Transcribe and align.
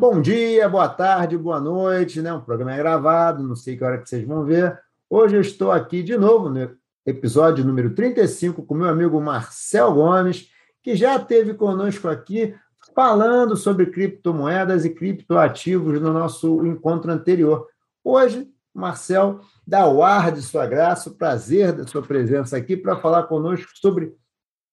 Bom 0.00 0.22
dia, 0.22 0.66
boa 0.66 0.88
tarde, 0.88 1.36
boa 1.36 1.60
noite, 1.60 2.22
né? 2.22 2.32
O 2.32 2.40
programa 2.40 2.72
é 2.72 2.78
gravado, 2.78 3.46
não 3.46 3.54
sei 3.54 3.76
que 3.76 3.84
hora 3.84 3.98
que 3.98 4.08
vocês 4.08 4.26
vão 4.26 4.46
ver. 4.46 4.80
Hoje 5.10 5.36
eu 5.36 5.42
estou 5.42 5.70
aqui 5.70 6.02
de 6.02 6.16
novo 6.16 6.48
no 6.48 6.74
episódio 7.04 7.62
número 7.66 7.94
35 7.94 8.62
com 8.62 8.74
meu 8.74 8.88
amigo 8.88 9.20
Marcel 9.20 9.92
Gomes, 9.92 10.48
que 10.82 10.96
já 10.96 11.16
esteve 11.16 11.52
conosco 11.52 12.08
aqui 12.08 12.54
falando 12.94 13.58
sobre 13.58 13.90
criptomoedas 13.90 14.86
e 14.86 14.94
criptoativos 14.94 16.00
no 16.00 16.14
nosso 16.14 16.64
encontro 16.64 17.12
anterior. 17.12 17.68
Hoje, 18.02 18.48
Marcel 18.72 19.40
dá 19.66 19.86
o 19.86 20.02
ar 20.02 20.32
de 20.32 20.40
sua 20.40 20.64
graça, 20.64 21.10
o 21.10 21.14
prazer 21.14 21.74
da 21.74 21.86
sua 21.86 22.00
presença 22.00 22.56
aqui 22.56 22.74
para 22.74 22.96
falar 22.96 23.24
conosco 23.24 23.68
sobre 23.74 24.14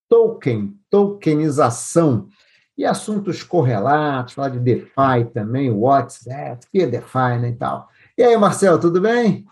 token, 0.07 0.79
tokenização 0.89 2.29
e 2.77 2.86
assuntos 2.86 3.41
correlatos, 3.41 4.36
falar 4.36 4.49
de 4.49 4.59
DeFi 4.59 5.25
também, 5.33 5.71
WhatsApp, 5.71 6.65
que 6.71 6.81
é 6.81 6.87
DeFi 6.87 7.39
né, 7.39 7.49
e 7.49 7.55
tal. 7.55 7.89
E 8.18 8.23
aí, 8.23 8.37
Marcel, 8.37 8.79
tudo 8.79 9.01
bem? 9.01 9.45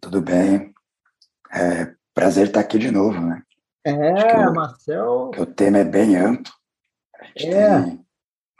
Tudo 0.00 0.20
bem. 0.20 0.74
É, 1.52 1.92
prazer 2.12 2.48
estar 2.48 2.60
aqui 2.60 2.78
de 2.78 2.90
novo, 2.90 3.20
né? 3.20 3.42
É, 3.84 4.50
Marcel. 4.50 5.30
Que 5.32 5.40
o 5.40 5.46
tema 5.46 5.78
é 5.78 5.84
bem 5.84 6.16
amplo. 6.16 6.52
A 7.20 7.24
gente 7.24 7.54
é. 7.54 7.82
tem 7.82 8.04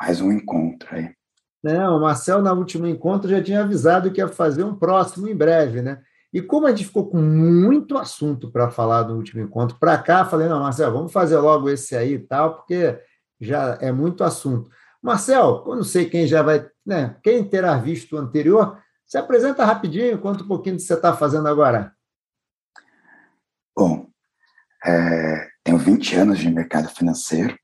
mais 0.00 0.20
um 0.20 0.30
encontro 0.30 0.94
aí. 0.94 1.10
Não, 1.62 1.96
o 1.96 2.00
Marcel, 2.00 2.40
no 2.40 2.54
último 2.54 2.86
encontro, 2.86 3.28
já 3.28 3.42
tinha 3.42 3.62
avisado 3.62 4.12
que 4.12 4.20
ia 4.20 4.28
fazer 4.28 4.62
um 4.62 4.76
próximo 4.76 5.26
em 5.26 5.34
breve, 5.34 5.82
né? 5.82 6.00
E 6.32 6.40
como 6.40 6.66
a 6.66 6.70
gente 6.70 6.84
ficou 6.84 7.08
com 7.08 7.18
muito 7.18 7.98
assunto 7.98 8.50
para 8.52 8.70
falar 8.70 9.08
no 9.08 9.16
último 9.16 9.42
encontro, 9.42 9.76
para 9.80 9.98
cá, 9.98 10.24
falei, 10.24 10.48
não, 10.48 10.60
Marcel, 10.60 10.92
vamos 10.92 11.12
fazer 11.12 11.38
logo 11.38 11.68
esse 11.68 11.96
aí 11.96 12.14
e 12.14 12.18
tal, 12.18 12.54
porque 12.54 12.96
já 13.40 13.78
é 13.80 13.92
muito 13.92 14.24
assunto. 14.24 14.70
Marcel, 15.02 15.64
eu 15.66 15.76
não 15.76 15.84
sei 15.84 16.08
quem 16.08 16.26
já 16.26 16.42
vai, 16.42 16.68
né? 16.84 17.16
Quem 17.22 17.44
terá 17.48 17.76
visto 17.76 18.16
o 18.16 18.18
anterior, 18.18 18.82
se 19.06 19.16
apresenta 19.16 19.64
rapidinho, 19.64 20.18
conta 20.18 20.42
um 20.42 20.48
pouquinho 20.48 20.76
do 20.76 20.80
que 20.80 20.86
você 20.86 20.94
está 20.94 21.16
fazendo 21.16 21.48
agora. 21.48 21.94
Bom, 23.76 24.08
é, 24.84 25.48
tenho 25.62 25.78
20 25.78 26.16
anos 26.16 26.38
de 26.38 26.50
mercado 26.50 26.88
financeiro, 26.88 27.56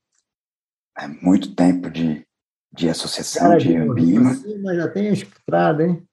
é 0.97 1.07
muito 1.07 1.55
tempo 1.55 1.89
de, 1.89 2.25
de 2.71 2.89
associação, 2.89 3.49
Cara, 3.49 3.59
de 3.59 3.75
Ambima. 3.75 4.31
Assim, 4.31 4.61
mas 4.61 4.77
já 4.77 4.87
tem 4.87 5.11
estrada, 5.11 5.83
hein? 5.83 6.07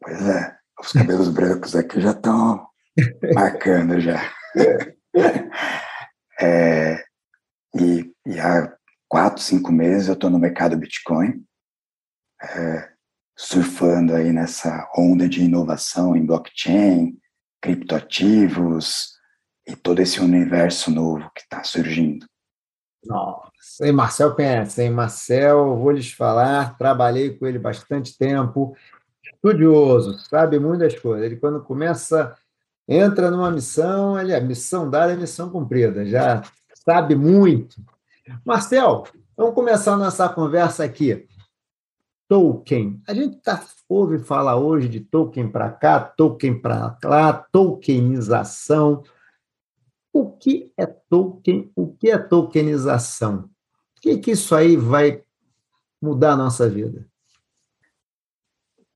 Pois 0.00 0.22
é, 0.26 0.56
os 0.80 0.92
cabelos 0.92 1.28
brancos 1.28 1.74
aqui 1.74 2.00
já 2.00 2.12
estão 2.12 2.66
marcando 3.34 4.00
já. 4.00 4.20
É, 6.42 7.04
e, 7.74 8.10
e, 8.24 8.40
há 8.40 8.69
quatro, 9.30 9.42
cinco 9.42 9.70
meses 9.70 10.08
eu 10.08 10.14
estou 10.14 10.28
no 10.28 10.38
mercado 10.38 10.76
Bitcoin, 10.76 11.44
é, 12.42 12.90
surfando 13.36 14.14
aí 14.14 14.32
nessa 14.32 14.90
onda 14.96 15.28
de 15.28 15.42
inovação 15.42 16.16
em 16.16 16.26
blockchain, 16.26 17.16
criptoativos 17.60 19.12
e 19.66 19.76
todo 19.76 20.00
esse 20.00 20.20
universo 20.20 20.90
novo 20.90 21.30
que 21.34 21.42
está 21.42 21.62
surgindo. 21.62 22.26
Nossa, 23.04 23.86
e 23.86 23.92
Marcel 23.92 24.34
conhece, 24.34 24.82
hein? 24.82 24.90
Marcel, 24.90 25.76
vou 25.78 25.92
lhes 25.92 26.10
falar, 26.10 26.76
trabalhei 26.76 27.36
com 27.36 27.46
ele 27.46 27.58
bastante 27.58 28.16
tempo, 28.18 28.76
estudioso, 29.22 30.18
sabe 30.28 30.58
muitas 30.58 30.98
coisas. 30.98 31.24
Ele, 31.24 31.36
quando 31.36 31.62
começa, 31.62 32.36
entra 32.88 33.30
numa 33.30 33.50
missão, 33.50 34.20
ele 34.20 34.32
é 34.32 34.40
missão 34.40 34.90
dada, 34.90 35.12
é 35.12 35.16
missão 35.16 35.50
cumprida, 35.50 36.04
já 36.04 36.42
sabe 36.84 37.14
muito. 37.14 37.76
Marcel, 38.44 39.04
vamos 39.36 39.54
começar 39.54 39.96
nossa 39.96 40.28
conversa 40.28 40.84
aqui. 40.84 41.26
Token. 42.28 43.02
A 43.08 43.14
gente 43.14 43.38
tá, 43.40 43.64
ouve 43.88 44.18
falar 44.20 44.56
hoje 44.56 44.88
de 44.88 45.00
token 45.00 45.50
para 45.50 45.70
cá, 45.70 46.00
token 46.00 46.60
para 46.60 46.96
lá, 47.02 47.32
tokenização. 47.32 49.02
O 50.12 50.30
que 50.30 50.72
é 50.76 50.86
token? 50.86 51.72
O 51.74 51.92
que 51.92 52.10
é 52.10 52.18
tokenização? 52.18 53.50
O 53.96 54.00
que, 54.00 54.18
que 54.18 54.30
isso 54.32 54.54
aí 54.54 54.76
vai 54.76 55.24
mudar 56.00 56.32
a 56.32 56.36
nossa 56.36 56.68
vida? 56.68 57.06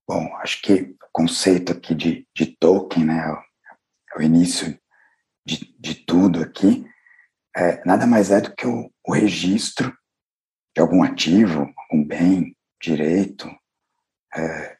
Bom, 0.07 0.35
acho 0.37 0.61
que 0.61 0.73
o 0.73 1.07
conceito 1.11 1.71
aqui 1.71 1.93
de, 1.93 2.27
de 2.33 2.45
token, 2.45 3.05
né, 3.05 3.35
é 4.13 4.17
o 4.17 4.21
início 4.21 4.79
de, 5.45 5.75
de 5.79 5.95
tudo 5.95 6.41
aqui, 6.41 6.85
é, 7.55 7.83
nada 7.85 8.05
mais 8.05 8.31
é 8.31 8.41
do 8.41 8.53
que 8.53 8.67
o, 8.67 8.91
o 9.07 9.13
registro 9.13 9.95
de 10.75 10.81
algum 10.81 11.03
ativo, 11.03 11.71
algum 11.77 12.03
bem, 12.03 12.55
direito, 12.81 13.49
é, 14.35 14.77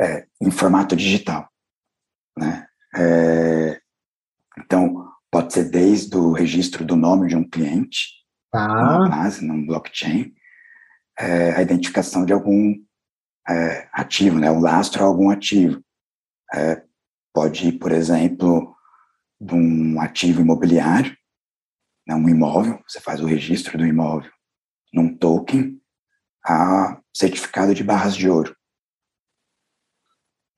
é, 0.00 0.26
em 0.40 0.50
formato 0.50 0.94
digital. 0.94 1.48
Né? 2.36 2.66
É, 2.96 3.80
então, 4.58 5.10
pode 5.30 5.52
ser 5.52 5.64
desde 5.64 6.16
o 6.16 6.32
registro 6.32 6.84
do 6.84 6.96
nome 6.96 7.28
de 7.28 7.36
um 7.36 7.48
cliente, 7.48 8.24
tá. 8.50 8.68
numa 8.68 9.08
base, 9.08 9.44
num 9.44 9.66
blockchain, 9.66 10.32
é, 11.18 11.52
a 11.52 11.62
identificação 11.62 12.24
de 12.24 12.32
algum 12.32 12.74
é, 13.48 13.88
ativo, 13.92 14.38
né, 14.38 14.50
o 14.50 14.60
lastro 14.60 15.02
a 15.02 15.06
algum 15.06 15.30
ativo. 15.30 15.82
pode 17.34 17.68
ir, 17.68 17.72
por 17.72 17.92
exemplo, 17.92 18.76
de 19.40 19.54
um 19.54 20.00
ativo 20.00 20.40
imobiliário, 20.40 21.16
né, 22.08 22.14
um 22.14 22.28
imóvel, 22.28 22.82
você 22.88 23.00
faz 23.00 23.20
o 23.20 23.26
registro 23.26 23.76
do 23.76 23.86
imóvel 23.86 24.30
num 24.92 25.14
token 25.14 25.78
a 26.44 26.98
certificado 27.14 27.74
de 27.74 27.84
barras 27.84 28.16
de 28.16 28.28
ouro. 28.28 28.56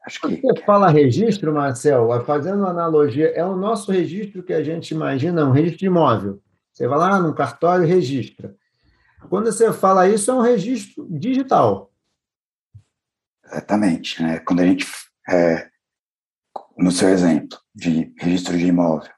Acho 0.06 0.20
que... 0.20 0.40
Você 0.40 0.62
fala 0.64 0.88
registro, 0.88 1.52
Marcel, 1.52 2.08
fazendo 2.24 2.60
uma 2.60 2.70
analogia, 2.70 3.30
é 3.30 3.44
o 3.44 3.56
nosso 3.56 3.90
registro 3.90 4.42
que 4.42 4.52
a 4.52 4.62
gente 4.62 4.92
imagina, 4.92 5.44
um 5.44 5.50
registro 5.50 5.80
de 5.80 5.86
imóvel. 5.86 6.40
Você 6.72 6.86
vai 6.86 6.98
lá 6.98 7.18
no 7.18 7.34
cartório 7.34 7.84
e 7.84 7.88
registra. 7.88 8.56
Quando 9.28 9.46
você 9.46 9.72
fala 9.72 10.08
isso, 10.08 10.30
é 10.30 10.34
um 10.34 10.40
registro 10.40 11.06
digital. 11.10 11.92
Exatamente. 13.44 14.22
Né? 14.22 14.38
Quando 14.38 14.60
a 14.60 14.66
gente, 14.66 14.86
é, 15.28 15.68
no 16.78 16.90
seu 16.90 17.08
exemplo 17.08 17.58
de 17.74 18.14
registro 18.18 18.56
de 18.56 18.66
imóvel, 18.66 19.10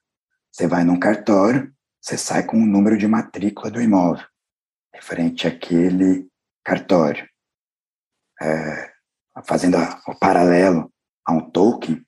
você 0.50 0.66
vai 0.66 0.84
num 0.84 0.98
cartório, 0.98 1.72
você 2.02 2.18
sai 2.18 2.44
com 2.44 2.56
o 2.56 2.66
número 2.66 2.98
de 2.98 3.06
matrícula 3.06 3.70
do 3.70 3.80
imóvel, 3.80 4.26
referente 4.92 5.46
àquele 5.46 6.28
cartório. 6.64 7.28
É, 8.42 8.92
fazendo 9.46 9.76
a, 9.76 10.02
o 10.08 10.18
paralelo 10.18 10.92
a 11.24 11.32
um 11.32 11.48
token, 11.48 12.04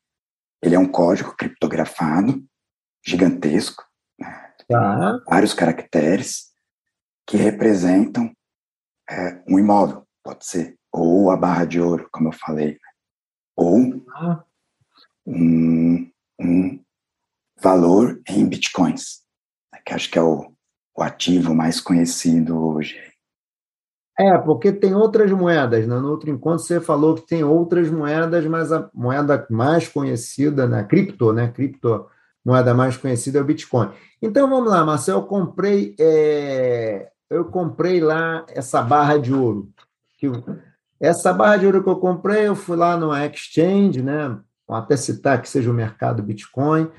ele 0.60 0.74
é 0.74 0.78
um 0.78 0.90
código 0.90 1.36
criptografado, 1.36 2.44
gigantesco, 3.06 3.84
né, 4.18 4.52
tá. 4.68 5.20
vários 5.28 5.54
caracteres, 5.54 6.52
que 7.24 7.36
representam 7.36 8.34
é, 9.08 9.42
um 9.48 9.60
imóvel, 9.60 10.04
pode 10.24 10.44
ser, 10.44 10.76
ou 10.90 11.30
a 11.30 11.36
barra 11.36 11.66
de 11.66 11.80
ouro, 11.80 12.08
como 12.10 12.28
eu 12.28 12.32
falei, 12.32 12.72
né, 12.72 12.90
ou 13.54 14.04
ah. 14.16 14.44
um, 15.24 16.10
um 16.40 16.84
valor 17.62 18.20
em 18.28 18.44
bitcoins 18.44 19.23
que 19.84 19.92
acho 19.92 20.10
que 20.10 20.18
é 20.18 20.22
o, 20.22 20.52
o 20.96 21.02
ativo 21.02 21.54
mais 21.54 21.80
conhecido 21.80 22.58
hoje. 22.58 22.96
É, 24.18 24.38
porque 24.38 24.72
tem 24.72 24.94
outras 24.94 25.30
moedas. 25.32 25.86
Né? 25.86 25.98
No 25.98 26.10
outro 26.10 26.30
encontro 26.30 26.64
você 26.64 26.80
falou 26.80 27.16
que 27.16 27.26
tem 27.26 27.42
outras 27.42 27.90
moedas, 27.90 28.46
mas 28.46 28.72
a 28.72 28.88
moeda 28.94 29.46
mais 29.50 29.88
conhecida, 29.88 30.66
né? 30.66 30.84
cripto, 30.84 31.32
né? 31.32 31.48
Cripto, 31.48 32.06
moeda 32.44 32.72
mais 32.72 32.96
conhecida 32.96 33.38
é 33.38 33.42
o 33.42 33.44
Bitcoin. 33.44 33.90
Então 34.22 34.48
vamos 34.48 34.70
lá, 34.70 34.84
Marcelo, 34.84 35.20
eu 35.20 35.26
comprei, 35.26 35.96
é... 35.98 37.10
eu 37.28 37.46
comprei 37.46 38.00
lá 38.00 38.46
essa 38.48 38.80
barra 38.80 39.18
de 39.18 39.34
ouro. 39.34 39.68
Essa 41.00 41.32
barra 41.32 41.56
de 41.56 41.66
ouro 41.66 41.82
que 41.82 41.88
eu 41.90 41.96
comprei, 41.96 42.46
eu 42.46 42.54
fui 42.54 42.76
lá 42.76 42.96
no 42.96 43.12
exchange, 43.14 44.00
né? 44.00 44.38
Vou 44.66 44.76
até 44.76 44.96
citar 44.96 45.42
que 45.42 45.48
seja 45.48 45.70
o 45.70 45.74
mercado 45.74 46.22
Bitcoin. 46.22 46.90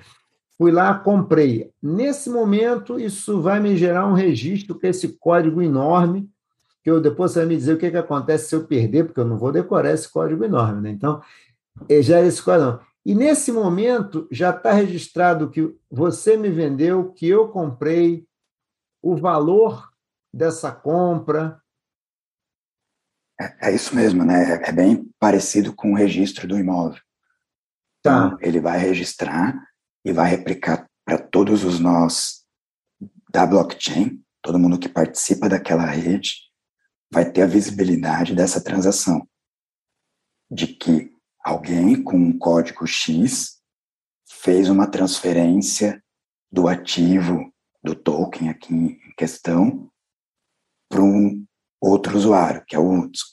Fui 0.57 0.71
lá, 0.71 0.97
comprei. 0.97 1.71
Nesse 1.81 2.29
momento, 2.29 2.99
isso 2.99 3.41
vai 3.41 3.59
me 3.59 3.75
gerar 3.75 4.07
um 4.07 4.13
registro 4.13 4.79
com 4.79 4.87
esse 4.87 5.17
código 5.17 5.61
enorme, 5.61 6.29
que 6.81 6.89
eu 6.89 7.01
depois 7.01 7.31
você 7.31 7.39
vai 7.39 7.49
me 7.49 7.57
dizer 7.57 7.73
o 7.73 7.77
que, 7.77 7.91
que 7.91 7.97
acontece 7.97 8.49
se 8.49 8.55
eu 8.55 8.65
perder, 8.65 9.05
porque 9.05 9.19
eu 9.19 9.25
não 9.25 9.37
vou 9.37 9.51
decorar 9.51 9.91
esse 9.91 10.09
código 10.09 10.45
enorme. 10.45 10.81
Né? 10.81 10.91
Então, 10.91 11.21
eh, 11.89 12.01
já 12.01 12.19
é 12.19 12.27
esse 12.27 12.41
código. 12.41 12.79
E 13.05 13.13
nesse 13.13 13.51
momento, 13.51 14.27
já 14.31 14.49
está 14.51 14.71
registrado 14.71 15.49
que 15.49 15.75
você 15.91 16.37
me 16.37 16.49
vendeu, 16.49 17.11
que 17.11 17.27
eu 17.27 17.49
comprei, 17.49 18.25
o 19.01 19.15
valor 19.15 19.89
dessa 20.33 20.71
compra. 20.71 21.61
É, 23.39 23.69
é 23.69 23.75
isso 23.75 23.95
mesmo, 23.95 24.23
né? 24.23 24.61
É 24.63 24.71
bem 24.71 25.11
parecido 25.19 25.73
com 25.73 25.91
o 25.91 25.95
registro 25.95 26.47
do 26.47 26.57
imóvel. 26.57 26.99
Tá. 28.01 28.27
Então, 28.27 28.37
ele 28.41 28.59
vai 28.59 28.79
registrar 28.79 29.55
e 30.05 30.13
vai 30.13 30.29
replicar 30.29 30.87
para 31.03 31.17
todos 31.17 31.63
os 31.63 31.79
nós 31.79 32.45
da 33.31 33.45
blockchain, 33.45 34.23
todo 34.41 34.59
mundo 34.59 34.79
que 34.79 34.87
participa 34.87 35.49
daquela 35.49 35.85
rede, 35.85 36.35
vai 37.11 37.29
ter 37.29 37.41
a 37.41 37.47
visibilidade 37.47 38.35
dessa 38.35 38.63
transação, 38.63 39.27
de 40.49 40.67
que 40.67 41.11
alguém 41.43 42.01
com 42.01 42.15
um 42.15 42.37
código 42.37 42.85
X 42.85 43.59
fez 44.27 44.69
uma 44.69 44.87
transferência 44.87 46.03
do 46.51 46.67
ativo 46.67 47.51
do 47.83 47.95
token 47.95 48.49
aqui 48.49 48.73
em 48.73 49.15
questão 49.17 49.91
para 50.89 51.01
um 51.01 51.45
outro 51.81 52.15
usuário, 52.17 52.63
que 52.67 52.75
é 52.75 52.79
o 52.79 52.89
Utsu. 52.89 53.25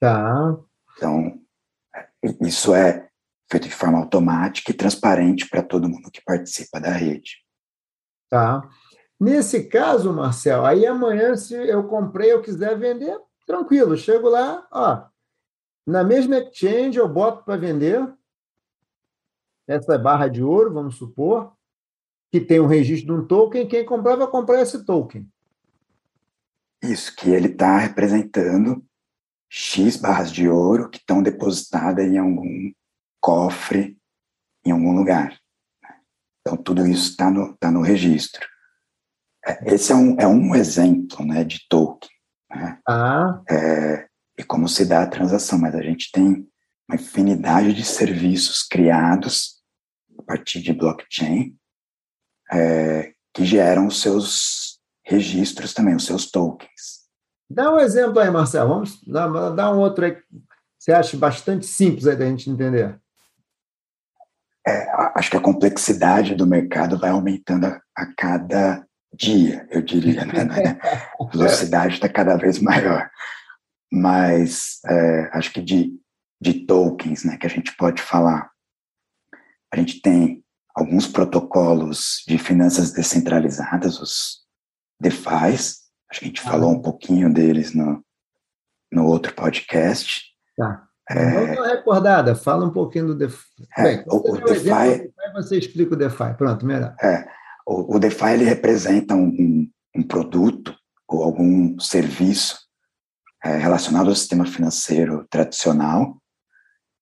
Tá. 0.00 0.56
Então, 0.96 1.40
isso 2.40 2.74
é 2.74 3.07
feito 3.50 3.68
de 3.68 3.74
forma 3.74 3.98
automática 3.98 4.70
e 4.70 4.74
transparente 4.74 5.48
para 5.48 5.62
todo 5.62 5.88
mundo 5.88 6.10
que 6.10 6.22
participa 6.22 6.80
da 6.80 6.90
rede. 6.90 7.42
Tá. 8.28 8.68
Nesse 9.18 9.64
caso, 9.64 10.12
Marcel, 10.12 10.64
aí 10.64 10.86
amanhã, 10.86 11.34
se 11.36 11.54
eu 11.54 11.84
comprei, 11.84 12.32
eu 12.32 12.42
quiser 12.42 12.78
vender, 12.78 13.18
tranquilo, 13.46 13.96
chego 13.96 14.28
lá, 14.28 14.66
ó, 14.70 15.06
na 15.86 16.04
mesma 16.04 16.36
exchange 16.36 16.98
eu 16.98 17.08
boto 17.08 17.44
para 17.44 17.56
vender 17.56 18.06
essa 19.66 19.98
barra 19.98 20.28
de 20.28 20.42
ouro, 20.42 20.72
vamos 20.72 20.96
supor, 20.96 21.52
que 22.30 22.40
tem 22.40 22.60
um 22.60 22.66
registro 22.66 23.14
de 23.14 23.20
um 23.22 23.26
token, 23.26 23.66
quem 23.66 23.84
comprar 23.84 24.16
vai 24.16 24.26
comprar 24.26 24.60
esse 24.60 24.84
token. 24.84 25.26
Isso, 26.82 27.14
que 27.16 27.30
ele 27.30 27.48
está 27.48 27.78
representando 27.78 28.84
X 29.48 29.96
barras 29.96 30.30
de 30.30 30.48
ouro 30.48 30.90
que 30.90 30.98
estão 30.98 31.22
depositadas 31.22 32.04
em 32.04 32.18
algum 32.18 32.70
cofre, 33.20 33.96
em 34.64 34.70
algum 34.70 34.92
lugar. 34.92 35.38
Então, 36.40 36.56
tudo 36.56 36.86
isso 36.86 37.10
está 37.10 37.30
no, 37.30 37.56
tá 37.56 37.70
no 37.70 37.82
registro. 37.82 38.46
É, 39.44 39.74
esse 39.74 39.92
é 39.92 39.94
um, 39.94 40.16
é 40.18 40.26
um 40.26 40.54
exemplo 40.54 41.24
né, 41.24 41.44
de 41.44 41.60
token. 41.68 42.10
Né? 42.50 42.78
Ah. 42.88 43.42
É, 43.48 44.08
e 44.38 44.44
como 44.44 44.68
se 44.68 44.84
dá 44.84 45.02
a 45.02 45.08
transação, 45.08 45.58
mas 45.58 45.74
a 45.74 45.82
gente 45.82 46.10
tem 46.12 46.46
uma 46.88 46.96
infinidade 46.96 47.74
de 47.74 47.84
serviços 47.84 48.62
criados 48.62 49.58
a 50.18 50.22
partir 50.22 50.62
de 50.62 50.72
blockchain 50.72 51.56
é, 52.52 53.12
que 53.34 53.44
geram 53.44 53.86
os 53.86 54.00
seus 54.00 54.78
registros 55.04 55.72
também, 55.72 55.94
os 55.94 56.06
seus 56.06 56.30
tokens. 56.30 56.98
Dá 57.50 57.72
um 57.72 57.78
exemplo 57.78 58.18
aí, 58.20 58.30
Marcelo. 58.30 58.68
Vamos 58.68 59.02
dar, 59.06 59.50
dar 59.50 59.74
um 59.74 59.78
outro 59.78 60.04
aí 60.04 60.12
que 60.12 60.22
você 60.78 60.92
acha 60.92 61.16
bastante 61.16 61.66
simples 61.66 62.06
aí 62.06 62.16
da 62.16 62.26
gente 62.26 62.50
entender. 62.50 63.00
É, 64.68 64.90
acho 65.14 65.30
que 65.30 65.36
a 65.36 65.40
complexidade 65.40 66.34
do 66.34 66.46
mercado 66.46 66.98
vai 66.98 67.10
aumentando 67.10 67.66
a, 67.66 67.80
a 67.96 68.06
cada 68.14 68.86
dia, 69.14 69.66
eu 69.70 69.80
diria, 69.80 70.24
né? 70.26 70.34
A 71.18 71.24
velocidade 71.32 71.94
está 71.94 72.08
cada 72.08 72.36
vez 72.36 72.58
maior. 72.58 73.10
Mas 73.90 74.80
é, 74.86 75.30
acho 75.32 75.52
que 75.52 75.62
de, 75.62 75.98
de 76.40 76.66
tokens, 76.66 77.24
né, 77.24 77.38
que 77.38 77.46
a 77.46 77.50
gente 77.50 77.74
pode 77.76 78.02
falar, 78.02 78.50
a 79.72 79.76
gente 79.76 80.00
tem 80.02 80.44
alguns 80.74 81.06
protocolos 81.06 82.22
de 82.26 82.38
finanças 82.38 82.92
descentralizadas, 82.92 83.98
os 84.00 84.46
DeFi's, 85.00 85.88
acho 86.10 86.20
que 86.20 86.24
a 86.24 86.28
gente 86.28 86.42
ah. 86.46 86.50
falou 86.50 86.72
um 86.72 86.82
pouquinho 86.82 87.32
deles 87.32 87.74
no, 87.74 88.04
no 88.92 89.06
outro 89.06 89.34
podcast. 89.34 90.22
Tá. 90.56 90.87
É, 91.10 91.30
Vamos 91.30 91.48
dar 91.48 91.62
uma 91.62 91.68
recordada, 91.68 92.34
fala 92.34 92.66
um 92.66 92.70
pouquinho 92.70 93.08
do 93.08 93.14
DeFi. 93.14 93.46
É, 93.76 93.82
Bem, 93.82 94.04
o, 94.08 94.32
o 94.32 94.44
DeFi, 94.44 94.70
exemplo, 94.70 95.12
você 95.34 95.58
explica 95.58 95.94
o 95.94 95.96
DeFi, 95.96 96.34
pronto, 96.36 96.66
melhor. 96.66 96.94
É, 97.02 97.26
o, 97.66 97.96
o 97.96 97.98
DeFi 97.98 98.32
ele 98.32 98.44
representa 98.44 99.14
um, 99.14 99.70
um, 99.96 100.02
produto 100.02 100.76
ou 101.08 101.22
algum 101.22 101.78
serviço 101.80 102.58
é, 103.42 103.56
relacionado 103.56 104.08
ao 104.08 104.14
sistema 104.14 104.44
financeiro 104.44 105.26
tradicional, 105.30 106.20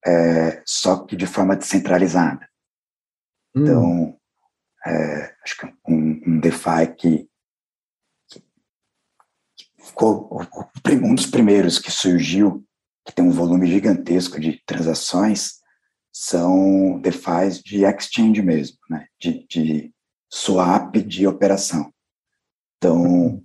é, 0.06 0.62
só 0.64 1.04
que 1.04 1.16
de 1.16 1.26
forma 1.26 1.56
descentralizada. 1.56 2.48
Hum. 3.56 3.62
Então, 3.62 4.18
é, 4.86 5.34
acho 5.42 5.56
que 5.56 5.66
um, 5.88 6.22
um 6.26 6.40
DeFi 6.40 6.94
que, 6.96 7.28
que, 8.30 8.40
que 9.56 9.84
ficou 9.84 10.30
um 11.02 11.14
dos 11.14 11.26
primeiros 11.26 11.80
que 11.80 11.90
surgiu, 11.90 12.65
que 13.06 13.14
tem 13.14 13.24
um 13.24 13.30
volume 13.30 13.66
gigantesco 13.66 14.40
de 14.40 14.60
transações, 14.66 15.60
são 16.12 17.00
DeFi 17.00 17.62
de 17.64 17.84
exchange 17.84 18.42
mesmo, 18.42 18.78
né? 18.90 19.06
de, 19.20 19.46
de 19.48 19.94
swap 20.32 20.96
de 20.96 21.26
operação. 21.26 21.92
Então, 22.76 23.42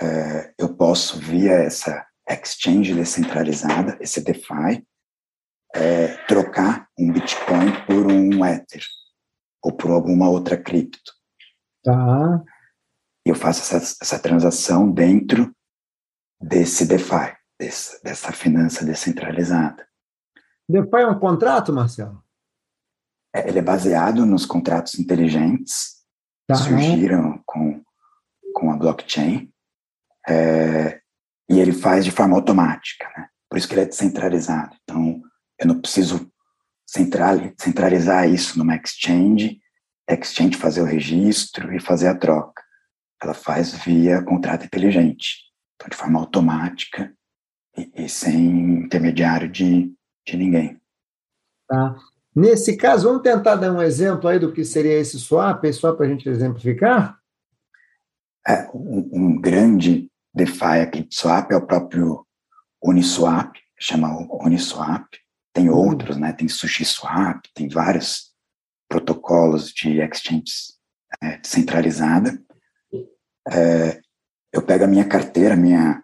é, 0.00 0.52
eu 0.58 0.74
posso, 0.74 1.18
via 1.18 1.52
essa 1.52 2.06
exchange 2.28 2.92
descentralizada, 2.92 3.96
esse 4.00 4.20
DeFi, 4.20 4.84
é, 5.74 6.16
trocar 6.26 6.88
um 6.98 7.12
Bitcoin 7.12 7.72
por 7.86 8.10
um 8.10 8.44
Ether 8.44 8.82
ou 9.62 9.72
por 9.72 9.90
alguma 9.90 10.28
outra 10.28 10.56
cripto. 10.56 11.12
Tá. 11.84 12.42
E 13.24 13.30
eu 13.30 13.34
faço 13.34 13.60
essa, 13.60 13.96
essa 14.02 14.18
transação 14.18 14.90
dentro 14.90 15.54
desse 16.40 16.86
DeFi, 16.86 17.37
desse, 17.58 18.02
dessa 18.02 18.32
finança 18.32 18.84
descentralizada. 18.84 19.86
DeFi 20.68 20.96
é 20.96 21.06
um 21.06 21.18
contrato, 21.18 21.72
Marcelo? 21.72 22.22
É, 23.34 23.48
ele 23.48 23.58
é 23.58 23.62
baseado 23.62 24.24
nos 24.24 24.46
contratos 24.46 24.98
inteligentes 24.98 25.98
tá. 26.48 26.54
surgiram 26.54 27.42
com, 27.44 27.82
com 28.54 28.70
a 28.70 28.76
blockchain, 28.76 29.52
é, 30.28 31.00
e 31.48 31.58
ele 31.58 31.72
faz 31.72 32.04
de 32.04 32.10
forma 32.10 32.36
automática, 32.36 33.08
né? 33.16 33.28
Por 33.48 33.56
isso 33.56 33.66
que 33.66 33.74
ele 33.74 33.82
é 33.82 33.86
descentralizado. 33.86 34.76
Então, 34.82 35.22
eu 35.58 35.66
não 35.66 35.80
preciso 35.80 36.30
centralizar 36.86 38.28
isso 38.28 38.58
numa 38.58 38.76
exchange, 38.76 39.58
exchange 40.08 40.56
fazer 40.56 40.82
o 40.82 40.86
registro 40.86 41.74
e 41.74 41.80
fazer 41.80 42.08
a 42.08 42.14
troca. 42.14 42.62
Ela 43.22 43.34
faz 43.34 43.72
via 43.72 44.22
contrato 44.22 44.64
inteligente, 44.64 45.38
então 45.74 45.88
de 45.88 45.96
forma 45.96 46.18
automática 46.18 47.12
e, 47.78 48.04
e 48.04 48.08
sem 48.08 48.82
intermediário 48.84 49.48
de, 49.48 49.92
de 50.26 50.36
ninguém. 50.36 50.80
Tá. 51.68 51.96
Nesse 52.34 52.76
caso, 52.76 53.08
vamos 53.08 53.22
tentar 53.22 53.56
dar 53.56 53.72
um 53.72 53.82
exemplo 53.82 54.28
aí 54.28 54.38
do 54.38 54.52
que 54.52 54.64
seria 54.64 54.98
esse 54.98 55.18
swap, 55.18 55.64
só 55.72 55.92
para 55.92 56.06
a 56.06 56.08
gente 56.08 56.28
exemplificar? 56.28 57.18
É, 58.46 58.68
um, 58.74 59.10
um, 59.12 59.40
grande 59.40 60.10
DeFi 60.34 60.80
aqui 60.80 61.02
de 61.02 61.14
swap 61.14 61.50
é 61.50 61.56
o 61.56 61.66
próprio 61.66 62.24
Uniswap, 62.82 63.56
chama 63.78 64.08
Uniswap. 64.42 65.06
Tem 65.52 65.68
uhum. 65.68 65.76
outros, 65.76 66.16
né? 66.16 66.32
Tem 66.32 66.48
SushiSwap, 66.48 67.42
tem 67.54 67.68
vários 67.68 68.32
protocolos 68.88 69.72
de 69.72 70.00
exchanges 70.00 70.78
é, 71.20 71.38
descentralizada. 71.38 72.40
É, 73.50 74.00
eu 74.52 74.62
pego 74.62 74.84
a 74.84 74.88
minha 74.88 75.04
carteira, 75.04 75.56
minha 75.56 76.02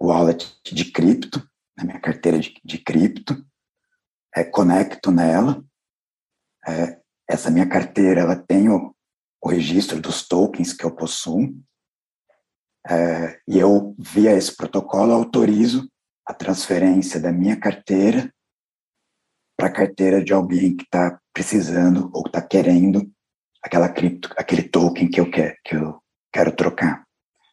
wallet 0.00 0.58
de 0.64 0.90
cripto, 0.90 1.46
a 1.78 1.84
minha 1.84 2.00
carteira 2.00 2.38
de, 2.38 2.54
de 2.64 2.78
cripto, 2.78 3.44
é, 4.34 4.44
conecto 4.44 5.10
nela. 5.10 5.64
É, 6.66 7.00
essa 7.28 7.50
minha 7.50 7.68
carteira 7.68 8.20
ela 8.20 8.36
tem 8.36 8.68
o, 8.68 8.94
o, 9.42 9.48
registro 9.48 10.00
dos 10.00 10.26
tokens 10.26 10.72
que 10.72 10.84
eu 10.84 10.94
possuo. 10.94 11.54
É, 12.88 13.40
e 13.48 13.58
eu, 13.58 13.94
via 13.98 14.32
esse 14.32 14.54
protocolo, 14.54 15.12
autorizo 15.12 15.90
a 16.26 16.34
transferência 16.34 17.20
da 17.20 17.32
minha 17.32 17.58
carteira 17.58 18.32
para 19.56 19.68
a 19.68 19.72
carteira 19.72 20.22
de 20.22 20.32
alguém 20.32 20.76
que 20.76 20.84
está 20.84 21.18
precisando 21.32 22.10
ou 22.12 22.26
está 22.26 22.42
querendo 22.42 23.10
aquela 23.62 23.88
cripto, 23.88 24.32
aquele 24.36 24.62
token 24.62 25.08
que 25.08 25.20
eu, 25.20 25.30
quer, 25.30 25.58
que 25.64 25.74
eu 25.74 26.00
quero 26.32 26.54
trocar. 26.54 27.04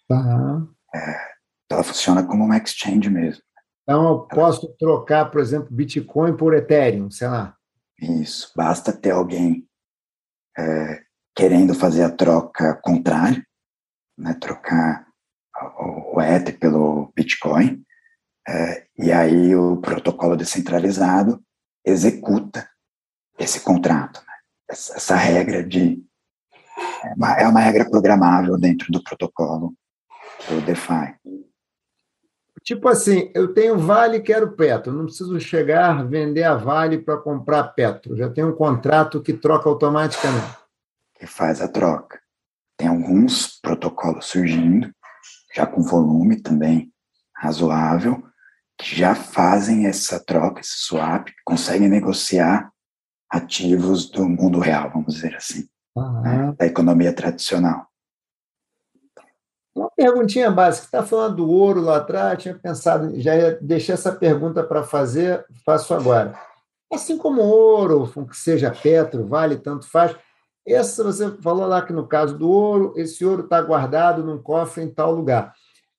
Uhum. 0.10 0.72
É, 0.94 1.33
ela 1.74 1.84
funciona 1.84 2.24
como 2.26 2.44
uma 2.44 2.58
exchange 2.58 3.10
mesmo. 3.10 3.44
Então, 3.84 4.08
eu 4.08 4.20
posso 4.22 4.68
trocar, 4.78 5.30
por 5.30 5.42
exemplo, 5.42 5.68
Bitcoin 5.72 6.38
por 6.38 6.54
Ethereum, 6.54 7.12
sei 7.12 7.28
lá. 7.28 7.56
Isso. 8.00 8.52
Basta 8.56 8.94
ter 8.94 9.12
alguém 9.12 9.68
é, 10.58 11.04
querendo 11.36 11.74
fazer 11.74 12.04
a 12.04 12.12
troca 12.12 12.76
contrária, 12.76 13.46
né, 14.18 14.34
trocar 14.40 15.08
o, 15.78 16.18
o 16.18 16.22
Ether 16.22 16.58
pelo 16.58 17.12
Bitcoin, 17.16 17.84
é, 18.48 18.86
e 18.98 19.12
aí 19.12 19.56
o 19.56 19.78
protocolo 19.78 20.36
descentralizado 20.36 21.42
executa 21.86 22.70
esse 23.40 23.62
contrato. 23.62 24.22
Né? 24.26 24.34
Essa, 24.70 24.96
essa, 24.96 25.16
regra 25.16 25.64
de. 25.64 26.04
É 27.04 27.14
uma, 27.16 27.34
é 27.34 27.48
uma 27.48 27.60
regra 27.60 27.90
programável 27.90 28.58
dentro 28.58 28.92
do 28.92 29.04
protocolo 29.04 29.74
do 30.50 30.62
DeFi. 30.62 31.16
Tipo 32.64 32.88
assim, 32.88 33.30
eu 33.36 33.54
tenho 33.54 33.78
Vale 33.78 34.18
e 34.18 34.22
quero 34.22 34.54
Petro. 34.54 34.94
Não 34.94 35.06
preciso 35.06 35.38
chegar, 35.40 36.08
vender 36.08 36.44
a 36.44 36.56
Vale 36.56 36.98
para 36.98 37.18
comprar 37.18 37.64
Petro. 37.64 38.16
Já 38.16 38.30
tem 38.30 38.44
um 38.44 38.56
contrato 38.56 39.22
que 39.22 39.34
troca 39.34 39.68
automaticamente. 39.68 40.58
Que 41.20 41.28
faz 41.28 41.62
a 41.62 41.68
troca. 41.68 42.22
Tem 42.78 42.88
alguns 42.88 43.60
protocolos 43.62 44.26
surgindo, 44.26 44.90
já 45.54 45.66
com 45.66 45.82
volume 45.82 46.42
também 46.42 46.92
razoável, 47.36 48.24
que 48.78 48.96
já 48.96 49.14
fazem 49.14 49.86
essa 49.86 50.20
troca, 50.20 50.62
esse 50.62 50.78
swap, 50.78 51.28
conseguem 51.46 51.90
negociar 51.90 52.72
ativos 53.30 54.10
do 54.10 54.28
mundo 54.28 54.60
real, 54.60 54.90
vamos 54.92 55.16
dizer 55.16 55.36
assim, 55.36 55.68
né, 56.24 56.54
da 56.58 56.66
economia 56.66 57.14
tradicional. 57.14 57.88
Uma 59.76 59.90
perguntinha 59.90 60.52
básica, 60.52 60.86
está 60.86 61.04
falando 61.04 61.38
do 61.38 61.50
ouro 61.50 61.82
lá 61.82 61.98
atrás, 61.98 62.42
tinha 62.42 62.54
pensado, 62.54 63.20
já 63.20 63.32
deixei 63.60 63.94
essa 63.94 64.12
pergunta 64.12 64.64
para 64.64 64.84
fazer, 64.84 65.44
faço 65.66 65.94
agora. 65.94 66.38
Assim 66.94 67.18
como 67.18 67.42
ouro, 67.42 68.12
que 68.30 68.38
seja 68.38 68.70
Petro, 68.70 69.26
Vale, 69.26 69.58
tanto 69.58 69.90
faz, 69.90 70.16
essa 70.66 71.04
você 71.04 71.30
falou 71.42 71.66
lá 71.66 71.82
que 71.82 71.92
no 71.92 72.08
caso 72.08 72.38
do 72.38 72.50
ouro, 72.50 72.94
esse 72.96 73.26
ouro 73.26 73.44
está 73.44 73.62
guardado 73.62 74.24
num 74.24 74.38
cofre 74.38 74.84
em 74.84 74.90
tal 74.90 75.12
lugar. 75.12 75.54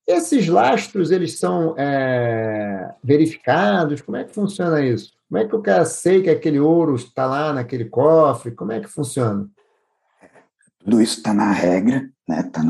Esses 0.07 0.47
lastros, 0.49 1.11
eles 1.11 1.39
são 1.39 1.75
é, 1.79 2.95
verificados? 3.03 4.03
Como 4.03 4.17
é 4.17 4.25
que 4.25 4.35
funciona 4.35 4.81
isso? 4.83 5.13
Como 5.29 5.39
é 5.43 5.49
que 5.49 5.57
o 5.57 5.63
cara 5.63 5.85
sei 5.85 6.23
que 6.23 6.31
aquele 6.31 6.61
ouro 6.61 6.95
está 6.95 7.27
lá 7.27 7.53
naquele 7.53 7.87
cofre? 7.87 8.53
Como 8.53 8.71
é 8.71 8.81
que 8.81 8.87
funciona? 8.87 9.49
Tudo 10.79 11.01
isso 11.01 11.19
está 11.19 11.33
na 11.33 11.51
regra, 11.51 12.09
né? 12.29 12.41
Está 12.41 12.63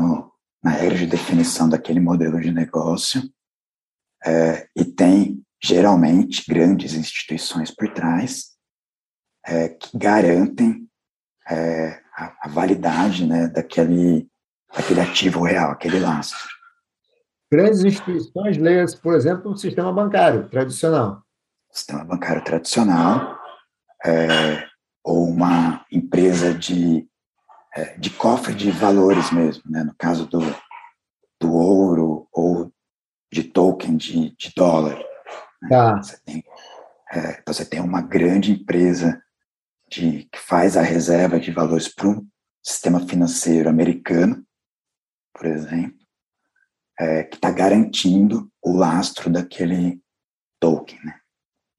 na 0.65 0.71
regra 0.71 0.97
de 0.97 1.05
definição 1.05 1.69
daquele 1.69 1.99
modelo 1.99 2.41
de 2.41 2.51
negócio 2.51 3.21
é, 4.25 4.67
e 4.75 4.83
tem 4.83 5.45
geralmente 5.63 6.43
grandes 6.51 6.95
instituições 6.95 7.69
por 7.69 7.87
trás 7.93 8.55
é, 9.45 9.69
que 9.69 9.95
garantem 9.95 10.89
é, 11.47 12.01
a, 12.17 12.35
a, 12.41 12.49
validade 12.49 13.27
né, 13.27 13.47
daquele, 13.47 14.27
daquele 14.75 15.01
ativo 15.01 15.43
real, 15.43 15.69
aquele 15.69 15.99
lastro. 15.99 16.49
Grandes 17.51 17.83
instituições, 17.83 18.57
leia 18.57 18.85
por 19.03 19.13
exemplo, 19.13 19.51
o 19.51 19.57
sistema 19.57 19.93
bancário 19.93 20.49
tradicional. 20.49 21.21
Sistema 21.71 22.03
bancário 22.03 22.43
tradicional, 22.43 23.39
é, 24.03 24.67
ou 25.03 25.29
uma 25.29 25.85
empresa 25.91 26.55
de, 26.55 27.07
é, 27.75 27.97
de 27.97 28.09
cofre 28.09 28.53
de 28.53 28.71
valores 28.71 29.31
mesmo, 29.31 29.63
né, 29.69 29.83
no 29.83 29.93
caso 29.95 30.25
do, 30.25 30.39
do 31.39 31.53
ouro 31.53 32.27
ou 32.31 32.71
de 33.31 33.43
token 33.43 33.97
de, 33.97 34.35
de 34.37 34.53
dólar. 34.55 34.97
Né? 35.61 35.69
Tá. 35.69 35.97
Você, 35.97 36.17
tem, 36.23 36.43
é, 37.11 37.39
então 37.39 37.53
você 37.53 37.65
tem 37.65 37.81
uma 37.81 38.01
grande 38.01 38.53
empresa 38.53 39.21
de, 39.89 40.27
que 40.31 40.39
faz 40.39 40.77
a 40.77 40.81
reserva 40.81 41.39
de 41.39 41.51
valores 41.51 41.87
para 41.87 42.07
o 42.07 42.25
sistema 42.63 43.05
financeiro 43.05 43.69
americano, 43.69 44.43
por 45.33 45.45
exemplo, 45.45 45.99
é, 46.97 47.23
que 47.23 47.35
está 47.35 47.51
garantindo 47.51 48.49
o 48.63 48.75
lastro 48.75 49.29
daquele 49.29 50.01
token. 50.61 50.97
Né? 51.03 51.19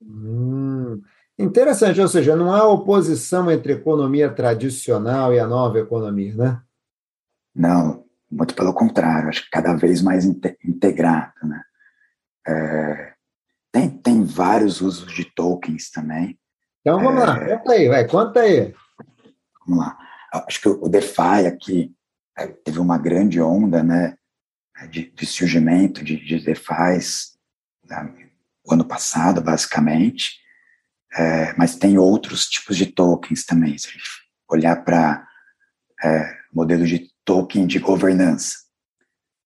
Hum, 0.03 1.00
interessante, 1.38 2.00
ou 2.00 2.09
seja, 2.09 2.35
não 2.35 2.52
há 2.52 2.66
oposição 2.66 3.50
entre 3.50 3.73
a 3.73 3.76
economia 3.76 4.31
tradicional 4.31 5.33
e 5.33 5.38
a 5.38 5.47
nova 5.47 5.78
economia, 5.78 6.35
né? 6.35 6.62
Não, 7.55 8.05
muito 8.31 8.55
pelo 8.55 8.75
contrário, 8.75 9.28
acho 9.28 9.45
que 9.45 9.50
cada 9.50 9.75
vez 9.75 10.02
mais 10.02 10.25
integrado. 10.25 11.33
Né? 11.43 11.62
É, 12.47 13.12
tem, 13.73 13.90
tem 13.90 14.25
vários 14.25 14.81
usos 14.81 15.12
de 15.12 15.25
tokens 15.25 15.90
também. 15.90 16.38
Então 16.81 17.00
vamos 17.00 17.23
é, 17.23 17.26
lá, 17.26 17.59
conta 17.59 17.73
aí, 17.73 17.88
vai, 17.88 18.07
conta 18.07 18.40
aí. 18.40 18.75
Vamos 19.66 19.85
lá. 19.85 19.99
Acho 20.47 20.61
que 20.61 20.69
o 20.69 20.88
DeFi 20.88 21.47
aqui 21.47 21.95
é, 22.37 22.47
teve 22.47 22.78
uma 22.78 22.99
grande 22.99 23.40
onda 23.40 23.83
né, 23.83 24.16
de, 24.90 25.11
de 25.11 25.26
surgimento 25.26 26.05
de, 26.05 26.16
de 26.16 26.45
DeFis 26.45 27.38
né, 27.85 28.14
o 28.64 28.75
ano 28.75 28.85
passado, 28.85 29.40
basicamente, 29.40 30.40
é, 31.14 31.54
mas 31.54 31.76
tem 31.76 31.98
outros 31.98 32.46
tipos 32.46 32.76
de 32.76 32.86
tokens 32.86 33.44
também. 33.44 33.76
Se 33.78 33.88
a 33.88 33.90
gente 33.92 34.04
olhar 34.48 34.84
para 34.84 35.26
é, 36.02 36.36
modelo 36.52 36.86
de 36.86 37.10
token 37.25 37.66
de 37.66 37.78
governança, 37.78 38.54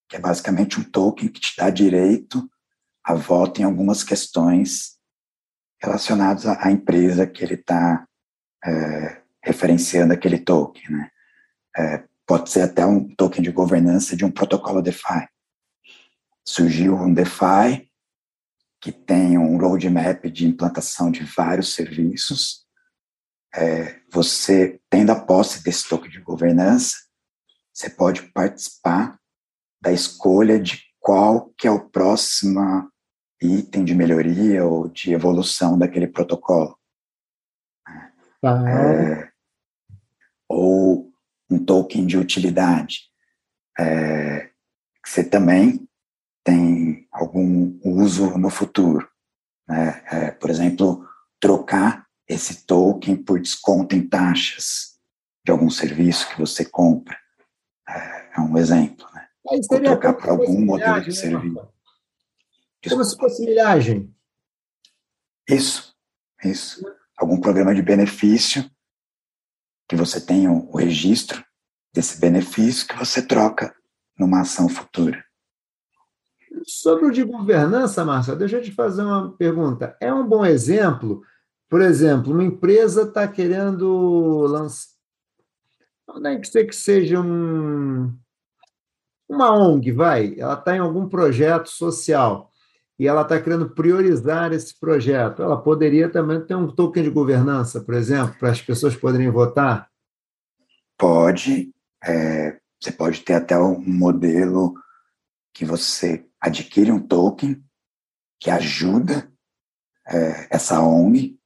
que 0.09 0.17
é 0.17 0.19
basicamente 0.19 0.79
um 0.79 0.85
token 0.85 1.29
que 1.29 1.41
te 1.41 1.57
dá 1.57 1.71
direito 1.71 2.49
a 3.05 3.15
voto 3.15 3.61
em 3.61 3.65
algumas 3.65 4.03
questões 4.03 4.99
relacionados 5.81 6.47
à, 6.47 6.71
empresa 6.71 7.27
que 7.27 7.43
ele 7.43 7.55
está 7.55 8.07
é, 8.65 9.23
referenciando 9.43 10.13
aquele 10.13 10.39
token, 10.39 10.91
né? 10.91 11.11
É, 11.77 12.05
pode 12.27 12.51
ser 12.51 12.63
até 12.63 12.85
um 12.85 13.09
token 13.15 13.43
de 13.43 13.51
governança 13.51 14.17
de 14.17 14.25
um 14.25 14.31
protocolo 14.31 14.83
DeFi. 14.83 15.27
Surgiu 16.45 16.97
um 16.97 17.13
DeFi 17.13 17.90
que 18.81 18.91
tem 18.91 19.37
um 19.37 19.59
roadmap 19.59 20.25
de 20.25 20.47
implantação 20.47 21.11
de 21.11 21.23
vários 21.25 21.75
serviços. 21.75 22.67
É, 23.55 24.01
você, 24.11 24.81
tendo 24.89 25.11
a 25.11 25.21
posse 25.21 25.63
desse 25.63 25.89
token 25.89 26.11
de 26.11 26.21
governança, 26.21 26.97
você 27.73 27.91
pode 27.91 28.23
participar 28.33 29.19
da 29.81 29.93
escolha 29.93 30.59
de 30.59 30.83
qual 30.99 31.51
que 31.57 31.67
é 31.67 31.71
o 31.71 31.89
próximo 31.89 32.91
item 33.41 33.85
de 33.85 33.95
melhoria 33.95 34.65
ou 34.65 34.89
de 34.89 35.13
evolução 35.13 35.79
daquele 35.79 36.07
protocolo. 36.07 36.79
É, 38.45 39.31
ou 40.49 41.11
um 41.51 41.65
token 41.65 42.07
de 42.07 42.17
utilidade. 42.17 43.11
É, 43.79 44.51
você 45.05 45.25
também 45.25 45.89
tem 46.45 47.00
algum 47.11 47.79
uso 47.85 48.39
no 48.39 48.51
futuro. 48.51 49.09
Né? 49.69 50.03
É, 50.11 50.31
por 50.31 50.51
exemplo, 50.51 51.07
trocar 51.39 52.07
esse 52.29 52.67
token 52.67 53.17
por 53.17 53.41
desconto 53.41 53.95
em 53.97 54.07
taxas 54.07 54.99
de 55.45 55.51
algum 55.51 55.71
serviço 55.71 56.29
que 56.29 56.39
você 56.39 56.65
compra. 56.65 57.19
É, 57.89 58.37
é 58.37 58.41
um 58.41 58.57
exemplo. 58.57 59.07
Né? 59.13 59.29
Ou 59.45 59.81
trocar 59.83 60.15
por 60.15 60.31
algum 60.31 60.65
modelo 60.65 61.01
de 61.01 61.09
né, 61.09 61.15
serviço. 61.15 61.69
Como 62.89 63.05
se 63.05 63.17
fosse 63.17 63.45
milhagem. 63.45 64.15
Isso, 65.49 65.95
isso. 66.45 66.85
Algum 67.17 67.41
programa 67.41 67.75
de 67.75 67.83
benefício 67.83 68.71
que 69.89 69.97
você 69.97 70.21
tenha 70.21 70.51
o 70.51 70.77
registro 70.77 71.45
desse 71.93 72.21
benefício 72.21 72.87
que 72.87 72.97
você 72.97 73.21
troca 73.21 73.75
numa 74.17 74.43
ação 74.43 74.69
futura. 74.69 75.25
Sobre 76.67 77.07
o 77.07 77.11
de 77.11 77.23
governança, 77.23 78.05
Marcelo, 78.05 78.39
deixa 78.39 78.57
eu 78.57 78.63
te 78.63 78.73
fazer 78.73 79.03
uma 79.03 79.33
pergunta. 79.33 79.97
É 80.01 80.13
um 80.13 80.27
bom 80.27 80.45
exemplo? 80.45 81.23
Por 81.69 81.81
exemplo, 81.81 82.33
uma 82.33 82.43
empresa 82.43 83.03
está 83.03 83.27
querendo 83.29 84.47
lançar. 84.49 84.91
Não 86.09 86.31
é 86.31 86.39
que 86.39 86.49
ser 86.49 86.65
que 86.65 86.75
seja 86.75 87.21
um... 87.21 88.13
uma 89.29 89.53
ONG, 89.53 89.93
vai. 89.93 90.35
Ela 90.37 90.55
está 90.55 90.75
em 90.75 90.81
algum 90.81 91.09
projeto 91.09 91.69
social 91.69 92.51
e 92.99 93.07
ela 93.07 93.23
está 93.23 93.41
querendo 93.41 93.71
priorizar 93.71 94.53
esse 94.53 94.79
projeto. 94.79 95.43
Ela 95.43 95.57
poderia 95.57 96.11
também 96.11 96.41
ter 96.45 96.57
um 96.57 96.67
token 96.67 97.05
de 97.05 97.11
governança, 97.11 97.81
por 97.81 97.95
exemplo, 97.95 98.35
para 98.39 98.51
as 98.51 98.61
pessoas 98.61 98.97
poderem 98.97 99.31
votar? 99.31 99.89
Pode. 100.99 101.73
É, 102.05 102.59
você 102.79 102.91
pode 102.93 103.21
ter 103.21 103.35
até 103.35 103.57
um 103.57 103.79
modelo 103.79 104.75
que 105.53 105.65
você 105.65 106.27
adquire 106.41 106.91
um 106.91 107.01
token 107.01 107.63
que 108.39 108.51
ajuda 108.51 109.31
é, 110.07 110.49
essa 110.51 110.81
ONG, 110.81 111.39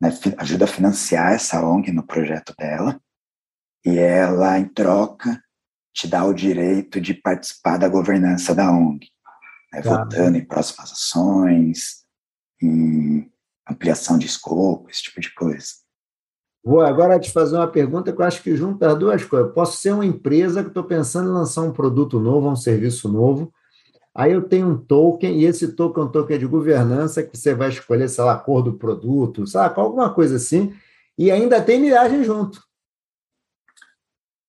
né, 0.00 0.10
ajuda 0.38 0.64
a 0.64 0.68
financiar 0.68 1.32
essa 1.32 1.64
ONG 1.64 1.92
no 1.92 2.06
projeto 2.06 2.54
dela, 2.58 3.00
e 3.84 3.98
ela, 3.98 4.58
em 4.58 4.68
troca, 4.68 5.42
te 5.94 6.08
dá 6.08 6.24
o 6.24 6.34
direito 6.34 7.00
de 7.00 7.14
participar 7.14 7.78
da 7.78 7.88
governança 7.88 8.54
da 8.54 8.70
ONG 8.70 9.12
né, 9.72 9.80
votando 9.80 10.36
em 10.36 10.44
próximas 10.44 10.92
ações, 10.92 12.04
em 12.60 13.32
ampliação 13.68 14.18
de 14.18 14.26
escopo, 14.26 14.90
esse 14.90 15.04
tipo 15.04 15.20
de 15.20 15.32
coisa. 15.34 15.81
Vou 16.64 16.80
agora 16.80 17.18
te 17.18 17.30
fazer 17.32 17.56
uma 17.56 17.66
pergunta 17.66 18.12
que 18.12 18.20
eu 18.20 18.24
acho 18.24 18.42
que 18.42 18.54
junta 18.54 18.92
as 18.92 18.98
duas 18.98 19.24
coisas. 19.24 19.48
Eu 19.48 19.54
posso 19.54 19.78
ser 19.78 19.92
uma 19.92 20.06
empresa 20.06 20.62
que 20.62 20.68
estou 20.68 20.84
pensando 20.84 21.28
em 21.28 21.32
lançar 21.32 21.62
um 21.62 21.72
produto 21.72 22.20
novo, 22.20 22.48
um 22.48 22.54
serviço 22.54 23.08
novo. 23.08 23.52
Aí 24.14 24.32
eu 24.32 24.42
tenho 24.42 24.68
um 24.68 24.76
token, 24.76 25.40
e 25.40 25.44
esse 25.44 25.72
token 25.72 26.04
é 26.04 26.06
um 26.06 26.10
token 26.10 26.38
de 26.38 26.46
governança 26.46 27.22
que 27.22 27.36
você 27.36 27.54
vai 27.54 27.70
escolher, 27.70 28.08
sei 28.08 28.22
lá, 28.22 28.34
a 28.34 28.38
cor 28.38 28.62
do 28.62 28.74
produto, 28.74 29.46
sabe? 29.46 29.80
Alguma 29.80 30.12
coisa 30.14 30.36
assim. 30.36 30.74
E 31.18 31.30
ainda 31.30 31.60
tem 31.60 31.80
milhagem 31.80 32.22
junto. 32.22 32.62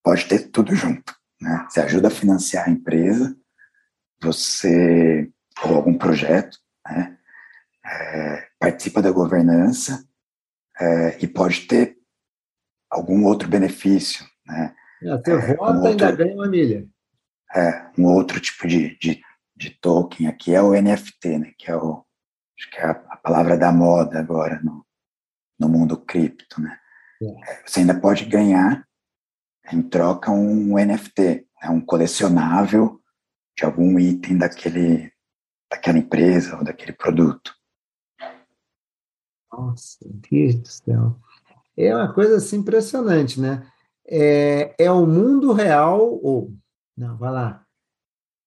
Pode 0.03 0.25
ter 0.25 0.51
tudo 0.51 0.75
junto. 0.75 1.15
Né? 1.41 1.65
Você 1.67 1.79
ajuda 1.79 2.09
a 2.09 2.11
financiar 2.11 2.67
a 2.67 2.71
empresa, 2.71 3.35
você, 4.21 5.31
ou 5.63 5.75
algum 5.75 5.97
projeto, 5.97 6.57
né, 6.85 7.17
é, 7.85 8.47
participa 8.59 9.01
da 9.01 9.11
governança 9.11 10.05
é, 10.79 11.17
e 11.21 11.27
pode 11.27 11.61
ter 11.61 11.97
algum 12.93 13.25
outro 13.25 13.47
benefício. 13.47 14.25
Né? 14.45 14.75
É, 15.03 15.17
você 15.17 15.55
vota 15.55 15.79
um 15.79 15.85
ainda 15.85 16.11
ganha 16.11 16.33
uma 16.33 16.47
milha. 16.47 16.87
É, 17.55 17.91
um 17.97 18.05
outro 18.05 18.39
tipo 18.39 18.67
de, 18.67 18.97
de 18.97 19.21
de 19.55 19.69
token 19.69 20.27
aqui 20.27 20.53
é 20.53 20.61
o 20.61 20.73
NFT, 20.73 21.37
né? 21.37 21.53
Que 21.57 21.71
é 21.71 21.75
o 21.75 22.05
acho 22.57 22.69
que 22.69 22.77
é 22.77 22.85
a, 22.85 22.91
a 22.91 23.17
palavra 23.17 23.57
da 23.57 23.71
moda 23.71 24.19
agora 24.19 24.59
no, 24.63 24.85
no 25.59 25.69
mundo 25.69 25.97
cripto, 25.97 26.61
né? 26.61 26.77
É. 27.21 27.63
Você 27.65 27.79
ainda 27.79 27.99
pode 27.99 28.25
ganhar 28.25 28.85
em 29.71 29.81
troca 29.81 30.31
um 30.31 30.75
NFT, 30.77 31.47
né? 31.61 31.69
um 31.69 31.79
colecionável 31.79 33.01
de 33.57 33.63
algum 33.63 33.97
item 33.99 34.37
daquele 34.37 35.11
daquela 35.71 35.97
empresa 35.97 36.57
ou 36.57 36.63
daquele 36.63 36.93
produto. 36.93 37.55
Nossa, 39.51 39.99
Deus 40.29 40.55
do 40.55 40.67
céu. 40.67 41.19
É 41.77 41.95
uma 41.95 42.13
coisa 42.13 42.37
assim 42.37 42.57
impressionante, 42.57 43.39
né? 43.39 43.67
É, 44.05 44.75
é 44.77 44.91
o 44.91 45.05
mundo 45.05 45.53
real, 45.53 45.99
ou. 46.21 46.53
Não, 46.95 47.17
vai 47.17 47.31
lá. 47.31 47.65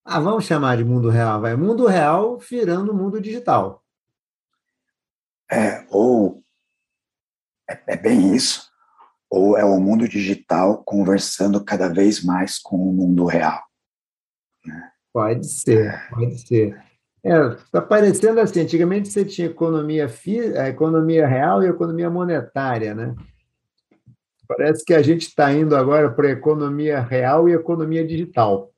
Ah, 0.05 0.21
vamos 0.21 0.45
chamar 0.45 0.77
de 0.77 0.85
mundo 0.85 1.11
real, 1.11 1.41
vai. 1.41 1.57
Mundo 1.57 1.87
real 1.87 2.39
virando 2.39 2.95
mundo 2.95 3.21
digital. 3.21 3.83
É, 5.51 5.85
ou. 5.91 6.45
É, 7.69 7.95
é 7.95 7.97
bem 7.97 8.35
isso. 8.35 8.71
Ou 9.29 9.59
é 9.59 9.65
o 9.65 9.81
mundo 9.81 10.09
digital 10.09 10.85
conversando 10.85 11.65
cada 11.65 11.89
vez 11.89 12.23
mais 12.23 12.59
com 12.59 12.77
o 12.77 12.93
mundo 12.93 13.27
real. 13.27 13.61
Né? 14.65 14.93
Pode 15.13 15.49
ser, 15.49 16.09
pode 16.11 16.47
ser. 16.47 16.86
É, 17.27 17.55
está 17.55 17.83
parecendo 17.83 18.39
assim, 18.39 18.61
antigamente 18.61 19.09
você 19.09 19.25
tinha 19.25 19.49
economia, 19.49 20.09
fi, 20.09 20.57
a 20.57 20.69
economia 20.69 21.27
real 21.27 21.61
e 21.61 21.67
economia 21.67 22.09
monetária, 22.09 22.95
né? 22.95 23.17
Parece 24.47 24.85
que 24.85 24.95
a 24.95 25.03
gente 25.03 25.23
está 25.23 25.53
indo 25.53 25.75
agora 25.75 26.09
para 26.09 26.29
a 26.29 26.31
economia 26.31 27.01
real 27.01 27.49
e 27.49 27.53
economia 27.53 28.07
digital, 28.07 28.71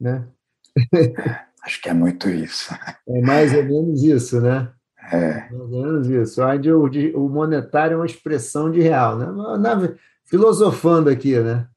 né? 0.00 0.26
Acho 1.62 1.80
que 1.80 1.88
é 1.88 1.94
muito 1.94 2.28
isso. 2.28 2.74
É 3.06 3.20
mais 3.20 3.54
ou 3.54 3.62
menos 3.62 4.02
isso, 4.02 4.40
né? 4.40 4.72
É. 5.12 5.48
Mais 5.48 5.52
ou 5.52 5.68
menos 5.68 6.08
isso. 6.08 6.42
Onde 6.42 6.72
o, 6.72 6.86
o 7.14 7.28
monetário 7.28 7.94
é 7.94 7.96
uma 7.96 8.06
expressão 8.06 8.72
de 8.72 8.80
real, 8.80 9.16
né? 9.16 9.26
Na, 9.60 9.94
filosofando 10.24 11.08
aqui, 11.08 11.38
né? 11.38 11.68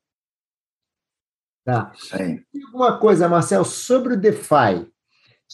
Tá. 1.63 1.91
Sim. 1.95 2.43
E 2.51 2.63
alguma 2.63 2.97
coisa, 2.97 3.29
Marcel, 3.29 3.63
sobre 3.63 4.13
o 4.13 4.17
DeFi. 4.17 4.91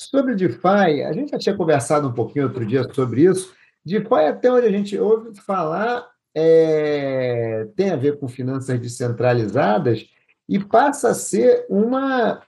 Sobre 0.09 0.33
DeFi, 0.33 1.03
a 1.03 1.13
gente 1.13 1.29
já 1.29 1.37
tinha 1.37 1.55
conversado 1.55 2.07
um 2.07 2.13
pouquinho 2.13 2.45
outro 2.45 2.65
dia 2.65 2.91
sobre 2.91 3.25
isso. 3.25 3.53
DeFi, 3.85 4.25
até 4.27 4.51
onde 4.51 4.65
a 4.65 4.71
gente 4.71 4.97
ouve 4.97 5.39
falar, 5.39 6.09
é, 6.33 7.67
tem 7.75 7.91
a 7.91 7.95
ver 7.95 8.19
com 8.19 8.27
finanças 8.27 8.79
descentralizadas 8.79 10.09
e 10.49 10.57
passa 10.57 11.09
a 11.09 11.13
ser 11.13 11.67
uma. 11.69 12.41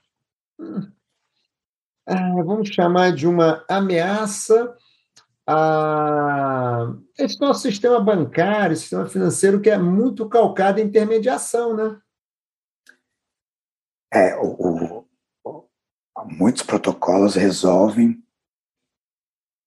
Ah, 2.08 2.44
vamos 2.44 2.70
chamar 2.70 3.12
de 3.12 3.28
uma 3.28 3.64
ameaça 3.70 4.76
a 5.46 6.92
esse 7.20 7.40
nosso 7.40 7.62
sistema 7.62 8.00
bancário, 8.00 8.76
sistema 8.76 9.06
financeiro, 9.06 9.62
que 9.62 9.70
é 9.70 9.78
muito 9.78 10.28
calcado 10.28 10.80
em 10.80 10.86
intermediação, 10.86 11.76
né? 11.76 12.00
É, 14.12 14.36
o, 14.38 15.03
muitos 16.38 16.64
protocolos 16.64 17.36
resolvem 17.36 18.22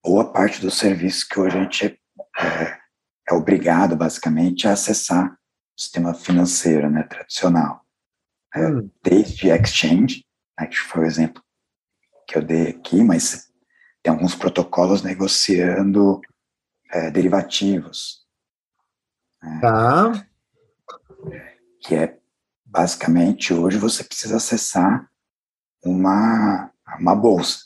boa 0.04 0.32
parte 0.32 0.60
do 0.60 0.70
serviço 0.70 1.28
que 1.28 1.38
hoje 1.38 1.56
a 1.56 1.62
gente 1.62 2.00
é, 2.38 2.78
é 3.28 3.34
obrigado, 3.34 3.96
basicamente, 3.96 4.66
a 4.66 4.72
acessar 4.72 5.32
o 5.32 5.80
sistema 5.80 6.14
financeiro 6.14 6.90
né, 6.90 7.02
tradicional. 7.04 7.84
É, 8.54 8.66
hum. 8.66 8.90
Desde 9.02 9.48
exchange, 9.48 10.24
né, 10.58 10.66
que 10.66 10.76
foi 10.76 11.02
o 11.02 11.06
exemplo 11.06 11.42
que 12.28 12.36
eu 12.36 12.42
dei 12.42 12.68
aqui, 12.68 13.02
mas 13.02 13.48
tem 14.02 14.12
alguns 14.12 14.34
protocolos 14.34 15.02
negociando 15.02 16.20
é, 16.92 17.10
derivativos. 17.10 18.26
Né, 19.42 19.58
tá. 19.60 20.26
Que 21.80 21.94
é, 21.94 22.18
basicamente, 22.64 23.52
hoje 23.52 23.78
você 23.78 24.02
precisa 24.02 24.36
acessar 24.36 25.08
uma, 25.86 26.70
uma 26.98 27.14
bolsa 27.14 27.60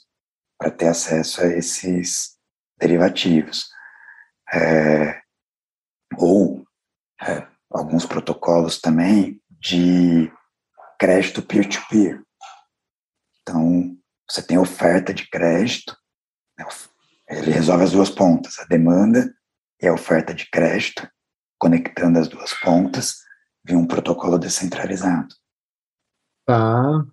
para 0.59 0.71
ter 0.71 0.89
acesso 0.89 1.41
a 1.43 1.47
esses 1.47 2.37
derivativos. 2.79 3.69
É, 4.53 5.21
ou 6.17 6.65
é, 7.23 7.47
alguns 7.71 8.05
protocolos 8.05 8.81
também 8.81 9.41
de 9.49 10.31
crédito 10.99 11.43
peer-to-peer. 11.43 12.17
-peer. 12.17 12.25
Então, 13.43 13.97
você 14.29 14.43
tem 14.43 14.59
oferta 14.59 15.15
de 15.15 15.29
crédito, 15.29 15.97
né, 16.59 16.67
ele 17.29 17.53
resolve 17.53 17.85
as 17.85 17.93
duas 17.93 18.11
pontas, 18.11 18.59
a 18.59 18.65
demanda 18.65 19.33
e 19.81 19.87
a 19.87 19.93
oferta 19.93 20.35
de 20.35 20.49
crédito, 20.51 21.09
conectando 21.59 22.19
as 22.19 22.29
duas 22.29 22.53
pontas 22.55 23.17
via 23.65 23.79
um 23.79 23.87
protocolo 23.87 24.39
descentralizado. 24.39 25.35
Tá. 26.47 27.05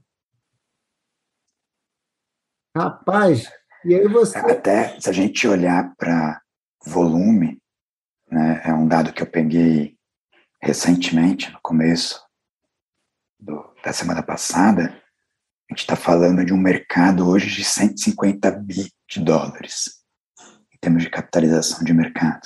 Rapaz, 2.77 3.49
e 3.83 3.95
aí 3.95 4.07
você. 4.07 4.37
Até 4.37 4.99
se 4.99 5.09
a 5.09 5.11
gente 5.11 5.47
olhar 5.47 5.95
para 5.97 6.39
volume, 6.85 7.59
né, 8.29 8.61
é 8.65 8.71
um 8.71 8.87
dado 8.87 9.11
que 9.11 9.23
eu 9.23 9.27
peguei 9.27 9.97
recentemente, 10.61 11.51
no 11.51 11.59
começo 11.61 12.23
do, 13.39 13.73
da 13.83 13.91
semana 13.91 14.21
passada. 14.21 14.95
A 15.69 15.73
gente 15.73 15.79
está 15.79 15.95
falando 15.95 16.45
de 16.45 16.53
um 16.53 16.57
mercado 16.57 17.27
hoje 17.27 17.49
de 17.49 17.63
150 17.63 18.51
bi 18.51 18.91
de 19.09 19.21
dólares, 19.21 20.03
em 20.71 20.77
termos 20.79 21.03
de 21.03 21.09
capitalização 21.09 21.83
de 21.83 21.93
mercado. 21.93 22.41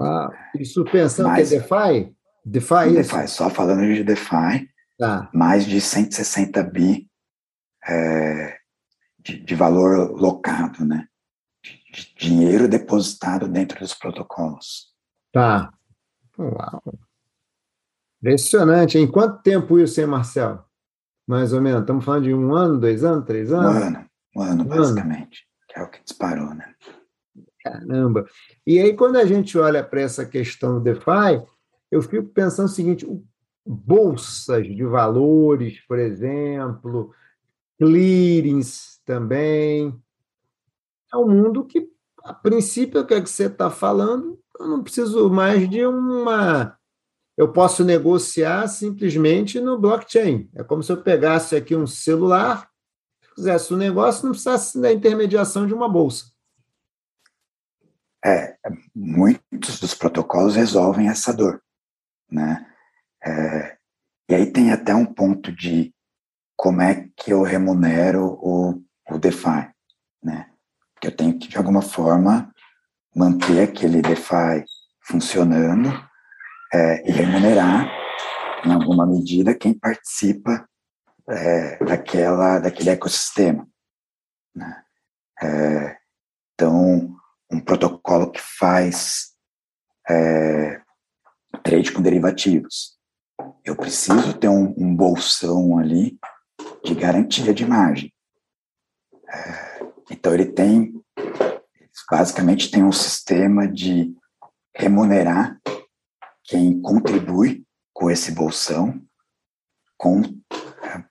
Ah, 0.00 0.30
isso 0.54 0.84
pensando 0.84 1.28
mais, 1.28 1.48
que 1.48 1.56
é 1.56 1.58
DeFi? 1.58 2.16
DeFi, 2.44 2.92
DeFi, 2.94 3.28
só 3.28 3.50
falando 3.50 3.92
de 3.92 4.04
DeFi, 4.04 4.70
tá. 4.96 5.28
mais 5.34 5.66
de 5.66 5.80
160 5.80 6.62
bi 6.62 7.10
é, 7.88 8.55
de, 9.26 9.40
de 9.40 9.54
valor 9.54 10.12
locado, 10.12 10.84
né? 10.84 11.08
de 11.92 12.14
dinheiro 12.16 12.68
depositado 12.68 13.48
dentro 13.48 13.80
dos 13.80 13.94
protocolos. 13.94 14.92
Tá. 15.32 15.72
Uau. 16.38 16.82
Impressionante. 18.20 18.98
Em 18.98 19.10
quanto 19.10 19.42
tempo 19.42 19.78
isso, 19.78 20.00
hein, 20.00 20.06
Marcelo? 20.06 20.64
Mais 21.26 21.52
ou 21.52 21.60
menos. 21.60 21.80
Estamos 21.80 22.04
falando 22.04 22.24
de 22.24 22.34
um 22.34 22.54
ano, 22.54 22.78
dois 22.78 23.02
anos, 23.02 23.24
três 23.24 23.52
anos? 23.52 23.74
Um 23.74 23.86
ano, 23.86 24.06
um 24.36 24.42
ano, 24.42 24.62
um 24.62 24.66
basicamente. 24.66 25.46
Ano. 25.46 25.66
Que 25.68 25.80
é 25.80 25.82
o 25.82 25.90
que 25.90 26.04
disparou, 26.04 26.54
né? 26.54 26.74
Caramba. 27.64 28.24
E 28.64 28.78
aí, 28.78 28.94
quando 28.94 29.16
a 29.16 29.24
gente 29.24 29.58
olha 29.58 29.82
para 29.82 30.00
essa 30.00 30.24
questão 30.24 30.74
do 30.74 30.80
DeFi, 30.80 31.42
eu 31.90 32.00
fico 32.00 32.28
pensando 32.28 32.66
o 32.66 32.70
seguinte: 32.70 33.06
bolsas 33.66 34.66
de 34.66 34.84
valores, 34.84 35.80
por 35.86 35.98
exemplo, 35.98 37.12
clearings 37.78 39.00
também, 39.04 39.94
é 41.12 41.16
um 41.16 41.28
mundo 41.28 41.64
que, 41.64 41.88
a 42.22 42.34
princípio, 42.34 43.00
o 43.00 43.06
que, 43.06 43.14
é 43.14 43.20
que 43.20 43.30
você 43.30 43.46
está 43.46 43.70
falando, 43.70 44.38
eu 44.58 44.68
não 44.68 44.82
preciso 44.82 45.30
mais 45.30 45.68
de 45.68 45.84
uma. 45.86 46.76
Eu 47.36 47.52
posso 47.52 47.84
negociar 47.84 48.66
simplesmente 48.68 49.60
no 49.60 49.78
blockchain. 49.78 50.50
É 50.54 50.64
como 50.64 50.82
se 50.82 50.90
eu 50.90 51.02
pegasse 51.02 51.54
aqui 51.54 51.76
um 51.76 51.86
celular, 51.86 52.68
fizesse 53.34 53.72
um 53.74 53.76
negócio, 53.76 54.24
não 54.24 54.32
precisasse 54.32 54.80
da 54.80 54.92
intermediação 54.92 55.66
de 55.66 55.74
uma 55.74 55.88
bolsa. 55.88 56.24
É, 58.24 58.56
muitos 58.94 59.78
dos 59.78 59.94
protocolos 59.94 60.56
resolvem 60.56 61.08
essa 61.08 61.32
dor, 61.32 61.62
né? 62.30 62.66
É, 63.22 63.76
e 64.28 64.34
aí 64.34 64.50
tem 64.50 64.72
até 64.72 64.94
um 64.94 65.06
ponto 65.06 65.52
de 65.52 65.94
como 66.56 66.80
é 66.80 67.08
que 67.16 67.32
eu 67.32 67.42
remunero 67.42 68.38
o, 68.40 68.82
o 69.10 69.18
DeFi, 69.18 69.70
né? 70.22 70.50
que 71.00 71.06
eu 71.06 71.14
tenho 71.14 71.38
que, 71.38 71.48
de 71.48 71.58
alguma 71.58 71.82
forma, 71.82 72.52
manter 73.14 73.62
aquele 73.62 74.00
DeFi 74.00 74.64
funcionando 75.02 75.90
é, 76.72 77.08
e 77.08 77.12
remunerar, 77.12 77.88
em 78.64 78.72
alguma 78.72 79.06
medida, 79.06 79.54
quem 79.54 79.72
participa 79.72 80.66
é, 81.28 81.84
daquela, 81.84 82.58
daquele 82.58 82.90
ecossistema. 82.90 83.68
Né? 84.54 84.82
É, 85.42 85.96
então, 86.54 87.14
um 87.50 87.60
protocolo 87.60 88.30
que 88.30 88.40
faz 88.40 89.34
é, 90.08 90.80
trade 91.62 91.92
com 91.92 92.02
derivativos. 92.02 92.96
Eu 93.64 93.76
preciso 93.76 94.38
ter 94.38 94.48
um, 94.48 94.74
um 94.76 94.94
bolsão 94.94 95.78
ali 95.78 96.18
de 96.84 96.94
garantia 96.94 97.52
de 97.52 97.66
margem. 97.66 98.12
É, 99.28 99.86
então, 100.10 100.32
ele 100.34 100.46
tem, 100.46 100.92
basicamente, 102.10 102.70
tem 102.70 102.84
um 102.84 102.92
sistema 102.92 103.66
de 103.66 104.14
remunerar 104.74 105.60
quem 106.44 106.80
contribui 106.80 107.64
com 107.92 108.10
esse 108.10 108.32
bolsão 108.32 109.02
com 109.96 110.22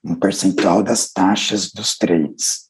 um 0.04 0.16
percentual 0.16 0.84
das 0.84 1.12
taxas 1.12 1.72
dos 1.72 1.98
trades. 1.98 2.70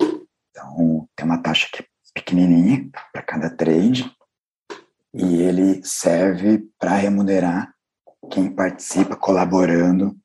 Então, 0.00 1.08
tem 1.14 1.26
uma 1.26 1.42
taxa 1.42 1.68
que 1.70 1.82
é 1.82 1.86
pequenininha 2.14 2.88
para 3.12 3.22
cada 3.22 3.50
trade, 3.50 4.10
e 5.12 5.36
ele 5.36 5.84
serve 5.84 6.68
para 6.78 6.96
remunerar 6.96 7.72
quem 8.32 8.52
participa 8.52 9.14
colaborando 9.14 10.18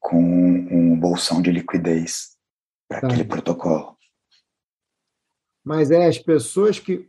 com 0.00 0.20
um 0.20 0.98
bolsão 0.98 1.42
de 1.42 1.50
liquidez 1.50 2.36
para 2.88 3.00
tá. 3.00 3.06
aquele 3.06 3.24
protocolo. 3.24 3.96
Mas 5.64 5.90
é 5.90 6.06
as 6.06 6.18
pessoas 6.18 6.78
que 6.78 7.08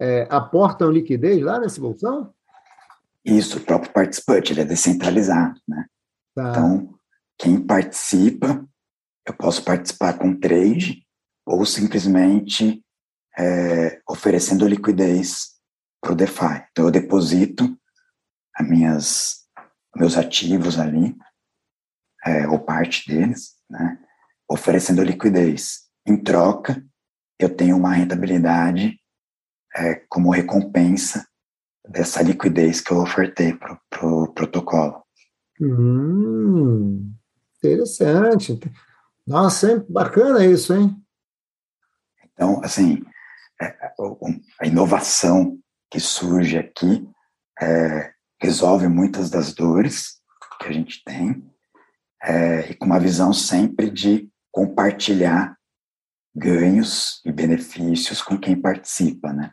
é, 0.00 0.26
aportam 0.30 0.90
liquidez 0.90 1.42
lá 1.42 1.58
nesse 1.58 1.80
bolsão? 1.80 2.34
Isso, 3.24 3.58
o 3.58 3.60
próprio 3.64 3.92
participante, 3.92 4.52
ele 4.52 4.60
é 4.60 4.64
descentralizado, 4.64 5.58
né? 5.66 5.86
Tá. 6.34 6.50
Então, 6.50 6.98
quem 7.38 7.58
participa, 7.58 8.66
eu 9.26 9.34
posso 9.34 9.64
participar 9.64 10.18
com 10.18 10.38
trade 10.38 11.06
ou 11.46 11.64
simplesmente 11.64 12.84
é, 13.38 14.00
oferecendo 14.08 14.68
liquidez 14.68 15.54
para 16.00 16.12
o 16.12 16.14
DeFi. 16.14 16.66
Então, 16.70 16.84
eu 16.84 16.90
deposito 16.90 17.76
as 18.54 18.68
minhas, 18.68 19.44
meus 19.96 20.16
ativos 20.16 20.78
ali, 20.78 21.16
é, 22.24 22.48
ou 22.48 22.58
parte 22.58 23.06
deles, 23.08 23.54
né, 23.68 23.98
oferecendo 24.48 25.02
liquidez. 25.02 25.84
Em 26.06 26.16
troca, 26.16 26.84
eu 27.38 27.54
tenho 27.54 27.76
uma 27.76 27.92
rentabilidade 27.92 28.98
é, 29.76 29.94
como 30.08 30.30
recompensa 30.30 31.26
dessa 31.86 32.22
liquidez 32.22 32.80
que 32.80 32.92
eu 32.92 32.98
ofertei 32.98 33.54
para 33.54 33.74
o 33.74 33.78
pro 33.90 34.32
protocolo. 34.32 35.02
Hum, 35.60 37.12
interessante. 37.58 38.58
Nossa, 39.26 39.72
hein? 39.72 39.86
bacana 39.88 40.44
isso, 40.44 40.74
hein? 40.74 40.96
Então, 42.32 42.60
assim, 42.64 43.02
é, 43.60 43.66
a 44.60 44.66
inovação 44.66 45.58
que 45.90 46.00
surge 46.00 46.58
aqui 46.58 47.08
é, 47.60 48.12
resolve 48.40 48.88
muitas 48.88 49.30
das 49.30 49.54
dores 49.54 50.20
que 50.60 50.68
a 50.68 50.72
gente 50.72 51.02
tem 51.04 51.53
é, 52.24 52.70
e 52.70 52.74
com 52.74 52.86
uma 52.86 52.98
visão 52.98 53.32
sempre 53.32 53.90
de 53.90 54.28
compartilhar 54.50 55.56
ganhos 56.34 57.20
e 57.24 57.30
benefícios 57.30 58.22
com 58.22 58.38
quem 58.38 58.60
participa, 58.60 59.32
né? 59.32 59.52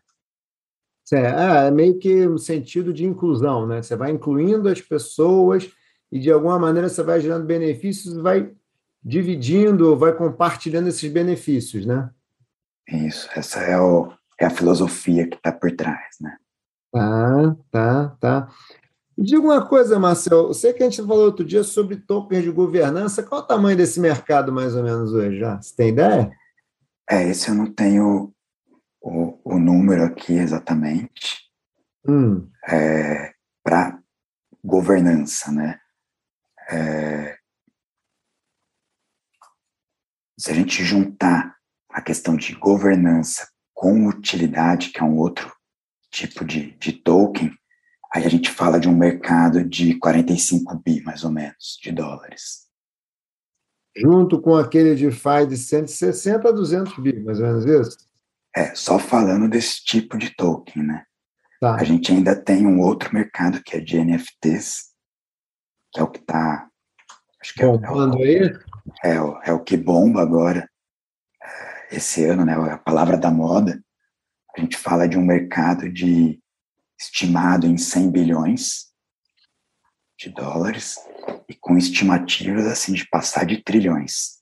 É, 1.13 1.67
é 1.67 1.71
meio 1.71 1.99
que 1.99 2.25
um 2.25 2.37
sentido 2.37 2.93
de 2.93 3.05
inclusão, 3.05 3.67
né? 3.67 3.81
Você 3.81 3.95
vai 3.97 4.11
incluindo 4.11 4.69
as 4.69 4.79
pessoas 4.79 5.69
e 6.09 6.19
de 6.19 6.31
alguma 6.31 6.57
maneira 6.57 6.87
você 6.87 7.03
vai 7.03 7.19
gerando 7.19 7.45
benefícios 7.45 8.15
e 8.15 8.21
vai 8.21 8.51
dividindo, 9.03 9.97
vai 9.97 10.15
compartilhando 10.15 10.87
esses 10.87 11.11
benefícios, 11.11 11.85
né? 11.85 12.09
Isso, 12.87 13.29
essa 13.35 13.59
é 13.59 13.77
o, 13.77 14.11
é 14.39 14.45
a 14.45 14.49
filosofia 14.49 15.27
que 15.27 15.35
está 15.35 15.51
por 15.51 15.71
trás, 15.75 16.15
né? 16.21 16.37
Tá, 16.91 17.55
tá, 17.71 18.17
tá. 18.19 18.49
Diga 19.17 19.41
uma 19.41 19.67
coisa, 19.67 19.99
Marcel, 19.99 20.47
eu 20.47 20.53
sei 20.53 20.73
que 20.73 20.81
a 20.81 20.89
gente 20.89 21.05
falou 21.05 21.25
outro 21.25 21.45
dia 21.45 21.63
sobre 21.63 21.97
tokens 21.97 22.43
de 22.43 22.51
governança, 22.51 23.21
qual 23.21 23.41
o 23.41 23.45
tamanho 23.45 23.77
desse 23.77 23.99
mercado 23.99 24.51
mais 24.51 24.75
ou 24.75 24.83
menos 24.83 25.13
hoje 25.13 25.37
já? 25.39 25.61
Você 25.61 25.75
tem 25.75 25.89
ideia? 25.89 26.31
É, 27.09 27.23
esse 27.23 27.49
eu 27.49 27.55
não 27.55 27.71
tenho 27.71 28.33
o, 29.01 29.37
o 29.43 29.59
número 29.59 30.03
aqui 30.03 30.33
exatamente 30.33 31.41
hum. 32.07 32.49
é, 32.67 33.33
para 33.63 33.99
governança, 34.63 35.51
né? 35.51 35.79
É, 36.69 37.37
se 40.39 40.51
a 40.51 40.53
gente 40.53 40.83
juntar 40.83 41.55
a 41.89 42.01
questão 42.01 42.35
de 42.35 42.55
governança 42.55 43.47
com 43.73 44.07
utilidade, 44.07 44.89
que 44.89 44.99
é 44.99 45.03
um 45.03 45.17
outro 45.17 45.53
tipo 46.09 46.45
de, 46.45 46.71
de 46.77 46.93
token, 46.93 47.51
aí 48.13 48.25
a 48.25 48.29
gente 48.29 48.49
fala 48.49 48.79
de 48.79 48.89
um 48.89 48.95
mercado 48.95 49.63
de 49.63 49.97
45 49.97 50.77
bi, 50.83 51.01
mais 51.03 51.23
ou 51.23 51.31
menos, 51.31 51.79
de 51.81 51.91
dólares. 51.91 52.67
Junto 53.95 54.41
com 54.41 54.55
aquele 54.55 54.95
de 54.95 55.11
FI 55.11 55.47
de 55.47 55.57
160 55.57 56.47
a 56.47 56.51
200 56.51 56.97
bi, 56.99 57.19
mais 57.21 57.39
ou 57.39 57.47
menos 57.47 57.65
isso? 57.65 57.97
É, 58.55 58.75
só 58.75 58.99
falando 58.99 59.49
desse 59.49 59.83
tipo 59.83 60.17
de 60.17 60.35
token, 60.35 60.83
né? 60.83 61.05
Tá. 61.59 61.75
A 61.75 61.83
gente 61.83 62.11
ainda 62.11 62.35
tem 62.35 62.65
um 62.65 62.79
outro 62.79 63.13
mercado 63.13 63.61
que 63.63 63.77
é 63.77 63.79
de 63.79 63.97
NFTs, 64.03 64.91
que 65.91 65.99
é 65.99 66.03
o 66.03 66.07
que 66.07 66.19
está. 66.19 66.67
Acho 67.41 67.53
que 67.53 67.63
é, 67.63 67.65
é, 67.65 67.69
o, 67.69 68.13
aí? 68.15 68.59
É, 69.03 69.21
o, 69.21 69.41
é 69.43 69.53
o 69.53 69.63
que 69.63 69.77
bomba 69.77 70.21
agora 70.21 70.69
esse 71.91 72.23
ano, 72.23 72.45
né, 72.45 72.53
a 72.53 72.77
palavra 72.77 73.17
da 73.17 73.29
moda, 73.29 73.83
a 74.55 74.61
gente 74.61 74.77
fala 74.77 75.07
de 75.07 75.17
um 75.17 75.25
mercado 75.25 75.91
de 75.91 76.41
estimado 77.01 77.65
em 77.65 77.77
100 77.77 78.11
bilhões 78.11 78.91
de 80.17 80.29
dólares 80.29 80.95
e 81.49 81.55
com 81.55 81.75
estimativas 81.75 82.67
assim 82.67 82.93
de 82.93 83.07
passar 83.07 83.43
de 83.43 83.63
trilhões. 83.63 84.39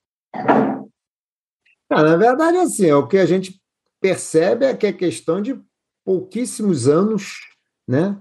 Ah, 1.89 2.03
na 2.03 2.17
verdade, 2.17 2.57
assim, 2.57 2.87
é 2.87 2.95
o 2.95 3.07
que 3.07 3.17
a 3.17 3.25
gente 3.25 3.59
percebe 4.01 4.65
é 4.65 4.75
que 4.75 4.87
é 4.87 4.93
questão 4.93 5.41
de 5.41 5.59
pouquíssimos 6.03 6.87
anos, 6.87 7.39
né? 7.87 8.19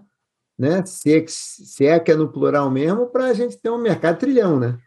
né? 0.56 0.86
Se, 0.86 1.18
é, 1.18 1.24
se 1.26 1.86
é 1.86 1.98
que 1.98 2.12
é 2.12 2.14
no 2.14 2.32
plural 2.32 2.70
mesmo, 2.70 3.08
para 3.08 3.26
a 3.26 3.34
gente 3.34 3.58
ter 3.58 3.70
um 3.70 3.78
mercado 3.78 4.18
trilhão, 4.18 4.58
né? 4.58 4.78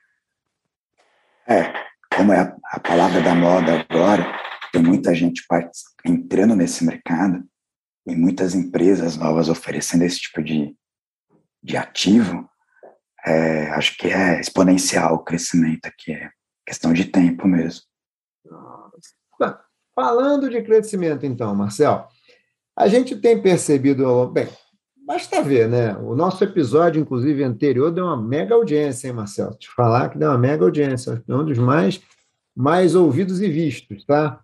É, 1.46 1.74
como 2.16 2.32
é 2.32 2.40
a, 2.40 2.58
a 2.72 2.80
palavra 2.80 3.22
da 3.22 3.36
moda 3.36 3.86
agora, 3.90 4.26
tem 4.72 4.82
muita 4.82 5.14
gente 5.14 5.44
entrando 6.06 6.56
nesse 6.56 6.86
mercado 6.86 7.44
e 8.06 8.16
muitas 8.16 8.56
empresas 8.56 9.18
novas 9.18 9.50
oferecendo 9.50 10.04
esse 10.04 10.20
tipo 10.20 10.44
de, 10.44 10.76
de 11.64 11.78
ativo, 11.78 12.50
é, 13.26 13.70
acho 13.72 13.98
que 13.98 14.08
é 14.08 14.40
exponencial 14.40 15.16
o 15.16 15.24
crescimento 15.24 15.86
aqui, 15.86 16.12
é 16.12 16.30
questão 16.66 16.94
de 16.94 17.06
tempo 17.06 17.48
mesmo. 17.48 17.84
Falando 19.94 20.50
de 20.50 20.62
crescimento, 20.64 21.26
então, 21.26 21.54
Marcel, 21.54 22.08
a 22.76 22.88
gente 22.88 23.16
tem 23.16 23.42
percebido, 23.42 24.28
bem, 24.28 24.48
basta 25.06 25.44
ver, 25.44 25.68
né? 25.68 25.96
O 25.98 26.16
nosso 26.16 26.44
episódio, 26.44 27.02
inclusive, 27.02 27.44
anterior, 27.44 27.92
deu 27.92 28.06
uma 28.06 28.16
mega 28.16 28.56
audiência, 28.56 29.08
hein, 29.08 29.14
Marcel? 29.14 29.54
Te 29.58 29.70
falar 29.70 30.10
que 30.10 30.18
deu 30.18 30.30
uma 30.30 30.38
mega 30.38 30.64
audiência, 30.64 31.24
é 31.28 31.36
um 31.36 31.46
dos 31.46 31.58
mais, 31.58 32.02
mais 32.56 32.96
ouvidos 32.96 33.42
e 33.42 33.50
vistos, 33.50 34.06
tá? 34.06 34.42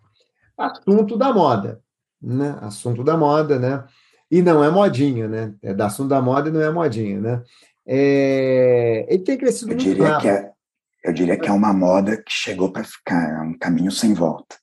assunto 0.57 1.15
da 1.15 1.31
moda, 1.31 1.79
né? 2.21 2.57
Assunto 2.61 3.03
da 3.03 3.15
moda, 3.15 3.59
né? 3.59 3.83
E 4.29 4.41
não 4.41 4.63
é 4.63 4.69
modinha, 4.69 5.27
né? 5.27 5.53
É 5.61 5.73
da 5.73 5.85
assunto 5.85 6.09
da 6.09 6.21
moda 6.21 6.49
e 6.49 6.51
não 6.51 6.61
é 6.61 6.71
modinha, 6.71 7.19
né? 7.19 7.43
É... 7.85 9.05
Ele 9.09 9.23
tem 9.23 9.37
crescido 9.37 9.71
eu 9.71 9.77
diria 9.77 10.09
muito 10.09 10.21
que 10.21 10.27
é, 10.27 10.51
Eu 11.03 11.13
diria 11.13 11.37
que 11.37 11.47
é 11.47 11.51
uma 11.51 11.71
moda 11.71 12.17
que 12.17 12.31
chegou 12.31 12.71
para 12.71 12.83
ficar, 12.83 13.39
é 13.39 13.41
um 13.41 13.57
caminho 13.57 13.91
sem 13.91 14.13
volta. 14.13 14.57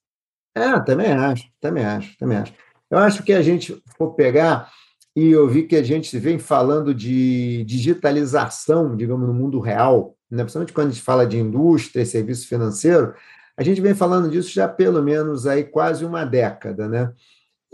É, 0.55 0.79
também 0.81 1.13
acho, 1.13 1.49
também 1.61 1.85
acho, 1.85 2.17
também 2.19 2.39
acho. 2.39 2.55
Eu 2.91 2.99
acho 2.99 3.23
que 3.23 3.33
a 3.33 3.43
gente 3.43 3.83
for 3.97 4.15
pegar 4.15 4.71
e 5.17 5.31
eu 5.31 5.49
vi 5.49 5.65
que 5.65 5.77
a 5.77 5.83
gente 5.83 6.17
vem 6.19 6.39
falando 6.39 6.95
de 6.95 7.65
digitalização, 7.65 8.97
digamos, 8.97 9.27
no 9.27 9.35
mundo 9.35 9.59
real, 9.61 10.17
né? 10.31 10.43
principalmente 10.43 10.73
quando 10.73 10.89
a 10.89 10.91
gente 10.91 11.03
fala 11.03 11.27
de 11.27 11.39
indústria 11.39 12.03
e 12.03 12.07
serviço 12.07 12.47
financeiro, 12.49 13.15
a 13.57 13.63
gente 13.63 13.81
vem 13.81 13.95
falando 13.95 14.29
disso 14.29 14.51
já 14.53 14.69
pelo 14.69 15.03
menos 15.03 15.47
aí 15.47 15.65
quase 15.65 16.05
uma 16.05 16.25
década, 16.25 16.89
né? 16.89 17.13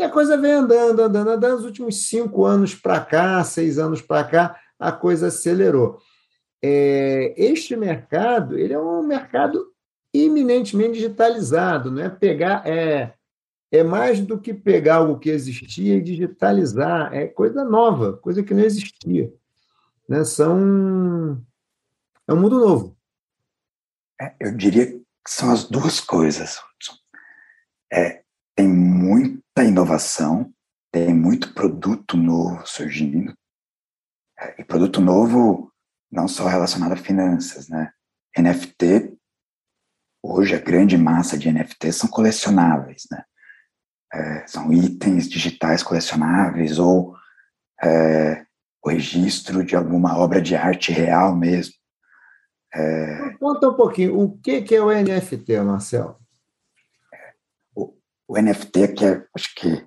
E 0.00 0.02
a 0.02 0.08
coisa 0.08 0.34
vem 0.34 0.52
andando, 0.52 0.98
andando, 1.02 1.28
andando. 1.28 1.56
Nos 1.56 1.66
últimos 1.66 2.08
cinco 2.08 2.46
anos 2.46 2.74
para 2.74 2.98
cá, 3.04 3.44
seis 3.44 3.78
anos 3.78 4.00
para 4.00 4.24
cá, 4.24 4.58
a 4.78 4.90
coisa 4.90 5.26
acelerou. 5.26 5.98
É, 6.62 7.34
este 7.36 7.76
mercado, 7.76 8.58
ele 8.58 8.72
é 8.72 8.78
um 8.78 9.02
mercado 9.02 9.62
eminentemente 10.10 10.94
digitalizado, 10.94 11.90
não 11.90 12.02
é 12.02 12.08
pegar, 12.08 12.66
é, 12.66 13.12
é 13.70 13.82
mais 13.82 14.22
do 14.22 14.40
que 14.40 14.54
pegar 14.54 14.96
algo 14.96 15.18
que 15.18 15.28
existia 15.28 15.96
e 15.96 16.02
digitalizar, 16.02 17.12
é 17.12 17.26
coisa 17.26 17.62
nova, 17.62 18.14
coisa 18.14 18.42
que 18.42 18.54
não 18.54 18.62
existia. 18.62 19.30
Né? 20.08 20.24
São, 20.24 21.38
é 22.26 22.32
um 22.32 22.40
mundo 22.40 22.58
novo. 22.58 22.96
É, 24.18 24.34
eu 24.40 24.56
diria 24.56 24.98
são 25.28 25.52
as 25.52 25.64
duas 25.64 26.00
coisas. 26.00 26.58
É, 27.92 28.19
tem 28.54 28.68
muita 28.68 29.64
inovação, 29.64 30.52
tem 30.92 31.14
muito 31.14 31.54
produto 31.54 32.16
novo 32.16 32.66
surgindo, 32.66 33.34
e 34.58 34.64
produto 34.64 35.00
novo 35.00 35.72
não 36.10 36.26
só 36.26 36.48
relacionado 36.48 36.92
a 36.92 36.96
finanças, 36.96 37.68
né? 37.68 37.92
NFT, 38.36 39.16
hoje 40.22 40.54
a 40.54 40.60
grande 40.60 40.96
massa 40.96 41.36
de 41.36 41.50
NFTs 41.50 41.96
são 41.96 42.08
colecionáveis, 42.08 43.04
né? 43.10 43.24
É, 44.12 44.46
são 44.46 44.72
itens 44.72 45.28
digitais 45.28 45.82
colecionáveis 45.82 46.78
ou 46.78 47.14
é, 47.82 48.44
o 48.82 48.90
registro 48.90 49.64
de 49.64 49.76
alguma 49.76 50.18
obra 50.18 50.40
de 50.40 50.56
arte 50.56 50.90
real 50.90 51.36
mesmo. 51.36 51.74
É... 52.74 53.30
Conta 53.38 53.68
um 53.68 53.74
pouquinho, 53.74 54.18
o 54.18 54.38
que, 54.38 54.62
que 54.62 54.74
é 54.74 54.82
o 54.82 54.90
NFT, 54.90 55.60
Marcelo? 55.60 56.19
O, 58.30 58.40
NFT 58.40 58.84
aqui, 58.84 59.04
é, 59.04 59.26
acho 59.34 59.52
que 59.56 59.84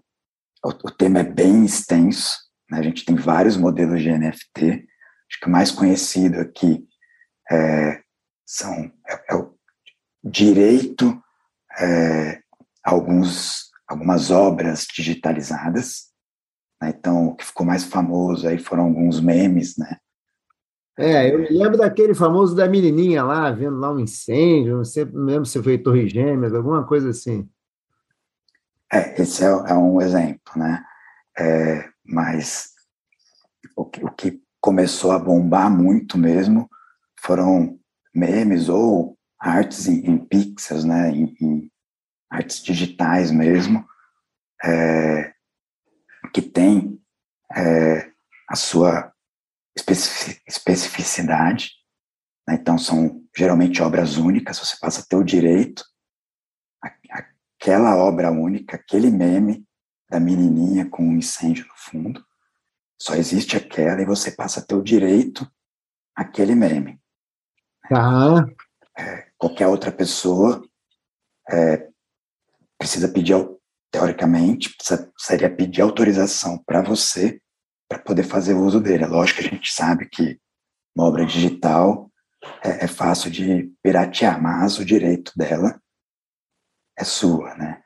o, 0.65 0.69
o, 0.69 0.91
tema 0.91 1.19
é 1.19 1.23
bem 1.23 1.63
extenso, 1.63 2.38
né? 2.69 2.79
a 2.79 2.82
gente 2.82 3.06
tem 3.06 3.15
vários 3.15 3.56
modelos 3.56 4.01
de 4.01 4.12
NFT, 4.12 4.86
acho 5.29 5.39
que 5.41 5.47
o 5.47 5.49
mais 5.49 5.71
conhecido 5.71 6.41
aqui 6.41 6.86
é, 7.49 8.01
são, 8.45 8.91
é, 9.08 9.34
é 9.34 9.36
o 9.36 9.56
direito 10.21 11.17
é, 11.79 12.41
a 12.86 12.91
alguns, 12.91 13.71
algumas 13.88 14.29
obras 14.29 14.88
digitalizadas, 14.93 16.10
né? 16.82 16.89
então 16.89 17.27
o 17.27 17.36
que 17.38 17.45
ficou 17.45 17.65
mais 17.65 17.86
famoso 17.86 18.45
aí 18.45 18.58
foram 18.58 18.84
alguns 18.84 19.21
memes, 19.21 19.77
né? 19.77 19.97
É, 20.99 21.34
eu 21.34 21.39
me 21.39 21.49
lembro 21.49 21.77
daquele 21.77 22.13
famoso 22.13 22.53
da 22.53 22.67
menininha 22.67 23.23
lá, 23.23 23.49
vendo 23.51 23.79
lá 23.79 23.89
um 23.89 23.99
incêndio, 23.99 24.75
não 24.75 24.84
sei, 24.84 25.06
não 25.06 25.23
lembro 25.23 25.45
se 25.45 25.63
foi 25.63 25.77
Torre 25.77 26.10
Gêmeas, 26.10 26.53
alguma 26.53 26.86
coisa 26.86 27.10
assim. 27.10 27.49
É, 28.93 29.19
esse 29.19 29.43
é, 29.43 29.47
é 29.47 29.73
um 29.73 29.99
exemplo, 29.99 30.53
né? 30.56 30.86
É, 31.36 31.89
mas 32.06 32.69
o 33.75 33.86
que, 33.86 34.06
o 34.06 34.12
que 34.12 34.39
começou 34.62 35.12
a 35.12 35.17
bombar 35.17 35.71
muito 35.71 36.15
mesmo 36.15 36.69
foram 37.19 37.79
memes 38.13 38.69
ou 38.69 39.17
artes 39.39 39.88
em, 39.88 40.06
em 40.06 40.23
pixels, 40.23 40.84
né? 40.84 41.10
Em, 41.10 41.36
em 41.41 41.71
artes 42.29 42.62
digitais 42.62 43.32
mesmo, 43.32 43.84
é, 44.63 45.34
que 46.32 46.43
tem 46.43 47.01
é, 47.56 48.12
a 48.47 48.56
sua 48.56 49.12
especificidade. 50.47 51.71
Né? 52.47 52.56
Então, 52.62 52.77
são 52.77 53.23
geralmente 53.36 53.82
obras 53.82 54.17
únicas, 54.17 54.60
você 54.60 54.77
passa 54.79 55.01
a 55.01 55.03
ter 55.03 55.15
o 55.15 55.23
direito, 55.23 55.84
aquela 57.63 57.95
obra 57.95 58.30
única, 58.30 58.76
aquele 58.76 59.10
meme 59.10 59.65
da 60.10 60.19
menininha 60.19 60.86
com 60.89 61.02
um 61.02 61.15
incêndio 61.15 61.65
no 61.65 61.73
fundo, 61.78 62.23
só 63.02 63.15
existe 63.15 63.56
aquela 63.56 64.02
e 64.02 64.06
você 64.06 64.32
passa 64.32 64.60
a 64.60 64.63
ter 64.63 64.76
o 64.76 64.84
direito 64.84 65.49
àquele 66.13 66.56
meme. 66.56 66.99
Tá. 67.88 68.45
É, 68.97 69.28
qualquer 69.38 69.67
outra 69.67 69.91
pessoa 69.93 70.62
é, 71.49 71.88
precisa 72.78 73.08
pedir, 73.08 73.34
teoricamente, 73.89 74.76
precisa, 74.76 75.10
precisaria 75.13 75.56
pedir 75.56 75.82
autorização 75.82 76.62
para 76.65 76.82
você 76.82 77.41
para 77.88 77.99
poder 77.99 78.23
fazer 78.23 78.54
uso 78.54 78.82
dele. 78.82 79.06
É 79.06 79.08
lógico 79.08 79.39
que 79.39 79.47
a 79.47 79.49
gente 79.49 79.71
sabe 79.71 80.10
que 80.10 80.38
uma 80.95 81.08
obra 81.08 81.26
digital 81.26 82.12
é, 82.62 82.86
é 82.86 82.88
fácil 82.88 83.32
de 83.32 83.71
piratear, 83.82 84.41
mas 84.41 84.78
o 84.80 84.86
direito 84.86 85.32
dela 85.36 85.82
é 86.97 87.03
sua, 87.03 87.56
né? 87.56 87.82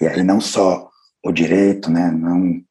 E 0.00 0.06
aí 0.06 0.22
não 0.22 0.40
só 0.40 0.90
o 1.24 1.32
direito, 1.32 1.90
né, 1.90 2.10
não 2.10 2.64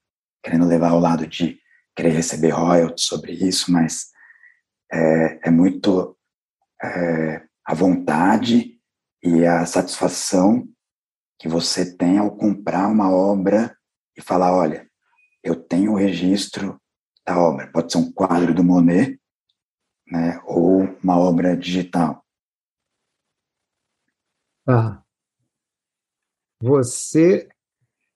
querendo 0.43 0.65
levar 0.65 0.89
ao 0.89 0.99
lado 0.99 1.27
de 1.27 1.59
querer 1.95 2.09
receber 2.09 2.49
royalties 2.49 3.05
sobre 3.05 3.33
isso, 3.33 3.71
mas 3.71 4.09
é, 4.91 5.47
é 5.47 5.51
muito 5.51 6.17
é, 6.81 7.43
a 7.65 7.73
vontade 7.73 8.79
e 9.21 9.45
a 9.45 9.65
satisfação 9.65 10.67
que 11.37 11.47
você 11.47 11.95
tem 11.95 12.17
ao 12.17 12.35
comprar 12.35 12.87
uma 12.87 13.11
obra 13.11 13.77
e 14.17 14.21
falar, 14.21 14.53
olha, 14.53 14.89
eu 15.43 15.55
tenho 15.55 15.93
o 15.93 15.97
registro 15.97 16.81
da 17.25 17.37
obra. 17.37 17.71
Pode 17.71 17.91
ser 17.91 17.97
um 17.97 18.11
quadro 18.11 18.53
do 18.53 18.63
Monet, 18.63 19.19
né, 20.07 20.41
ou 20.45 20.83
uma 21.03 21.17
obra 21.17 21.55
digital. 21.55 22.25
Ah. 24.67 25.03
Você. 26.61 27.47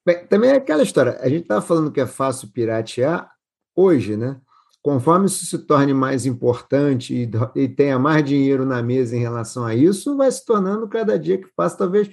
Bem, 0.04 0.26
também 0.26 0.50
é 0.50 0.56
aquela 0.56 0.82
história. 0.82 1.18
A 1.20 1.28
gente 1.28 1.42
estava 1.42 1.62
falando 1.62 1.90
que 1.90 2.00
é 2.00 2.06
fácil 2.06 2.48
piratear 2.48 3.30
hoje, 3.74 4.16
né? 4.16 4.40
Conforme 4.82 5.26
isso 5.26 5.46
se 5.46 5.58
torne 5.58 5.94
mais 5.94 6.26
importante 6.26 7.14
e, 7.14 7.30
e 7.58 7.68
tenha 7.68 7.98
mais 7.98 8.22
dinheiro 8.22 8.66
na 8.66 8.82
mesa 8.82 9.16
em 9.16 9.20
relação 9.20 9.64
a 9.64 9.74
isso, 9.74 10.14
vai 10.14 10.30
se 10.30 10.44
tornando 10.44 10.86
cada 10.86 11.18
dia 11.18 11.38
que 11.38 11.48
passa, 11.56 11.78
talvez 11.78 12.10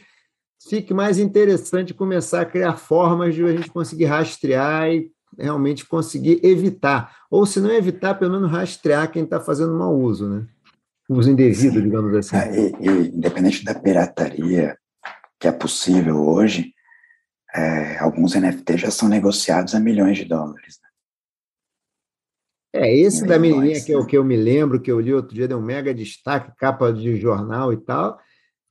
fique 0.70 0.94
mais 0.94 1.20
interessante 1.20 1.94
começar 1.94 2.42
a 2.42 2.46
criar 2.46 2.78
formas 2.78 3.36
de 3.36 3.44
a 3.44 3.52
gente 3.52 3.70
conseguir 3.70 4.06
rastrear 4.06 4.90
e 4.90 5.12
realmente 5.38 5.86
conseguir 5.86 6.40
evitar. 6.44 7.14
Ou 7.30 7.46
se 7.46 7.60
não 7.60 7.72
evitar, 7.72 8.16
pelo 8.16 8.32
menos 8.32 8.50
rastrear 8.50 9.12
quem 9.12 9.24
está 9.24 9.42
fazendo 9.42 9.74
mau 9.74 9.98
uso, 10.00 10.30
né? 10.30 10.46
Uso 11.10 11.30
indevido, 11.30 11.76
Sim. 11.76 11.84
digamos 11.84 12.16
assim. 12.16 12.38
É, 12.38 12.58
e, 12.58 12.74
e, 12.80 13.08
independente 13.10 13.66
da 13.66 13.76
pirataria 13.76 14.78
que 15.42 15.48
é 15.48 15.52
possível 15.52 16.24
hoje, 16.24 16.74
é, 17.54 17.98
alguns 17.98 18.36
NFTs 18.36 18.80
já 18.80 18.92
são 18.92 19.10
negociados 19.10 19.74
a 19.74 19.80
milhões 19.80 20.18
de 20.18 20.26
dólares. 20.26 20.80
Né? 20.82 20.90
É, 22.82 22.96
esse 22.96 23.24
milhões, 23.24 23.30
da 23.30 23.40
menininha 23.40 23.84
que 23.84 23.92
é 23.92 23.98
o 23.98 24.06
que 24.06 24.18
eu 24.18 24.24
me 24.24 24.38
lembro, 24.38 24.80
que 24.80 24.92
eu 24.92 25.00
li 25.00 25.14
outro 25.14 25.36
dia, 25.36 25.48
deu 25.48 25.58
um 25.58 25.62
mega 25.62 25.94
destaque, 25.94 26.56
capa 26.58 26.94
de 26.94 27.20
jornal 27.20 27.74
e 27.74 27.78
tal. 27.78 28.20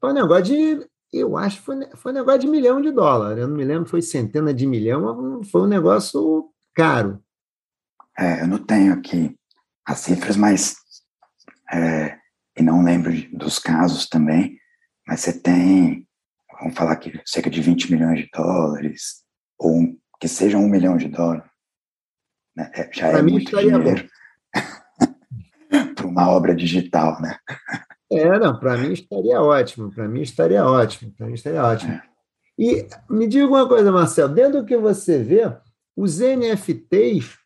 Foi 0.00 0.10
um 0.10 0.14
negócio 0.14 0.44
de 0.44 0.88
eu 1.12 1.36
acho 1.36 1.58
que 1.58 1.64
foi, 1.64 1.76
foi 1.96 2.12
um 2.12 2.14
negócio 2.14 2.40
de 2.40 2.46
milhão 2.46 2.80
de 2.80 2.92
dólares. 2.92 3.42
Eu 3.42 3.48
não 3.48 3.56
me 3.56 3.64
lembro, 3.64 3.88
foi 3.88 4.00
centena 4.00 4.54
de 4.54 4.64
milhão, 4.64 5.42
foi 5.42 5.62
um 5.62 5.66
negócio 5.66 6.48
caro. 6.72 7.20
É, 8.16 8.42
eu 8.42 8.46
não 8.46 8.58
tenho 8.58 8.94
aqui 8.94 9.36
as 9.84 9.98
cifras, 9.98 10.36
mas 10.36 10.76
é, 11.72 12.16
e 12.56 12.62
não 12.62 12.84
lembro 12.84 13.12
dos 13.36 13.58
casos 13.58 14.08
também, 14.08 14.56
mas 15.06 15.20
você 15.20 15.32
tem, 15.32 16.06
vamos 16.60 16.76
falar 16.76 16.92
aqui, 16.92 17.18
cerca 17.24 17.50
de 17.50 17.60
20 17.60 17.90
milhões 17.90 18.20
de 18.20 18.30
dólares, 18.32 19.24
ou 19.58 19.78
um, 19.78 19.98
que 20.20 20.28
seja 20.28 20.58
um 20.58 20.68
milhão 20.68 20.96
de 20.96 21.08
dólares. 21.08 21.50
Né? 22.54 22.70
É, 22.74 22.90
já 22.92 23.10
pra 23.10 23.18
é 23.18 23.22
muito 23.22 23.56
dinheiro 23.56 24.08
para 25.94 26.06
uma 26.06 26.28
obra 26.30 26.54
digital, 26.54 27.20
né? 27.20 27.38
É, 28.12 28.38
não, 28.38 28.58
para 28.58 28.76
mim 28.76 28.92
estaria 28.92 29.40
ótimo, 29.40 29.92
para 29.92 30.08
mim 30.08 30.20
estaria 30.20 30.64
ótimo, 30.64 31.12
para 31.12 31.26
mim 31.26 31.34
estaria 31.34 31.64
ótimo. 31.64 31.92
É. 31.92 32.02
E 32.58 32.86
me 33.08 33.26
diga 33.26 33.46
uma 33.46 33.66
coisa, 33.66 33.90
Marcelo, 33.90 34.34
dentro 34.34 34.60
do 34.60 34.66
que 34.66 34.76
você 34.76 35.22
vê, 35.22 35.50
os 35.96 36.18
NFTs 36.18 37.38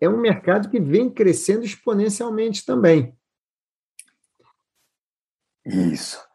é 0.00 0.08
um 0.08 0.20
mercado 0.20 0.70
que 0.70 0.80
vem 0.80 1.10
crescendo 1.10 1.64
exponencialmente 1.64 2.64
também. 2.64 3.14
Isso. 5.66 6.27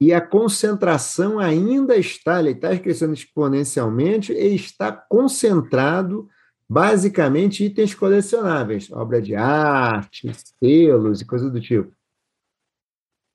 E 0.00 0.14
a 0.14 0.20
concentração 0.20 1.38
ainda 1.38 1.96
está, 1.96 2.40
ele 2.40 2.52
está 2.52 2.76
crescendo 2.78 3.12
exponencialmente 3.12 4.32
e 4.32 4.54
está 4.54 4.90
concentrado 4.90 6.28
basicamente 6.66 7.64
itens 7.64 7.94
colecionáveis, 7.94 8.90
obra 8.90 9.20
de 9.20 9.34
arte, 9.34 10.30
selos 10.58 11.20
e 11.20 11.26
coisas 11.26 11.52
do 11.52 11.60
tipo. 11.60 11.92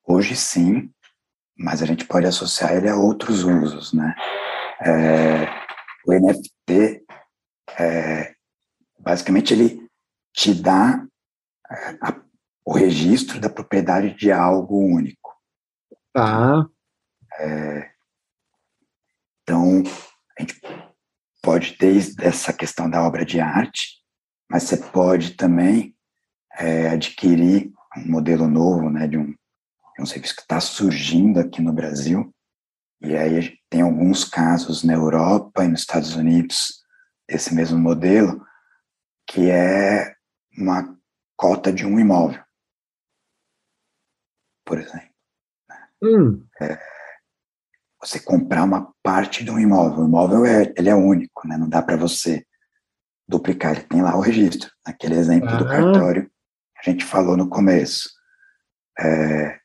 Hoje 0.04 0.34
sim, 0.34 0.90
mas 1.56 1.82
a 1.82 1.86
gente 1.86 2.04
pode 2.04 2.26
associar 2.26 2.74
ele 2.74 2.88
a 2.88 2.96
outros 2.96 3.44
usos, 3.44 3.92
né? 3.92 4.14
É, 4.80 5.46
o 6.06 6.12
NFT, 6.12 7.04
é, 7.78 8.34
basicamente, 8.98 9.52
ele 9.52 9.86
te 10.32 10.54
dá 10.54 11.06
é, 11.70 11.98
a, 12.02 12.20
o 12.64 12.72
registro 12.72 13.40
da 13.40 13.48
propriedade 13.48 14.14
de 14.14 14.32
algo 14.32 14.78
único. 14.78 15.35
Tá. 16.16 16.66
É, 17.38 17.90
então, 19.42 19.82
a 20.38 20.40
gente 20.40 20.58
pode, 21.42 21.76
desde 21.76 22.24
essa 22.24 22.54
questão 22.54 22.88
da 22.88 23.02
obra 23.02 23.22
de 23.22 23.38
arte, 23.38 24.02
mas 24.50 24.62
você 24.62 24.78
pode 24.78 25.36
também 25.36 25.94
é, 26.58 26.88
adquirir 26.88 27.70
um 27.98 28.10
modelo 28.10 28.48
novo, 28.48 28.88
né, 28.88 29.06
de 29.06 29.18
um 29.18 29.34
é 29.98 30.02
um 30.02 30.06
serviço 30.06 30.36
que 30.36 30.42
está 30.42 30.58
surgindo 30.58 31.38
aqui 31.38 31.60
no 31.60 31.72
Brasil, 31.72 32.34
e 33.00 33.14
aí 33.14 33.58
tem 33.68 33.82
alguns 33.82 34.24
casos 34.24 34.82
na 34.84 34.94
Europa 34.94 35.64
e 35.64 35.68
nos 35.68 35.80
Estados 35.80 36.16
Unidos 36.16 36.82
desse 37.28 37.54
mesmo 37.54 37.78
modelo, 37.78 38.42
que 39.26 39.50
é 39.50 40.14
uma 40.56 40.98
cota 41.36 41.70
de 41.70 41.84
um 41.84 42.00
imóvel, 42.00 42.42
por 44.64 44.78
exemplo. 44.78 45.05
Hum. 46.02 46.44
É, 46.60 46.78
você 48.00 48.20
comprar 48.20 48.64
uma 48.64 48.92
parte 49.02 49.44
de 49.44 49.50
um 49.50 49.58
imóvel. 49.58 50.04
O 50.04 50.08
imóvel 50.08 50.46
é, 50.46 50.72
ele 50.76 50.88
é 50.88 50.94
único, 50.94 51.46
né? 51.46 51.56
não 51.56 51.68
dá 51.68 51.82
para 51.82 51.96
você 51.96 52.44
duplicar, 53.28 53.72
ele 53.72 53.84
tem 53.84 54.02
lá 54.02 54.16
o 54.16 54.20
registro. 54.20 54.70
Naquele 54.86 55.14
exemplo 55.14 55.48
ah. 55.48 55.56
do 55.56 55.66
cartório 55.66 56.30
a 56.78 56.90
gente 56.90 57.04
falou 57.04 57.36
no 57.36 57.48
começo. 57.48 58.10
É, 58.98 59.58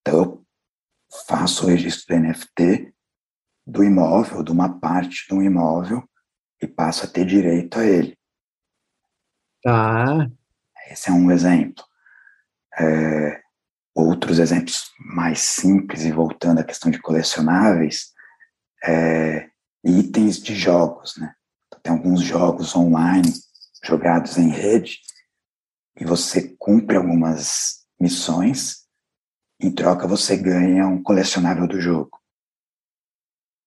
então, 0.00 0.18
eu 0.18 0.46
faço 1.26 1.64
o 1.64 1.68
registro 1.68 2.14
do 2.14 2.22
NFT 2.22 2.92
do 3.66 3.82
imóvel, 3.82 4.42
de 4.42 4.52
uma 4.52 4.78
parte 4.78 5.26
do 5.28 5.42
imóvel, 5.42 6.08
e 6.60 6.66
passo 6.66 7.04
a 7.04 7.08
ter 7.08 7.24
direito 7.24 7.78
a 7.78 7.84
ele. 7.84 8.16
Tá. 9.62 10.30
Esse 10.90 11.10
é 11.10 11.12
um 11.12 11.30
exemplo. 11.30 11.84
É, 12.78 13.42
outros 13.96 14.38
exemplos 14.38 14.92
mais 14.98 15.40
simples 15.40 16.04
e 16.04 16.12
voltando 16.12 16.60
à 16.60 16.64
questão 16.64 16.90
de 16.90 17.00
colecionáveis, 17.00 18.12
é, 18.84 19.48
itens 19.82 20.38
de 20.38 20.54
jogos, 20.54 21.16
né? 21.16 21.34
Então, 21.66 21.80
tem 21.82 21.92
alguns 21.92 22.20
jogos 22.20 22.76
online 22.76 23.32
jogados 23.82 24.36
em 24.36 24.50
rede 24.50 25.00
e 25.98 26.04
você 26.04 26.54
cumpre 26.58 26.96
algumas 26.96 27.86
missões, 27.98 28.84
em 29.58 29.72
troca 29.72 30.06
você 30.06 30.36
ganha 30.36 30.86
um 30.86 31.02
colecionável 31.02 31.66
do 31.66 31.80
jogo 31.80 32.20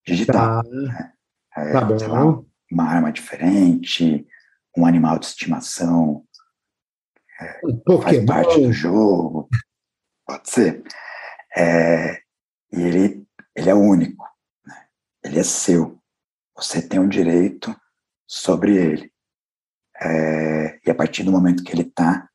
digital. 0.06 0.64
Tá, 0.64 0.70
né? 0.70 1.14
é, 1.58 1.72
tá 1.72 1.82
bom. 1.82 2.08
Lá, 2.08 2.44
uma 2.72 2.84
arma 2.84 3.12
diferente, 3.12 4.28
um 4.78 4.86
animal 4.86 5.18
de 5.18 5.26
estimação, 5.26 6.24
é, 7.42 7.62
faz 8.04 8.26
parte 8.26 8.62
do 8.62 8.72
jogo, 8.72 9.50
pode 10.40 10.50
ser. 10.50 10.84
É, 11.56 12.22
e 12.72 12.82
ele, 12.82 13.28
ele 13.56 13.70
é 13.70 13.74
único, 13.74 14.26
né? 14.66 14.88
ele 15.24 15.40
é 15.40 15.44
seu. 15.44 16.00
Você 16.56 16.82
tem 16.82 17.00
um 17.00 17.08
direito 17.08 17.76
sobre 18.28 18.76
ele. 18.76 19.14
É, 20.02 20.80
e 20.86 20.92
a 20.92 20.96
partir 20.96 21.24
do 21.24 21.32
momento 21.32 21.64
que 21.64 21.74
ele 21.74 21.84
está 21.84 22.30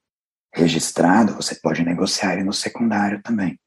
registrado, 0.52 1.34
você 1.34 1.54
pode 1.56 1.82
negociar 1.82 2.34
ele 2.34 2.44
no 2.44 2.52
secundário 2.52 3.22
também. 3.22 3.58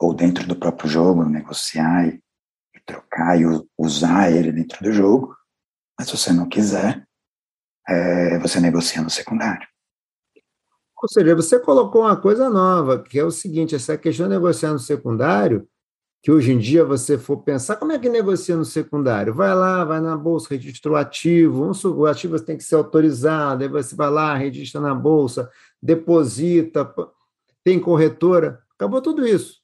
Ou 0.00 0.14
dentro 0.14 0.46
do 0.46 0.58
próprio 0.58 0.88
jogo, 0.88 1.24
negociar 1.24 2.06
e, 2.06 2.22
e 2.74 2.80
trocar 2.80 3.40
e 3.40 3.44
usar 3.78 4.30
ele 4.30 4.52
dentro 4.52 4.82
do 4.82 4.92
jogo. 4.92 5.36
Mas 5.98 6.08
se 6.08 6.16
você 6.16 6.32
não 6.32 6.48
quiser, 6.48 7.06
é, 7.88 8.38
você 8.38 8.60
negocia 8.60 9.02
no 9.02 9.10
secundário. 9.10 9.66
Ou 11.04 11.08
seja, 11.08 11.36
você 11.36 11.60
colocou 11.60 12.00
uma 12.00 12.16
coisa 12.16 12.48
nova, 12.48 13.02
que 13.02 13.18
é 13.18 13.24
o 13.24 13.30
seguinte: 13.30 13.74
essa 13.74 13.98
questão 13.98 14.26
de 14.26 14.32
negociar 14.32 14.72
no 14.72 14.78
secundário, 14.78 15.68
que 16.22 16.32
hoje 16.32 16.50
em 16.50 16.58
dia 16.58 16.82
você 16.82 17.18
for 17.18 17.42
pensar, 17.42 17.76
como 17.76 17.92
é 17.92 17.98
que 17.98 18.08
negocia 18.08 18.56
no 18.56 18.64
secundário? 18.64 19.34
Vai 19.34 19.54
lá, 19.54 19.84
vai 19.84 20.00
na 20.00 20.16
bolsa, 20.16 20.54
registra 20.54 20.92
o 20.92 20.96
ativo, 20.96 21.62
um, 21.62 21.72
o 21.90 22.06
ativo 22.06 22.40
tem 22.40 22.56
que 22.56 22.64
ser 22.64 22.76
autorizado, 22.76 23.62
aí 23.62 23.68
você 23.68 23.94
vai 23.94 24.08
lá, 24.08 24.34
registra 24.34 24.80
na 24.80 24.94
bolsa, 24.94 25.50
deposita, 25.82 26.90
tem 27.62 27.78
corretora, 27.78 28.64
acabou 28.74 29.02
tudo 29.02 29.26
isso. 29.26 29.60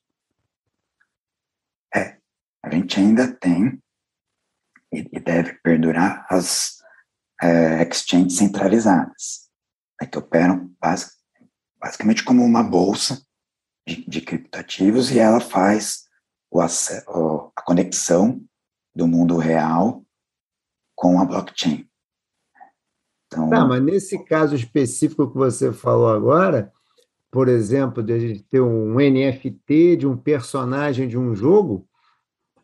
É, 1.96 2.18
a 2.62 2.70
gente 2.70 3.00
ainda 3.00 3.26
tem 3.32 3.82
e 4.92 5.18
deve 5.18 5.54
perdurar 5.62 6.26
as 6.28 6.82
é, 7.40 7.82
exchanges 7.82 8.36
centralizadas, 8.36 9.48
né, 9.98 10.06
que 10.06 10.18
operam 10.18 10.70
basic, 10.78 11.19
basicamente 11.80 12.22
como 12.22 12.44
uma 12.44 12.62
bolsa 12.62 13.22
de, 13.86 14.04
de 14.06 14.20
criptoativos 14.20 15.10
e 15.10 15.18
ela 15.18 15.40
faz 15.40 16.04
o, 16.50 16.60
a 16.60 17.62
conexão 17.62 18.42
do 18.94 19.06
mundo 19.06 19.36
real 19.36 20.04
com 20.94 21.18
a 21.18 21.24
blockchain. 21.24 21.88
Então, 23.26 23.48
tá, 23.48 23.64
mas 23.64 23.82
nesse 23.82 24.22
caso 24.24 24.54
específico 24.54 25.30
que 25.30 25.36
você 25.36 25.72
falou 25.72 26.08
agora, 26.08 26.72
por 27.30 27.48
exemplo, 27.48 28.02
de 28.02 28.12
a 28.12 28.18
gente 28.18 28.42
ter 28.42 28.60
um 28.60 28.96
NFT 28.96 29.96
de 29.96 30.06
um 30.06 30.16
personagem 30.16 31.08
de 31.08 31.16
um 31.16 31.34
jogo, 31.34 31.88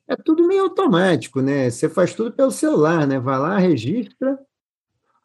é 0.09 0.17
tudo 0.17 0.47
meio 0.47 0.65
automático, 0.65 1.41
né? 1.41 1.71
Você 1.71 1.89
faz 1.89 2.15
tudo 2.15 2.33
pelo 2.33 2.51
celular, 2.51 3.07
né? 3.07 3.19
Vai 3.19 3.39
lá, 3.39 3.59
registra. 3.59 4.39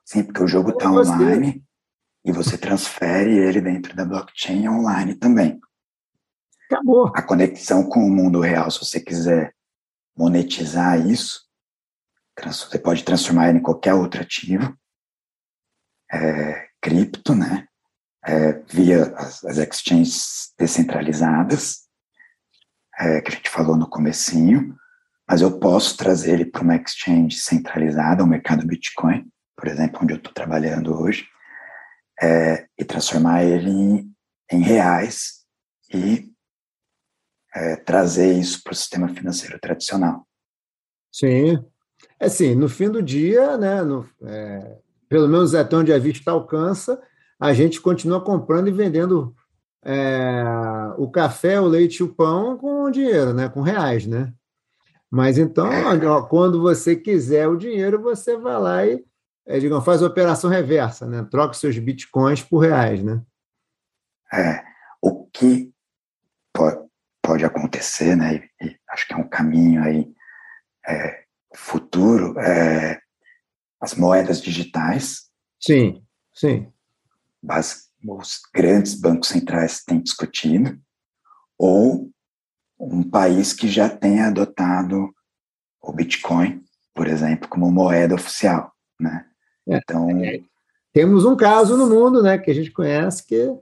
Sim, 0.05 0.23
porque 0.23 0.43
o 0.43 0.47
jogo 0.47 0.69
está 0.69 0.91
online 0.91 1.63
e 2.23 2.31
você 2.31 2.57
transfere 2.57 3.37
ele 3.37 3.61
dentro 3.61 3.95
da 3.95 4.05
blockchain 4.05 4.67
online 4.67 5.15
também. 5.15 5.59
Acabou. 6.69 7.11
A 7.15 7.21
conexão 7.21 7.83
com 7.83 7.99
o 8.05 8.09
mundo 8.09 8.39
real, 8.39 8.69
se 8.71 8.79
você 8.79 8.99
quiser 8.99 9.53
monetizar 10.15 10.99
isso, 11.05 11.41
você 12.45 12.79
pode 12.79 13.03
transformar 13.03 13.49
ele 13.49 13.59
em 13.59 13.63
qualquer 13.63 13.93
outro 13.93 14.21
ativo, 14.21 14.75
é, 16.11 16.67
cripto, 16.81 17.35
né? 17.35 17.67
É, 18.23 18.53
via 18.71 19.13
as, 19.15 19.43
as, 19.43 19.57
exchanges 19.57 20.53
descentralizadas, 20.57 21.87
é, 22.99 23.19
que 23.21 23.31
a 23.31 23.35
gente 23.35 23.49
falou 23.49 23.75
no 23.75 23.89
comecinho, 23.89 24.75
mas 25.27 25.41
eu 25.41 25.59
posso 25.59 25.97
trazer 25.97 26.33
ele 26.33 26.45
para 26.45 26.61
uma 26.61 26.75
exchange 26.75 27.37
centralizada, 27.37 28.23
o 28.23 28.27
mercado 28.27 28.65
Bitcoin, 28.65 29.27
por 29.55 29.67
exemplo, 29.67 30.01
onde 30.03 30.13
eu 30.13 30.17
estou 30.17 30.33
trabalhando 30.33 30.99
hoje, 30.99 31.27
é, 32.21 32.67
e 32.77 32.85
transformar 32.85 33.43
ele 33.43 33.69
em, 33.69 34.13
em 34.51 34.61
reais 34.61 35.41
e 35.93 36.31
é, 37.53 37.75
trazer 37.77 38.33
isso 38.33 38.63
para 38.63 38.73
o 38.73 38.75
sistema 38.75 39.09
financeiro 39.09 39.59
tradicional. 39.59 40.25
Sim. 41.11 41.63
É 42.19 42.25
assim, 42.25 42.55
no 42.55 42.69
fim 42.69 42.89
do 42.89 43.01
dia, 43.01 43.57
né, 43.57 43.81
no, 43.81 44.07
é, 44.23 44.77
pelo 45.09 45.27
menos 45.27 45.53
até 45.55 45.75
onde 45.75 45.91
a 45.91 45.99
vista 45.99 46.31
alcança, 46.31 47.01
a 47.39 47.53
gente 47.53 47.81
continua 47.81 48.23
comprando 48.23 48.67
e 48.67 48.71
vendendo 48.71 49.35
é, 49.83 50.43
o 50.97 51.09
café, 51.09 51.59
o 51.59 51.65
leite 51.65 51.97
e 51.97 52.03
o 52.03 52.13
pão 52.13 52.57
com 52.57 52.91
dinheiro, 52.91 53.33
né, 53.33 53.49
com 53.49 53.61
reais, 53.61 54.05
né? 54.05 54.31
Mas 55.09 55.37
então, 55.37 55.67
ó, 56.07 56.21
quando 56.21 56.61
você 56.61 56.95
quiser 56.95 57.47
o 57.47 57.57
dinheiro, 57.57 58.01
você 58.01 58.37
vai 58.37 58.59
lá 58.59 58.87
e, 58.87 59.03
é, 59.45 59.59
digamos, 59.59 59.83
faz 59.83 60.01
a 60.01 60.07
operação 60.07 60.49
reversa, 60.49 61.07
né? 61.07 61.27
Troca 61.29 61.53
seus 61.53 61.77
bitcoins 61.77 62.43
por 62.43 62.59
reais, 62.59 63.03
né? 63.03 63.21
É, 64.33 64.63
o 65.01 65.25
que 65.27 65.73
pode, 66.53 66.87
pode 67.21 67.45
acontecer, 67.45 68.15
né? 68.15 68.49
E, 68.61 68.67
e 68.67 68.79
acho 68.89 69.07
que 69.07 69.13
é 69.13 69.17
um 69.17 69.27
caminho 69.27 69.83
aí 69.83 70.13
é, 70.87 71.23
futuro, 71.55 72.39
é, 72.39 72.99
as 73.79 73.95
moedas 73.95 74.41
digitais. 74.41 75.29
Sim, 75.59 76.03
sim. 76.33 76.71
os 78.07 78.41
grandes 78.53 78.99
bancos 78.99 79.29
centrais 79.29 79.83
têm 79.83 80.01
discutido, 80.01 80.79
ou 81.57 82.09
um 82.79 83.03
país 83.03 83.53
que 83.53 83.67
já 83.67 83.89
tenha 83.89 84.27
adotado 84.27 85.13
o 85.81 85.93
Bitcoin, 85.93 86.63
por 86.93 87.07
exemplo, 87.07 87.47
como 87.47 87.71
moeda 87.71 88.15
oficial, 88.15 88.73
né? 88.99 89.30
É, 89.71 89.77
então 89.77 90.09
é, 90.23 90.41
temos 90.93 91.25
um 91.25 91.35
caso 91.35 91.77
no 91.77 91.87
mundo, 91.87 92.21
né, 92.21 92.37
que 92.37 92.51
a 92.51 92.53
gente 92.53 92.71
conhece 92.71 93.25
que 93.25 93.57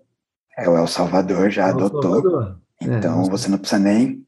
é 0.58 0.67
o 0.67 0.78
El 0.78 0.88
Salvador 0.88 1.50
já 1.50 1.69
El 1.69 1.76
adotou. 1.76 2.02
Salvador. 2.02 2.62
É, 2.82 2.86
então, 2.86 3.24
é, 3.24 3.30
você 3.30 3.48
não 3.50 3.58
precisa 3.58 3.80
nem 3.80 4.26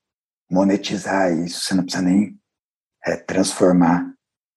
monetizar 0.49 1.33
isso, 1.33 1.61
você 1.61 1.73
não 1.73 1.83
precisa 1.83 2.03
nem 2.03 2.37
é, 3.05 3.15
transformar 3.15 4.13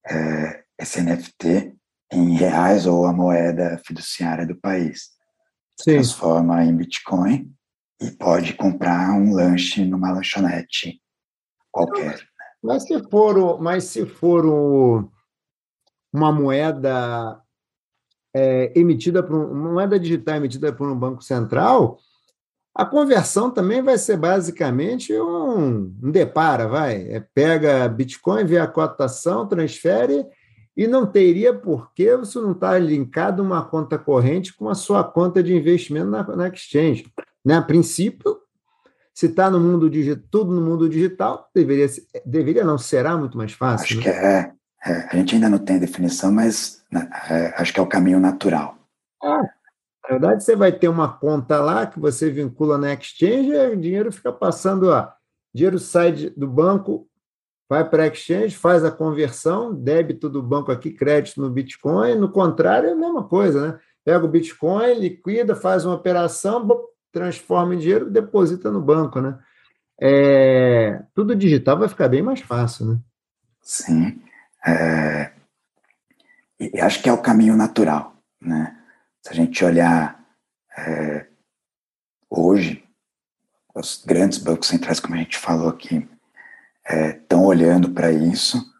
é, 0.07 0.65
esse 0.79 1.01
NFT 1.01 1.75
em 2.13 2.37
reais 2.37 2.87
ou 2.87 3.07
a 3.07 3.13
moeda 3.13 3.81
fiduciária 3.85 4.47
do 4.47 4.57
país. 4.57 5.11
Sim. 5.81 5.95
Transforma 5.95 6.65
em 6.65 6.77
Bitcoin 6.77 7.53
e 8.01 8.11
pode 8.11 8.55
comprar 8.55 9.13
um 9.13 9.33
lanche 9.33 9.85
numa 9.85 10.13
lanchonete 10.13 11.01
qualquer. 11.73 12.21
Mas 12.63 12.85
se 12.85 13.03
for, 13.11 13.61
mas 13.61 13.85
se 13.85 14.07
for 14.07 14.47
o, 14.47 15.11
uma 16.15 16.31
moeda 16.31 17.41
é, 18.33 18.73
emitida 18.79 19.21
por 19.21 19.35
uma 19.35 19.73
moeda 19.73 19.99
digital 19.99 20.37
emitida 20.37 20.73
por 20.73 20.89
um 20.89 20.97
banco 20.97 21.23
central, 21.25 21.99
a 22.73 22.87
conversão 22.87 23.51
também 23.51 23.83
vai 23.83 23.99
ser 23.99 24.17
basicamente 24.17 25.13
um, 25.13 25.93
um 26.03 26.11
depara, 26.11 26.69
vai. 26.69 27.03
É, 27.09 27.21
pega 27.35 27.89
Bitcoin, 27.89 28.45
vê 28.45 28.59
a 28.59 28.67
cotação, 28.67 29.47
transfere 29.47 30.25
e 30.77 30.87
não 30.87 31.05
teria 31.05 31.53
por 31.53 31.93
que 31.93 32.17
você 32.17 32.39
não 32.39 32.53
estar 32.53 32.73
tá 32.73 32.79
linkado 32.79 33.43
uma 33.43 33.65
conta 33.65 33.99
corrente 33.99 34.57
com 34.57 34.69
a 34.69 34.75
sua 34.75 35.03
conta 35.03 35.43
de 35.43 35.55
investimento 35.55 36.11
na, 36.11 36.23
na 36.37 36.49
exchange. 36.49 37.07
Né? 37.45 37.57
A 37.57 37.63
princípio, 37.63 38.39
se 39.13 39.27
está 39.27 39.51
no 39.51 39.61
mundo 39.61 39.91
digital, 39.91 40.25
tudo 40.31 40.53
no 40.53 40.61
mundo 40.61 40.89
digital, 40.89 41.49
deveria, 41.55 41.87
deveria 42.25 42.65
não, 42.65 42.79
será 42.79 43.17
muito 43.17 43.37
mais 43.37 43.53
fácil. 43.53 43.85
Acho 43.85 43.97
né? 43.99 44.03
que 44.03 44.09
é, 44.09 44.53
é, 44.85 45.09
A 45.11 45.17
gente 45.17 45.35
ainda 45.35 45.49
não 45.49 45.59
tem 45.59 45.79
definição, 45.79 46.31
mas 46.31 46.85
né, 46.91 47.09
é, 47.31 47.55
acho 47.57 47.73
que 47.73 47.81
é 47.81 47.83
o 47.83 47.89
caminho 47.89 48.21
natural. 48.21 48.77
É. 49.23 49.29
Na 49.29 50.11
verdade, 50.11 50.45
você 50.45 50.55
vai 50.55 50.71
ter 50.71 50.89
uma 50.89 51.09
conta 51.09 51.61
lá 51.61 51.87
que 51.87 51.99
você 51.99 52.31
vincula 52.31 52.77
na 52.77 52.93
exchange 52.93 53.51
e 53.51 53.69
o 53.69 53.77
dinheiro 53.77 54.13
fica 54.13 54.31
passando, 54.31 54.91
ó, 54.91 55.09
dinheiro 55.55 55.79
sai 55.79 56.13
do 56.37 56.47
banco, 56.47 57.09
vai 57.69 57.89
para 57.89 58.03
a 58.03 58.07
exchange, 58.09 58.55
faz 58.55 58.85
a 58.85 58.91
conversão, 58.91 59.75
débito 59.75 60.29
do 60.29 60.43
banco 60.43 60.71
aqui, 60.71 60.91
crédito 60.91 61.41
no 61.41 61.49
Bitcoin, 61.49 62.17
no 62.17 62.31
contrário, 62.31 62.91
é 62.91 62.93
a 62.93 62.97
mesma 62.97 63.25
coisa, 63.25 63.69
né? 63.69 63.81
Pega 64.05 64.25
o 64.25 64.29
Bitcoin, 64.29 64.93
liquida, 64.95 65.57
faz 65.57 65.87
uma 65.87 65.95
operação, 65.95 66.69
transforma 67.11 67.75
em 67.75 67.79
dinheiro 67.79 68.11
deposita 68.11 68.71
no 68.71 68.83
banco, 68.83 69.23
né? 69.23 69.39
É, 69.99 71.03
tudo 71.15 71.35
digital 71.35 71.79
vai 71.79 71.89
ficar 71.89 72.09
bem 72.09 72.21
mais 72.21 72.41
fácil, 72.41 72.87
né? 72.87 72.99
Sim. 73.63 74.21
É, 74.67 75.33
e 76.59 76.81
acho 76.81 77.03
que 77.03 77.09
é 77.09 77.13
o 77.13 77.21
caminho 77.21 77.57
natural, 77.57 78.17
né? 78.41 78.81
Se 79.23 79.31
a 79.31 79.35
gente 79.35 79.65
olhar 79.65 80.25
é, 80.77 81.27
hoje, 82.29 82.85
os 83.75 84.03
grandes 84.05 84.39
bancos 84.39 84.69
centrais, 84.69 85.01
como 85.01 85.15
a 85.15 85.19
gente 85.19 85.39
falou 85.39 85.69
aqui, 85.69 86.09
estão 86.87 87.43
é, 87.43 87.47
olhando 87.47 87.91
para 87.91 88.13
isso, 88.13 88.73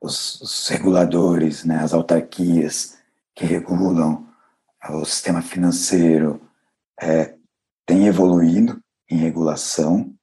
os, 0.00 0.40
os, 0.40 0.68
reguladores, 0.68 1.64
né, 1.64 1.78
as 1.78 1.92
autarquias 1.92 2.98
que 3.34 3.44
regulam 3.44 4.28
o 4.90 5.04
sistema 5.04 5.42
financeiro 5.42 6.40
é, 7.00 7.36
têm 7.86 8.06
evoluído 8.06 8.82
em 9.08 9.16
regulação 9.16 10.14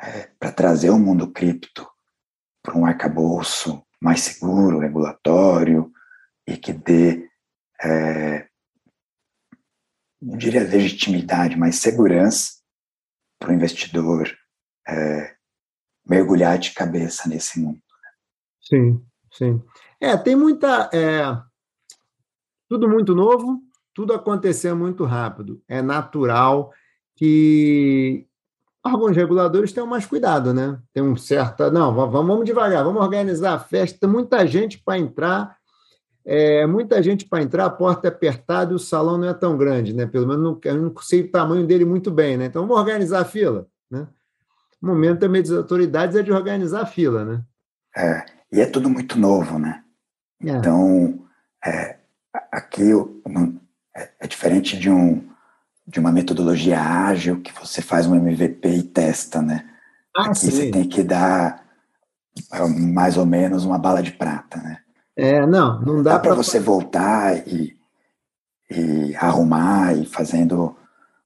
é, 0.00 0.28
para 0.38 0.52
trazer 0.52 0.90
o 0.90 0.98
mundo 0.98 1.30
cripto 1.30 1.88
para 2.62 2.76
um 2.76 2.86
arcabouço 2.86 3.84
mais 4.02 4.20
seguro, 4.20 4.80
regulatório 4.80 5.92
e 6.44 6.56
que 6.56 6.72
dê, 6.72 7.30
é, 7.80 8.48
não 10.20 10.36
diria 10.36 10.64
legitimidade, 10.64 11.56
mas 11.56 11.76
segurança 11.76 12.54
para 13.38 13.50
o 13.50 13.54
investidor 13.54 14.28
é, 14.88 15.36
mergulhar 16.04 16.58
de 16.58 16.72
cabeça 16.72 17.28
nesse 17.28 17.60
mundo. 17.60 17.76
Né? 17.76 18.10
Sim, 18.60 19.06
sim. 19.32 19.62
É, 20.00 20.16
tem 20.16 20.34
muita. 20.34 20.90
É, 20.92 21.22
tudo 22.68 22.88
muito 22.88 23.14
novo, 23.14 23.60
tudo 23.94 24.12
aconteceu 24.12 24.76
muito 24.76 25.04
rápido. 25.04 25.62
É 25.68 25.80
natural 25.80 26.72
que 27.14 28.26
órgãos 28.84 29.16
reguladores 29.16 29.72
tenham 29.72 29.86
mais 29.86 30.04
cuidado, 30.04 30.52
né? 30.52 30.78
Tem 30.92 31.02
um 31.02 31.16
certo. 31.16 31.70
Não, 31.70 31.94
vamos, 31.94 32.44
devagar, 32.44 32.84
vamos 32.84 33.00
organizar 33.00 33.54
a 33.54 33.58
festa. 33.58 34.08
Muita 34.08 34.46
gente 34.46 34.82
para 34.82 34.98
entrar, 34.98 35.56
é, 36.24 36.66
muita 36.66 37.02
gente 37.02 37.26
para 37.26 37.42
entrar, 37.42 37.66
a 37.66 37.70
porta 37.70 38.08
é 38.08 38.10
apertada 38.10 38.72
e 38.72 38.76
o 38.76 38.80
salão 38.80 39.18
não 39.18 39.28
é 39.28 39.34
tão 39.34 39.56
grande, 39.56 39.92
né? 39.92 40.06
Pelo 40.06 40.26
menos 40.26 40.42
não, 40.42 40.60
eu 40.64 40.82
não 40.82 40.94
sei 41.00 41.22
o 41.22 41.30
tamanho 41.30 41.66
dele 41.66 41.84
muito 41.84 42.10
bem, 42.10 42.36
né? 42.36 42.46
Então 42.46 42.62
vamos 42.62 42.76
organizar 42.76 43.20
a 43.20 43.24
fila, 43.24 43.66
né? 43.90 44.06
O 44.80 44.86
momento 44.86 45.20
também 45.20 45.42
das 45.42 45.52
autoridades 45.52 46.16
é 46.16 46.22
de 46.22 46.32
organizar 46.32 46.82
a 46.82 46.86
fila, 46.86 47.24
né? 47.24 47.42
É, 47.96 48.24
e 48.50 48.60
é 48.60 48.66
tudo 48.66 48.90
muito 48.90 49.18
novo, 49.18 49.58
né? 49.58 49.82
É. 50.44 50.50
Então, 50.50 51.24
é, 51.64 51.98
aqui 52.50 52.90
é, 53.96 54.10
é 54.20 54.26
diferente 54.26 54.76
de 54.76 54.90
um 54.90 55.31
de 55.86 55.98
uma 55.98 56.12
metodologia 56.12 56.80
ágil 56.80 57.40
que 57.40 57.52
você 57.52 57.82
faz 57.82 58.06
um 58.06 58.14
MVP 58.14 58.68
e 58.68 58.82
testa, 58.82 59.42
né? 59.42 59.68
Ah, 60.16 60.26
Aqui 60.26 60.38
sim. 60.38 60.50
você 60.50 60.70
tem 60.70 60.88
que 60.88 61.02
dar 61.02 61.64
é, 62.52 62.66
mais 62.66 63.16
ou 63.16 63.26
menos 63.26 63.64
uma 63.64 63.78
bala 63.78 64.02
de 64.02 64.12
prata, 64.12 64.58
né? 64.58 64.78
É, 65.16 65.44
não, 65.46 65.80
não 65.80 66.02
dá, 66.02 66.12
dá 66.14 66.18
para 66.18 66.34
você 66.34 66.58
voltar 66.58 67.46
e, 67.46 67.76
e 68.70 69.14
arrumar 69.16 69.94
e 69.96 70.06
fazendo 70.06 70.76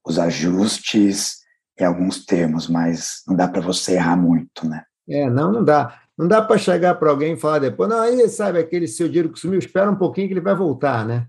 os 0.05 0.19
ajustes 0.19 1.45
em 1.79 1.85
alguns 1.85 2.25
termos, 2.25 2.69
mas 2.69 3.23
não 3.27 3.37
dá 3.37 3.47
para 3.47 3.61
você 3.61 3.95
errar 3.95 4.17
muito, 4.17 4.67
né? 4.67 4.85
É, 5.09 5.29
não, 5.29 5.53
não 5.53 5.65
dá. 5.65 6.01
Não 6.17 6.27
dá 6.27 6.41
para 6.41 6.57
chegar 6.57 6.95
para 6.95 7.11
alguém 7.11 7.35
e 7.35 7.39
falar 7.39 7.59
depois, 7.59 7.91
não, 7.91 8.01
aí 8.01 8.27
sabe 8.29 8.59
aquele 8.59 8.89
seu 8.89 9.07
dinheiro 9.07 9.31
que 9.31 9.39
sumiu, 9.39 9.59
espera 9.59 9.91
um 9.91 9.97
pouquinho 9.97 10.27
que 10.27 10.33
ele 10.33 10.41
vai 10.41 10.55
voltar, 10.55 11.05
né? 11.05 11.27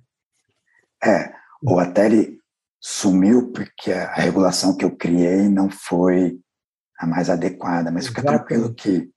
É, 1.03 1.34
ou 1.61 1.78
até 1.78 2.05
ele 2.05 2.39
sumiu 2.80 3.51
porque 3.51 3.91
a 3.91 4.13
regulação 4.13 4.75
que 4.75 4.86
eu 4.86 4.95
criei 4.95 5.49
não 5.49 5.69
foi 5.69 6.39
a 6.99 7.05
mais 7.05 7.30
adequada, 7.30 7.91
mas 7.91 8.07
fica 8.07 8.21
tranquilo 8.21 8.73
que 8.73 9.09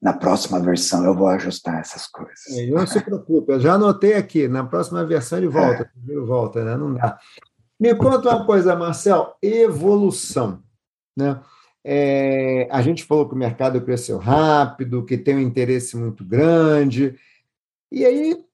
na 0.00 0.12
próxima 0.12 0.58
versão 0.60 1.04
eu 1.04 1.14
vou 1.14 1.28
ajustar 1.28 1.78
essas 1.80 2.06
coisas. 2.06 2.46
É, 2.50 2.66
não 2.66 2.86
se 2.86 3.00
preocupe, 3.00 3.52
eu 3.52 3.60
já 3.60 3.74
anotei 3.74 4.14
aqui, 4.14 4.48
na 4.48 4.64
próxima 4.64 5.04
versão 5.04 5.38
ele 5.38 5.48
volta, 5.48 5.90
é. 6.08 6.14
volta, 6.16 6.64
né? 6.64 6.76
Não 6.76 6.94
dá. 6.94 7.18
Me 7.78 7.94
conta 7.94 8.30
uma 8.30 8.44
coisa, 8.44 8.76
Marcel, 8.76 9.36
evolução, 9.40 10.62
né? 11.16 11.40
É, 11.84 12.68
a 12.70 12.80
gente 12.80 13.04
falou 13.04 13.28
que 13.28 13.34
o 13.34 13.38
mercado 13.38 13.80
cresceu 13.80 14.18
rápido, 14.18 15.04
que 15.04 15.18
tem 15.18 15.36
um 15.36 15.40
interesse 15.40 15.96
muito 15.96 16.24
grande, 16.24 17.18
e 17.90 18.04
aí 18.04 18.44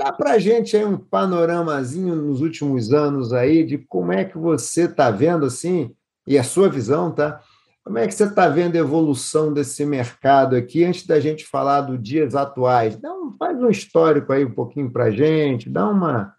Dá 0.00 0.10
para 0.10 0.30
a 0.30 0.38
gente 0.38 0.74
aí 0.74 0.82
um 0.82 0.96
panoramazinho 0.96 2.16
nos 2.16 2.40
últimos 2.40 2.90
anos 2.90 3.34
aí 3.34 3.62
de 3.62 3.76
como 3.76 4.14
é 4.14 4.24
que 4.24 4.38
você 4.38 4.84
está 4.84 5.10
vendo 5.10 5.44
assim, 5.44 5.94
e 6.26 6.38
a 6.38 6.42
sua 6.42 6.70
visão, 6.70 7.14
tá? 7.14 7.42
Como 7.84 7.98
é 7.98 8.06
que 8.06 8.14
você 8.14 8.24
está 8.24 8.48
vendo 8.48 8.76
a 8.76 8.78
evolução 8.78 9.52
desse 9.52 9.84
mercado 9.84 10.56
aqui, 10.56 10.84
antes 10.84 11.06
da 11.06 11.20
gente 11.20 11.44
falar 11.44 11.82
dos 11.82 12.02
dias 12.02 12.34
atuais? 12.34 12.96
Dá 12.96 13.12
um, 13.12 13.36
faz 13.38 13.62
um 13.62 13.68
histórico 13.68 14.32
aí 14.32 14.42
um 14.42 14.54
pouquinho 14.54 14.90
para 14.90 15.04
a 15.04 15.10
gente, 15.10 15.68
dá 15.68 15.86
uma 15.86 16.34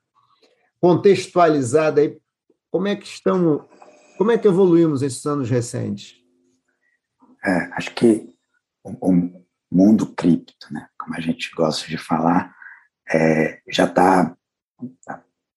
contextualizada 0.80 2.02
aí. 2.02 2.18
Como 2.72 2.88
é 2.88 2.96
que 2.96 3.06
estão, 3.06 3.70
como 4.18 4.32
é 4.32 4.40
que 4.40 4.48
evoluímos 4.48 5.04
esses 5.04 5.24
anos 5.28 5.52
recentes? 5.52 6.16
É, 7.46 7.70
acho 7.74 7.94
que 7.94 8.28
o, 8.84 9.12
o 9.12 9.46
mundo 9.72 10.08
cripto, 10.08 10.66
né, 10.72 10.88
como 10.98 11.16
a 11.16 11.20
gente 11.20 11.52
gosta 11.56 11.88
de 11.88 12.00
falar, 12.00 12.60
é, 13.14 13.62
já 13.68 13.86
está 13.86 14.36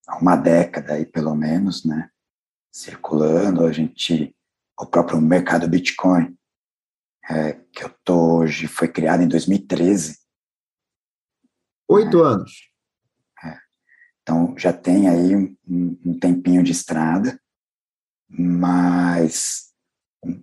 há 0.07 0.17
uma 0.17 0.35
década 0.35 0.93
aí, 0.93 1.05
pelo 1.05 1.33
menos, 1.35 1.83
né, 1.85 2.09
circulando, 2.71 3.65
a 3.65 3.71
gente, 3.71 4.35
o 4.79 4.85
próprio 4.85 5.19
mercado 5.21 5.67
Bitcoin, 5.67 6.37
é, 7.29 7.53
que 7.73 7.83
eu 7.83 7.89
tô 8.03 8.39
hoje, 8.39 8.67
foi 8.67 8.87
criado 8.87 9.23
em 9.23 9.27
2013. 9.27 10.19
Oito 11.87 12.23
é, 12.23 12.27
anos. 12.27 12.69
É, 13.43 13.57
então, 14.21 14.55
já 14.57 14.71
tem 14.71 15.09
aí 15.09 15.35
um, 15.35 15.55
um 15.65 16.19
tempinho 16.19 16.61
de 16.61 16.71
estrada, 16.71 17.39
mas 18.27 19.73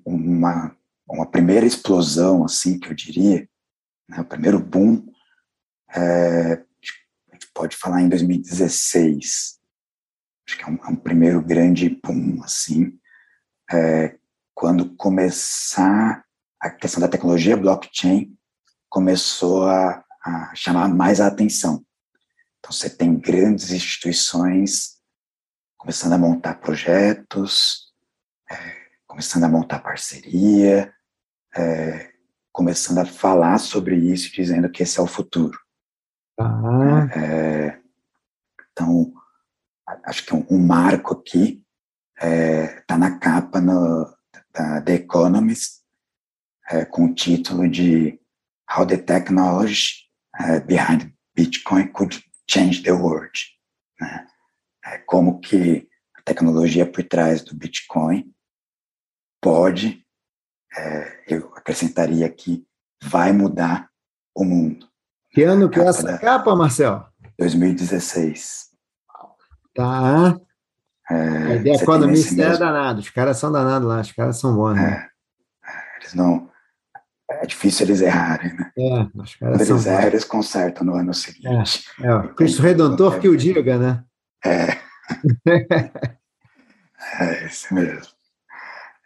uma, 0.04 0.76
uma 1.08 1.30
primeira 1.30 1.66
explosão, 1.66 2.44
assim, 2.44 2.80
que 2.80 2.88
eu 2.88 2.94
diria, 2.94 3.48
né, 4.08 4.20
o 4.20 4.24
primeiro 4.24 4.58
boom, 4.58 5.06
é, 5.94 6.64
pode 7.62 7.76
falar 7.76 8.02
em 8.02 8.08
2016. 8.08 9.60
Acho 10.48 10.58
que 10.58 10.64
é 10.64 10.66
um, 10.66 10.74
é 10.84 10.88
um 10.88 10.96
primeiro 10.96 11.40
grande 11.40 11.88
boom, 11.88 12.42
assim, 12.42 12.98
é, 13.70 14.18
quando 14.52 14.96
começar 14.96 16.24
a 16.60 16.70
questão 16.70 17.00
da 17.00 17.06
tecnologia 17.06 17.56
blockchain 17.56 18.36
começou 18.88 19.68
a, 19.68 20.04
a 20.24 20.52
chamar 20.56 20.88
mais 20.88 21.20
a 21.20 21.28
atenção. 21.28 21.86
Então, 22.58 22.72
você 22.72 22.90
tem 22.90 23.16
grandes 23.16 23.70
instituições 23.70 24.96
começando 25.78 26.14
a 26.14 26.18
montar 26.18 26.54
projetos, 26.54 27.92
é, 28.50 28.56
começando 29.06 29.44
a 29.44 29.48
montar 29.48 29.78
parceria, 29.78 30.92
é, 31.56 32.10
começando 32.50 32.98
a 32.98 33.06
falar 33.06 33.58
sobre 33.58 33.94
isso, 33.94 34.32
dizendo 34.32 34.68
que 34.68 34.82
esse 34.82 34.98
é 34.98 35.02
o 35.02 35.06
futuro. 35.06 35.56
Ah. 36.38 37.08
É, 37.14 37.80
então, 38.72 39.12
acho 40.04 40.24
que 40.24 40.34
um, 40.34 40.46
um 40.50 40.58
marco 40.58 41.14
aqui 41.14 41.62
está 42.14 42.26
é, 42.26 42.80
tá 42.82 42.98
na 42.98 43.18
capa 43.18 43.60
no, 43.60 44.06
da 44.52 44.80
The 44.80 44.94
Economist, 44.94 45.82
é, 46.70 46.84
com 46.84 47.06
o 47.06 47.14
título 47.14 47.68
de 47.68 48.20
How 48.76 48.86
the 48.86 48.96
Technology 48.96 50.08
é, 50.38 50.60
Behind 50.60 51.12
Bitcoin 51.34 51.88
Could 51.88 52.24
Change 52.48 52.82
the 52.82 52.92
World. 52.92 53.32
Né? 54.00 54.26
É, 54.84 54.98
como 54.98 55.40
que 55.40 55.88
a 56.16 56.22
tecnologia 56.22 56.90
por 56.90 57.04
trás 57.04 57.42
do 57.42 57.54
Bitcoin 57.54 58.32
pode, 59.40 60.06
é, 60.76 61.24
eu 61.28 61.52
acrescentaria 61.54 62.26
aqui, 62.26 62.66
vai 63.02 63.32
mudar 63.32 63.90
o 64.34 64.44
mundo. 64.44 64.91
Que 65.32 65.42
ano 65.44 65.70
que 65.70 65.80
é 65.80 65.84
essa 65.84 66.02
da... 66.02 66.18
capa, 66.18 66.54
Marcel? 66.54 67.06
2016. 67.38 68.70
Tá. 69.74 70.38
É, 71.10 71.14
a 71.14 71.54
ideia 71.56 71.76
economista 71.76 72.42
é 72.42 72.56
danado. 72.58 73.00
Os 73.00 73.10
caras 73.10 73.38
são 73.38 73.50
danados 73.50 73.88
lá, 73.88 74.00
os 74.00 74.12
caras 74.12 74.38
são 74.38 74.54
bons, 74.54 74.74
né? 74.74 75.08
É, 75.64 75.98
eles 76.00 76.14
não. 76.14 76.50
É 77.30 77.46
difícil 77.46 77.86
eles 77.86 78.02
errarem, 78.02 78.52
né? 78.54 78.70
É, 78.76 79.02
os 79.14 79.34
caras 79.36 79.56
Quando 79.56 79.70
eles 79.70 79.86
erram, 79.86 80.06
eles 80.06 80.24
consertam 80.24 80.86
no 80.86 80.94
ano 80.94 81.14
seguinte. 81.14 81.86
É, 82.00 82.06
é 82.06 82.14
o 82.14 82.34
Cristo 82.34 82.60
Redentor 82.60 83.18
que 83.18 83.28
o 83.28 83.36
diga, 83.36 83.78
né? 83.78 84.04
É. 84.44 84.78
é, 87.20 87.46
isso 87.46 87.72
mesmo. 87.74 88.12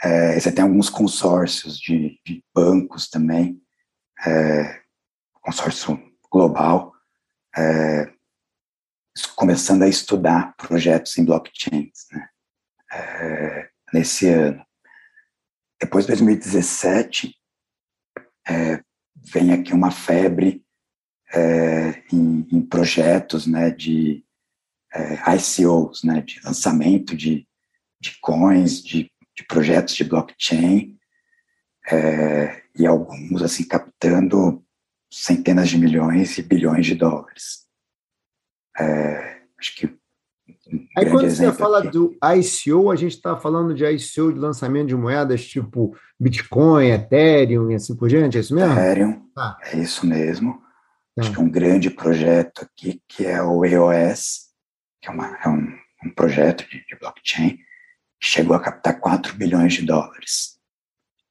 É, 0.03 0.39
você 0.39 0.51
tem 0.51 0.65
alguns 0.65 0.91
consórcios 0.91 1.79
de, 1.79 2.21
de 2.27 2.45
bancos 2.53 3.09
também, 3.09 3.61
é, 4.27 4.81
consórcio 5.41 5.99
global, 6.31 6.93
é, 7.57 8.13
começando 9.35 9.83
a 9.83 9.89
estudar 9.89 10.55
projetos 10.57 11.17
em 11.19 11.25
blockchains 11.25 12.07
né, 12.13 12.29
é, 12.93 13.71
nesse 13.93 14.29
ano. 14.29 14.65
Depois 15.81 16.05
de 16.05 16.13
2017, 16.13 17.35
é, 18.49 18.83
vem 19.15 19.53
aqui 19.53 19.73
uma 19.73 19.91
febre 19.91 20.65
é, 21.33 22.03
em, 22.13 22.47
em, 22.51 22.63
projetos 22.63 23.47
né, 23.47 23.71
de 23.71 24.25
é, 24.95 25.35
ICOs, 25.35 26.03
né, 26.05 26.21
de 26.23 26.41
lançamento 26.43 27.17
de, 27.17 27.47
de 28.01 28.19
coins, 28.21 28.83
de, 28.83 29.11
de 29.37 29.45
projetos 29.45 29.95
de 29.95 30.05
blockchain, 30.05 30.97
é, 31.91 32.63
e 32.75 32.87
alguns 32.87 33.43
assim 33.43 33.65
captando 33.65 34.65
centenas 35.11 35.69
de 35.69 35.79
milhões 35.79 36.37
e 36.39 36.43
bilhões 36.43 36.87
de 36.87 36.95
dólares. 36.95 37.67
É, 38.79 39.41
acho 39.59 39.75
que 39.77 39.87
um 39.87 40.87
Aí 40.97 41.09
quando 41.11 41.31
você 41.31 41.53
fala 41.53 41.79
aqui. 41.79 41.91
do 41.91 42.17
ICO, 42.23 42.91
a 42.91 42.97
gente 42.97 43.13
está 43.13 43.37
falando 43.37 43.75
de 43.75 43.85
ICO 43.85 44.33
de 44.33 44.39
lançamento 44.39 44.89
de 44.89 44.97
moedas 44.97 45.45
tipo 45.47 45.97
Bitcoin, 46.19 46.89
Ethereum 46.89 47.71
e 47.71 47.75
assim 47.75 47.95
por 47.95 48.09
diante, 48.09 48.37
é 48.37 48.41
isso 48.41 48.55
mesmo? 48.55 48.73
Ethereum, 48.73 49.23
ah. 49.37 49.57
é 49.63 49.79
isso 49.79 50.07
mesmo. 50.07 50.61
Tá. 51.15 51.23
Acho 51.23 51.33
que 51.33 51.41
um 51.41 51.49
grande 51.49 51.91
projeto 51.91 52.63
aqui 52.63 53.01
que 53.07 53.25
é 53.25 53.43
o 53.43 53.65
EOS, 53.65 54.49
que 55.01 55.09
é, 55.09 55.13
uma, 55.13 55.39
é 55.45 55.49
um, 55.49 55.73
um, 56.05 56.11
projeto 56.15 56.69
de, 56.69 56.85
de 56.85 56.99
blockchain, 56.99 57.57
que 58.21 58.29
chegou 58.29 58.57
a 58.57 58.61
captar 58.61 58.99
4 58.99 59.35
bilhões 59.37 59.75
de 59.75 59.83
dólares. 59.83 60.59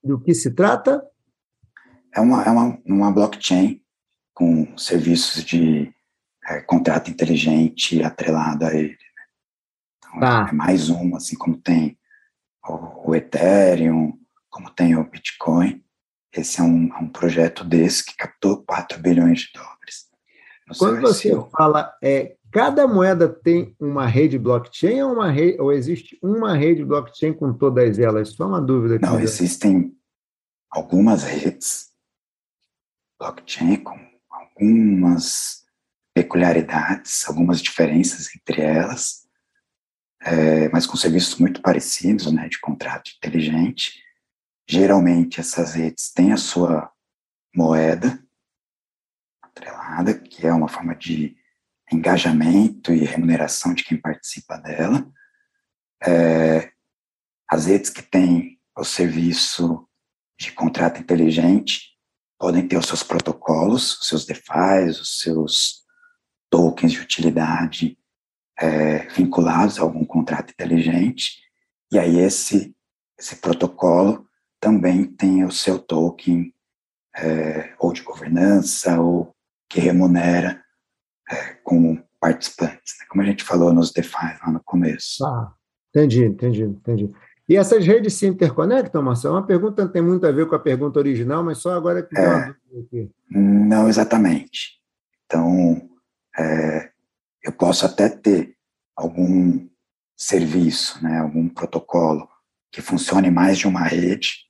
Do 0.04 0.20
que 0.20 0.34
se 0.34 0.52
trata? 0.52 1.04
É 2.16 2.22
uma, 2.22 2.44
é 2.44 2.50
uma, 2.50 2.82
uma 2.86 3.12
blockchain 3.12 3.82
com 4.34 4.78
serviços 4.78 5.44
de 5.44 5.94
é, 6.48 6.62
contrato 6.62 7.12
inteligente 7.12 8.02
atrelado 8.02 8.66
a 8.66 8.74
ele. 8.74 8.92
Né? 8.92 9.24
Então, 9.98 10.20
tá. 10.22 10.48
é 10.50 10.54
mais 10.54 10.90
um, 10.90 11.14
assim 11.16 11.36
como 11.36 11.58
tem 11.58 11.98
o, 12.66 13.10
o, 13.10 13.16
Ethereum, 13.16 14.18
como 14.50 14.70
tem 14.70 14.96
o 14.96 15.04
Bitcoin. 15.04 15.84
Esse 16.34 16.62
é 16.62 16.64
um, 16.64 16.88
é 16.94 16.98
um 17.00 17.10
projeto 17.10 17.66
desse 17.66 18.06
que 18.06 18.16
captou 18.16 18.64
4 18.64 18.98
bilhões 19.02 19.42
de 19.42 19.52
dólares. 19.54 20.06
Quando 20.78 21.02
você 21.02 21.32
fala, 21.52 21.94
é, 22.02 22.38
cada 22.52 22.88
moeda 22.88 23.28
tem 23.28 23.76
uma 23.78 24.08
rede 24.08 24.40
blockchain 24.40 25.02
ou, 25.02 25.14
uma 25.14 25.30
rede, 25.30 25.60
ou 25.60 25.72
existe 25.72 26.18
uma 26.22 26.56
rede 26.56 26.84
blockchain 26.84 27.34
com 27.34 27.54
todas 27.54 28.00
elas? 28.00 28.30
Só 28.30 28.48
uma 28.48 28.62
dúvida. 28.62 29.00
Não, 29.00 29.20
existem 29.20 29.94
algumas 30.72 31.24
redes 31.24 31.95
blockchain 33.20 33.78
com 33.78 33.98
algumas 34.30 35.66
peculiaridades, 36.14 37.28
algumas 37.28 37.62
diferenças 37.62 38.34
entre 38.36 38.62
elas, 38.62 39.28
é, 40.22 40.70
mas 40.70 40.86
com 40.88 40.96
serviços 40.96 41.38
muito 41.38 41.62
parecidos, 41.62 42.32
né, 42.32 42.48
de 42.48 42.60
contrato 42.60 43.12
inteligente. 43.18 44.02
Geralmente 44.68 45.40
essas 45.40 45.74
redes 45.74 46.12
têm 46.12 46.32
a 46.32 46.38
sua 46.38 46.92
moeda 47.56 48.24
atrelada, 49.42 50.18
que 50.18 50.46
é 50.46 50.54
uma 50.54 50.68
forma 50.68 50.96
de 50.96 51.38
engajamento 51.92 52.94
e 52.94 53.06
remuneração 53.06 53.74
de 53.74 53.84
quem 53.84 54.00
participa 54.00 54.58
dela. 54.58 55.08
É, 56.04 56.72
as 57.48 57.68
redes 57.68 57.90
que 57.90 58.02
têm 58.02 58.60
o 58.78 58.84
serviço 58.84 59.88
de 60.40 60.52
contrato 60.52 61.00
inteligente 61.00 61.95
podem 62.38 62.68
ter 62.68 62.78
os 62.78 62.86
seus 62.86 63.04
protocolos, 63.04 64.00
os 64.00 64.08
seus 64.08 64.26
DeFi, 64.26 64.90
os 64.90 65.20
seus 65.20 65.84
tokens 66.50 66.94
de 66.94 67.00
utilidade 67.00 67.98
é, 68.60 69.08
vinculados 69.10 69.80
a 69.80 69.82
algum 69.82 70.06
contrato 70.06 70.52
inteligente, 70.52 71.42
e 71.92 72.00
aí 72.00 72.18
esse, 72.18 72.76
esse 73.18 73.38
protocolo 73.38 74.28
também 74.60 75.06
tem 75.06 75.44
o 75.44 75.52
seu 75.52 75.78
token 75.78 76.54
é, 77.16 77.74
ou 77.80 77.94
de 77.94 78.02
governança 78.02 79.00
ou 79.00 79.36
que 79.70 79.80
remunera 79.80 80.64
é, 81.30 81.54
com 81.64 82.02
participantes, 82.20 82.96
né? 83.00 83.06
como 83.10 83.22
a 83.22 83.26
gente 83.26 83.44
falou 83.44 83.74
nos 83.74 83.92
DeFi 83.92 84.38
lá 84.46 84.52
no 84.52 84.62
começo. 84.64 85.26
Ah, 85.26 85.54
entendi, 85.90 86.26
entendi, 86.26 86.64
entendi. 86.64 87.12
E 87.48 87.56
essas 87.56 87.86
redes 87.86 88.16
se 88.16 88.26
interconectam, 88.26 89.04
Marcelo? 89.04 89.36
Uma 89.36 89.46
pergunta 89.46 89.84
não 89.84 89.92
tem 89.92 90.02
muito 90.02 90.26
a 90.26 90.32
ver 90.32 90.48
com 90.48 90.56
a 90.56 90.60
pergunta 90.60 90.98
original, 90.98 91.44
mas 91.44 91.60
só 91.60 91.74
agora 91.74 92.02
que 92.02 92.18
é, 92.18 92.56
aqui. 92.80 93.12
Não 93.30 93.88
exatamente. 93.88 94.80
Então, 95.26 95.90
é, 96.38 96.92
eu 97.44 97.52
posso 97.52 97.86
até 97.86 98.10
ter 98.10 98.56
algum 98.96 99.68
serviço, 100.18 101.04
né, 101.04 101.20
algum 101.20 101.48
protocolo 101.48 102.28
que 102.72 102.82
funcione 102.82 103.30
mais 103.30 103.58
de 103.58 103.68
uma 103.68 103.84
rede, 103.84 104.46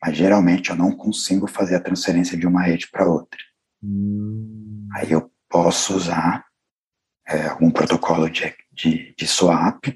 mas 0.00 0.16
geralmente 0.16 0.70
eu 0.70 0.76
não 0.76 0.92
consigo 0.92 1.46
fazer 1.48 1.74
a 1.74 1.80
transferência 1.80 2.36
de 2.36 2.46
uma 2.46 2.62
rede 2.62 2.88
para 2.90 3.08
outra. 3.08 3.38
Hum. 3.82 4.88
Aí 4.94 5.10
eu 5.10 5.30
posso 5.48 5.96
usar 5.96 6.46
é, 7.26 7.48
algum 7.48 7.70
protocolo 7.70 8.30
de, 8.30 8.54
de, 8.72 9.14
de 9.16 9.26
swap, 9.26 9.86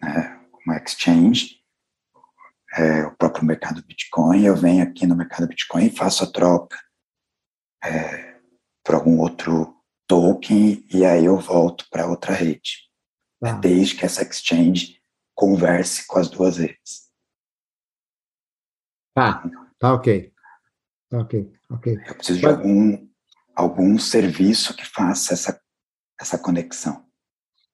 né, 0.00 0.40
como 0.50 0.76
exchange, 0.76 1.57
é, 2.76 3.06
o 3.06 3.16
próprio 3.16 3.44
mercado 3.44 3.82
Bitcoin, 3.84 4.44
eu 4.44 4.54
venho 4.54 4.82
aqui 4.82 5.06
no 5.06 5.16
mercado 5.16 5.48
Bitcoin 5.48 5.86
e 5.86 5.96
faço 5.96 6.24
a 6.24 6.30
troca 6.30 6.78
é, 7.84 8.38
por 8.84 8.94
algum 8.94 9.18
outro 9.20 9.74
token 10.06 10.84
e 10.92 11.04
aí 11.04 11.24
eu 11.24 11.38
volto 11.38 11.86
para 11.90 12.06
outra 12.06 12.32
rede. 12.32 12.88
Ah. 13.42 13.52
Desde 13.52 13.94
que 13.94 14.04
essa 14.04 14.22
exchange 14.22 15.00
converse 15.34 16.06
com 16.06 16.18
as 16.18 16.28
duas 16.28 16.56
redes. 16.56 17.08
Tá, 19.14 19.42
tá 19.78 19.94
ok. 19.94 20.32
Tá 21.08 21.18
ok, 21.18 21.52
ok. 21.70 21.96
Eu 22.06 22.14
preciso 22.16 22.40
Mas... 22.42 22.56
de 22.56 22.60
algum, 22.60 23.08
algum 23.54 23.98
serviço 23.98 24.76
que 24.76 24.84
faça 24.84 25.34
essa, 25.34 25.60
essa 26.20 26.38
conexão. 26.38 27.07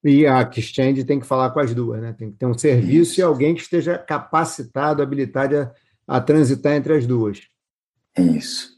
E 0.05 0.27
a 0.27 0.43
exchange 0.43 1.03
tem 1.05 1.19
que 1.19 1.27
falar 1.27 1.51
com 1.51 1.61
as 1.61 1.75
duas, 1.75 2.01
né? 2.01 2.13
Tem 2.13 2.31
que 2.31 2.37
ter 2.37 2.45
um 2.45 2.57
serviço 2.57 3.13
Isso. 3.13 3.21
e 3.21 3.23
alguém 3.23 3.55
que 3.55 3.63
esteja 3.63 3.97
capacitado, 3.97 5.03
habilitado 5.03 5.57
a, 6.07 6.17
a 6.17 6.21
transitar 6.21 6.75
entre 6.75 6.95
as 6.95 7.07
duas. 7.07 7.41
Isso. 8.19 8.75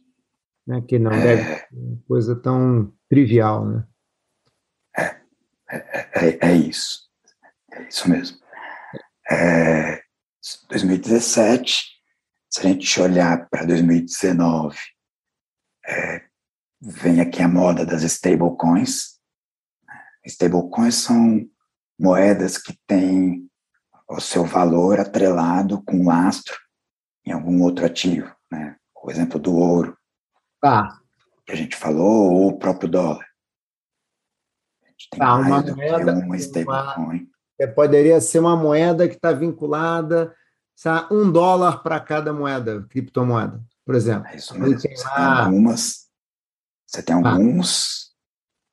Né? 0.64 0.80
Que 0.86 0.98
não 1.00 1.10
é... 1.10 1.22
deve 1.22 1.42
ser 1.42 1.68
uma 1.72 2.02
coisa 2.06 2.36
tão 2.36 2.92
trivial, 3.08 3.66
né? 3.66 3.84
É, 4.96 5.16
é, 5.68 6.08
é, 6.14 6.38
é 6.48 6.54
isso. 6.54 7.10
É 7.72 7.82
isso 7.88 8.08
mesmo. 8.08 8.38
É, 9.28 10.00
2017, 10.70 11.84
se 12.48 12.60
a 12.60 12.62
gente 12.62 13.00
olhar 13.00 13.48
para 13.48 13.64
2019, 13.64 14.78
é, 15.88 16.22
vem 16.80 17.20
aqui 17.20 17.42
a 17.42 17.48
moda 17.48 17.84
das 17.84 18.02
stablecoins, 18.02 19.15
Stablecoins 20.26 20.96
são 20.96 21.48
moedas 21.98 22.58
que 22.58 22.76
têm 22.86 23.48
o 24.08 24.20
seu 24.20 24.44
valor 24.44 25.00
atrelado 25.00 25.82
com 25.82 26.06
lastro 26.06 26.56
em 27.24 27.32
algum 27.32 27.62
outro 27.62 27.84
ativo, 27.84 28.32
né? 28.50 28.76
O 29.02 29.10
exemplo 29.10 29.38
do 29.38 29.54
ouro, 29.54 29.96
ah. 30.64 30.98
que 31.44 31.52
a 31.52 31.56
gente 31.56 31.76
falou, 31.76 32.32
ou 32.32 32.48
o 32.48 32.58
próprio 32.58 32.88
dólar. 32.88 33.26
A 34.84 34.88
gente 34.88 35.08
tem 35.10 35.22
ah, 35.22 35.36
uma 35.36 35.62
moeda, 35.62 36.12
uma 36.14 36.36
stablecoin. 36.36 37.28
Uma, 37.60 37.68
poderia 37.72 38.20
ser 38.20 38.38
uma 38.38 38.56
moeda 38.56 39.08
que 39.08 39.14
está 39.14 39.32
vinculada 39.32 40.34
a 40.84 41.08
um 41.12 41.30
dólar 41.30 41.82
para 41.82 41.98
cada 42.00 42.32
moeda, 42.32 42.84
criptomoeda, 42.90 43.62
por 43.84 43.94
exemplo. 43.94 44.28
É 44.28 44.36
isso 44.36 44.58
mesmo. 44.58 44.78
Você 44.78 44.88
tem, 44.88 45.24
algumas, 45.24 46.08
você 46.86 47.02
tem 47.02 47.16
ah. 47.16 47.18
alguns 47.18 48.14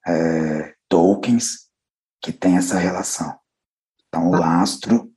é, 0.07 0.72
tokens 0.93 1.71
que 2.21 2.31
tem 2.31 2.55
essa 2.55 2.77
relação. 2.77 3.35
Então, 4.07 4.29
o 4.29 4.31
tá. 4.33 4.39
lastro 4.39 5.11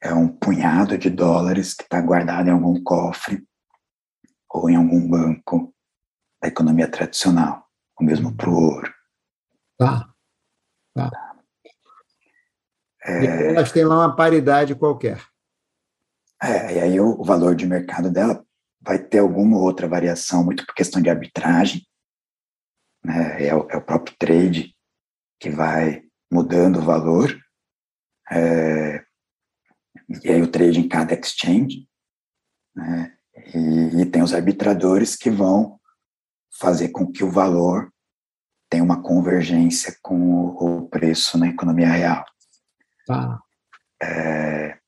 é 0.00 0.14
um 0.14 0.28
punhado 0.28 0.96
de 0.96 1.10
dólares 1.10 1.74
que 1.74 1.82
está 1.82 2.00
guardado 2.00 2.46
em 2.46 2.52
algum 2.52 2.80
cofre 2.84 3.44
ou 4.48 4.70
em 4.70 4.76
algum 4.76 5.08
banco 5.08 5.74
da 6.40 6.46
economia 6.46 6.88
tradicional, 6.88 7.68
o 7.98 8.04
mesmo 8.04 8.32
para 8.36 8.48
o 8.48 8.54
ouro. 8.54 8.94
Tá. 9.76 10.08
tá. 10.94 11.10
É, 13.04 13.54
elas 13.54 13.72
têm 13.72 13.84
lá 13.84 14.06
uma 14.06 14.14
paridade 14.14 14.76
qualquer. 14.76 15.20
É, 16.40 16.76
e 16.76 16.80
aí 16.80 17.00
o, 17.00 17.20
o 17.20 17.24
valor 17.24 17.56
de 17.56 17.66
mercado 17.66 18.08
dela 18.08 18.46
vai 18.80 19.00
ter 19.00 19.18
alguma 19.18 19.58
outra 19.58 19.88
variação, 19.88 20.44
muito 20.44 20.64
por 20.64 20.76
questão 20.76 21.02
de 21.02 21.10
arbitragem, 21.10 21.84
né? 23.04 23.46
é, 23.46 23.54
o, 23.54 23.68
é 23.68 23.76
o 23.76 23.82
próprio 23.82 24.14
trade 24.16 24.75
que 25.40 25.50
vai 25.50 26.02
mudando 26.30 26.78
o 26.78 26.84
valor. 26.84 27.36
É, 28.30 29.04
e 30.22 30.30
aí 30.30 30.42
o 30.42 30.50
trade 30.50 30.80
em 30.80 30.88
cada 30.88 31.14
exchange, 31.14 31.88
né? 32.74 33.12
E, 33.54 34.00
e, 34.00 34.06
tem 34.06 34.22
os 34.22 34.32
arbitradores 34.32 35.14
que 35.14 35.30
vão 35.30 35.78
fazer 36.58 36.88
com 36.88 37.10
que 37.10 37.22
o 37.22 37.30
valor 37.30 37.92
tenha 38.70 38.82
uma 38.82 39.02
convergência 39.02 39.94
com 40.02 40.18
o, 40.18 40.78
o 40.78 40.88
preço 40.88 41.36
na 41.36 41.48
economia 41.48 41.88
real. 41.88 42.24
Tá. 43.06 43.38
É, 44.02 44.78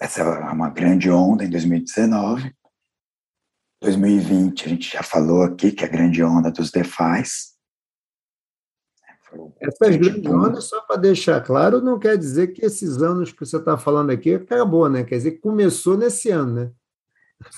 essa 0.00 0.20
é 0.20 0.24
uma 0.24 0.70
grande 0.70 1.10
onda 1.10 1.44
em 1.44 1.50
2019. 1.50 2.54
2020, 3.82 4.64
a 4.64 4.68
gente 4.68 4.92
já 4.92 5.02
falou 5.02 5.42
aqui 5.42 5.72
que 5.72 5.84
é 5.84 5.86
a 5.86 5.90
grande 5.90 6.22
onda 6.22 6.50
dos 6.50 6.70
DeFis, 6.70 7.55
Essas 9.60 9.96
grandes 9.96 10.30
ondas, 10.30 10.64
só 10.64 10.80
para 10.82 10.96
deixar 10.96 11.40
claro, 11.40 11.80
não 11.80 11.98
quer 11.98 12.16
dizer 12.16 12.48
que 12.48 12.64
esses 12.64 13.02
anos 13.02 13.32
que 13.32 13.44
você 13.44 13.56
está 13.56 13.76
falando 13.76 14.10
aqui 14.10 14.34
acabou, 14.34 14.88
né? 14.88 15.04
Quer 15.04 15.16
dizer 15.16 15.32
que 15.32 15.38
começou 15.38 15.96
nesse 15.96 16.30
ano, 16.30 16.54
né? 16.54 16.70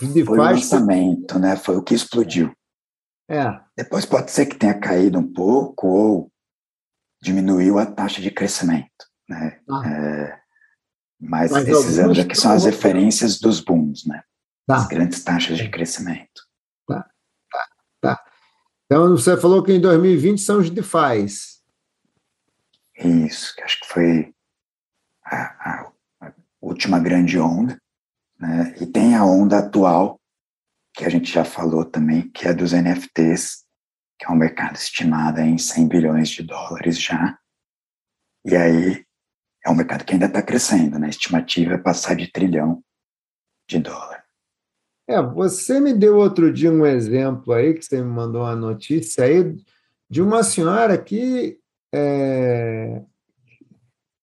De 0.00 0.24
foi 0.24 0.38
o 0.38 0.42
lançamento, 0.42 1.38
né? 1.38 1.56
Foi 1.56 1.76
o 1.76 1.82
que 1.82 1.94
explodiu. 1.94 2.52
É. 3.28 3.60
Depois 3.76 4.06
pode 4.06 4.30
ser 4.30 4.46
que 4.46 4.56
tenha 4.56 4.74
caído 4.74 5.18
um 5.18 5.32
pouco 5.32 5.86
ou 5.86 6.32
diminuiu 7.20 7.78
a 7.78 7.86
taxa 7.86 8.20
de 8.20 8.30
crescimento, 8.30 9.06
né? 9.28 9.60
Ah. 9.70 9.88
É, 9.88 10.38
mas, 11.20 11.50
mas, 11.50 11.68
esses 11.68 11.98
anos 11.98 12.18
aqui 12.18 12.34
são 12.36 12.52
as 12.52 12.64
referências 12.64 13.38
dos 13.38 13.60
booms, 13.60 14.06
né? 14.06 14.22
Tá. 14.66 14.76
As 14.76 14.86
grandes 14.86 15.22
taxas 15.22 15.58
de 15.58 15.68
crescimento. 15.68 16.42
Tá, 16.86 17.02
tá, 17.50 17.66
tá. 18.00 18.24
Então, 18.86 19.10
você 19.10 19.36
falou 19.36 19.62
que 19.62 19.72
em 19.72 19.80
2020 19.80 20.40
são 20.40 20.58
os 20.58 20.70
DeFi's. 20.70 21.57
Isso, 22.98 23.54
que 23.54 23.62
acho 23.62 23.80
que 23.80 23.86
foi 23.86 24.34
a, 25.24 25.90
a, 26.20 26.32
última 26.60 26.98
grande 26.98 27.38
onda. 27.38 27.80
Né? 28.38 28.74
E 28.80 28.86
tem 28.86 29.14
a 29.14 29.24
onda 29.24 29.58
atual, 29.58 30.20
que 30.94 31.04
a 31.04 31.08
gente 31.08 31.32
já 31.32 31.44
falou 31.44 31.84
também, 31.84 32.28
que 32.30 32.48
é 32.48 32.52
dos 32.52 32.72
NFTs, 32.72 33.64
que 34.18 34.26
é 34.26 34.30
um 34.30 34.36
mercado 34.36 34.74
estimado 34.74 35.40
em 35.40 35.56
100 35.56 35.88
bilhões 35.88 36.28
de 36.28 36.42
dólares 36.42 37.00
já. 37.00 37.38
E 38.44 38.56
aí 38.56 39.04
é 39.64 39.70
um 39.70 39.76
mercado 39.76 40.04
que 40.04 40.12
ainda 40.12 40.26
está 40.26 40.42
crescendo, 40.42 40.98
né? 40.98 41.06
A 41.06 41.10
estimativa 41.10 41.74
é 41.74 41.78
passar 41.78 42.14
de 42.16 42.30
trilhão 42.30 42.82
de 43.68 43.78
dólar. 43.78 44.24
É, 45.06 45.22
você 45.22 45.80
me 45.80 45.94
deu 45.94 46.16
outro 46.16 46.52
dia 46.52 46.70
um 46.70 46.84
exemplo 46.84 47.52
aí, 47.52 47.74
que 47.74 47.82
você 47.82 48.02
me 48.02 48.10
mandou 48.10 48.42
uma 48.42 48.56
notícia 48.56 49.24
aí, 49.24 49.56
de 50.10 50.20
uma 50.20 50.42
senhora 50.42 50.98
que, 50.98 51.58
é, 51.94 53.02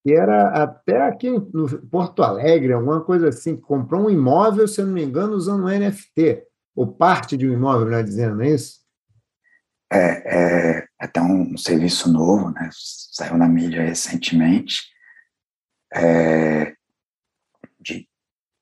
que 0.03 0.13
era 0.13 0.63
até 0.63 1.01
aqui 1.01 1.31
no 1.31 1.81
Porto 1.89 2.21
Alegre, 2.21 2.73
alguma 2.73 3.01
coisa 3.01 3.29
assim, 3.29 3.57
comprou 3.57 4.05
um 4.05 4.09
imóvel, 4.09 4.67
se 4.67 4.79
eu 4.79 4.85
não 4.85 4.93
me 4.93 5.03
engano, 5.03 5.33
usando 5.33 5.65
um 5.65 5.67
NFT, 5.67 6.43
ou 6.75 6.93
parte 6.93 7.35
de 7.35 7.49
um 7.49 7.53
imóvel, 7.53 7.85
melhor 7.85 8.03
dizendo, 8.03 8.35
não 8.35 8.43
é 8.43 8.49
isso? 8.49 8.85
É, 9.91 10.77
é 10.77 10.87
até 10.99 11.21
um, 11.21 11.53
um 11.53 11.57
serviço 11.57 12.11
novo, 12.11 12.51
né? 12.51 12.69
Saiu 12.71 13.37
na 13.37 13.47
mídia 13.47 13.83
recentemente, 13.83 14.83
é, 15.93 16.75
de 17.79 18.07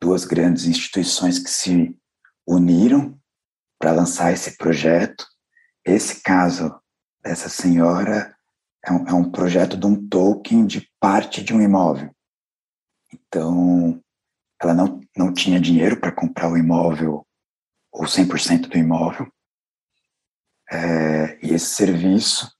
duas 0.01 0.25
grandes 0.25 0.65
instituições 0.65 1.39
que 1.39 1.49
se 1.49 1.97
uniram 2.47 3.19
para 3.79 3.91
lançar 3.91 4.31
esse 4.31 4.57
projeto. 4.57 5.25
Esse 5.85 6.21
caso 6.21 6.73
dessa 7.21 7.49
senhora 7.49 8.32
é 8.86 8.91
um, 8.91 9.07
é 9.07 9.13
um, 9.13 9.31
projeto 9.31 9.77
de 9.77 9.86
um 9.86 10.07
token 10.07 10.65
de 10.65 10.89
parte 10.99 11.43
de 11.43 11.53
um 11.53 11.61
imóvel. 11.61 12.13
Então, 13.13 14.01
ela 14.61 14.73
não, 14.73 14.99
não 15.15 15.34
tinha 15.34 15.59
dinheiro 15.59 15.99
para 15.99 16.11
comprar 16.11 16.49
o 16.49 16.57
imóvel 16.57 17.25
ou 17.91 18.05
100% 18.05 18.67
do 18.67 18.77
imóvel. 18.77 19.31
É, 20.71 21.39
e 21.45 21.53
esse 21.53 21.67
serviço 21.67 22.51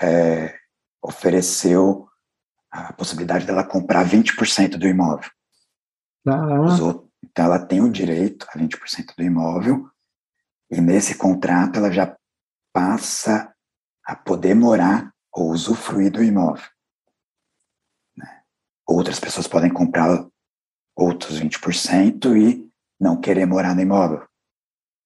é, 0.00 0.58
ofereceu 1.02 2.08
a 2.70 2.92
possibilidade 2.92 3.46
dela 3.46 3.64
comprar 3.64 4.06
20% 4.06 4.76
do 4.76 4.86
imóvel. 4.86 5.30
Ah. 6.26 6.82
Outros, 6.82 7.08
então, 7.24 7.46
ela 7.46 7.64
tem 7.64 7.80
o 7.80 7.90
direito 7.90 8.46
a 8.50 8.58
20% 8.58 9.14
do 9.16 9.22
imóvel, 9.22 9.88
e 10.70 10.80
nesse 10.80 11.16
contrato 11.16 11.78
ela 11.78 11.90
já 11.90 12.16
passa 12.72 13.52
a 14.04 14.14
poder 14.14 14.54
morar 14.54 15.12
ou 15.32 15.50
usufruir 15.50 16.10
do 16.10 16.22
imóvel. 16.22 16.66
Né? 18.16 18.42
Outras 18.86 19.20
pessoas 19.20 19.46
podem 19.46 19.72
comprar 19.72 20.26
outros 20.96 21.40
20% 21.40 22.36
e 22.36 22.68
não 23.00 23.20
querer 23.20 23.46
morar 23.46 23.74
no 23.74 23.82
imóvel. 23.82 24.26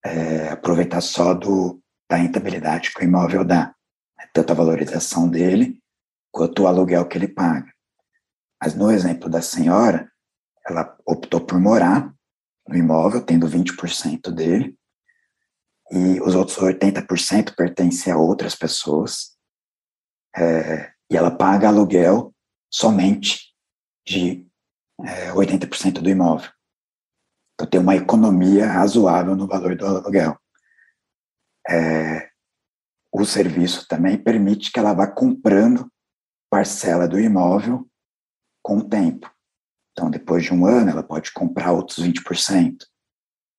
É, 0.04 0.48
aproveitar 0.48 1.00
só 1.00 1.32
do, 1.32 1.80
da 2.10 2.16
rentabilidade 2.16 2.92
que 2.92 3.00
o 3.00 3.04
imóvel 3.04 3.44
dá, 3.44 3.74
né? 4.18 4.28
tanto 4.32 4.52
a 4.52 4.56
valorização 4.56 5.28
dele 5.28 5.80
quanto 6.32 6.62
o 6.62 6.66
aluguel 6.66 7.06
que 7.06 7.16
ele 7.16 7.28
paga. 7.28 7.72
Mas 8.60 8.74
no 8.74 8.90
exemplo 8.90 9.28
da 9.28 9.42
senhora, 9.42 10.10
ela 10.66 10.96
optou 11.06 11.40
por 11.40 11.60
morar 11.60 12.12
no 12.66 12.76
imóvel, 12.76 13.20
tendo 13.20 13.48
20% 13.48 14.30
dele, 14.30 14.76
e 15.90 16.20
os 16.20 16.34
outros 16.34 16.56
80% 16.56 17.54
pertencem 17.54 18.12
a 18.12 18.16
outras 18.16 18.54
pessoas, 18.54 19.31
é, 20.36 20.92
e 21.10 21.16
ela 21.16 21.30
paga 21.30 21.68
aluguel 21.68 22.34
somente 22.70 23.54
de 24.06 24.46
é, 25.04 25.32
80% 25.32 26.00
do 26.00 26.08
imóvel. 26.08 26.50
Então 27.54 27.68
tem 27.68 27.80
uma 27.80 27.94
economia 27.94 28.66
razoável 28.66 29.36
no 29.36 29.46
valor 29.46 29.76
do 29.76 29.86
aluguel. 29.86 30.38
É, 31.68 32.30
o 33.12 33.24
serviço 33.24 33.86
também 33.86 34.16
permite 34.16 34.72
que 34.72 34.78
ela 34.78 34.94
vá 34.94 35.06
comprando 35.06 35.90
parcela 36.50 37.06
do 37.06 37.20
imóvel 37.20 37.86
com 38.62 38.78
o 38.78 38.88
tempo. 38.88 39.30
Então, 39.92 40.10
depois 40.10 40.44
de 40.44 40.54
um 40.54 40.66
ano, 40.66 40.90
ela 40.90 41.02
pode 41.02 41.32
comprar 41.32 41.72
outros 41.72 41.98
20%. 41.98 42.76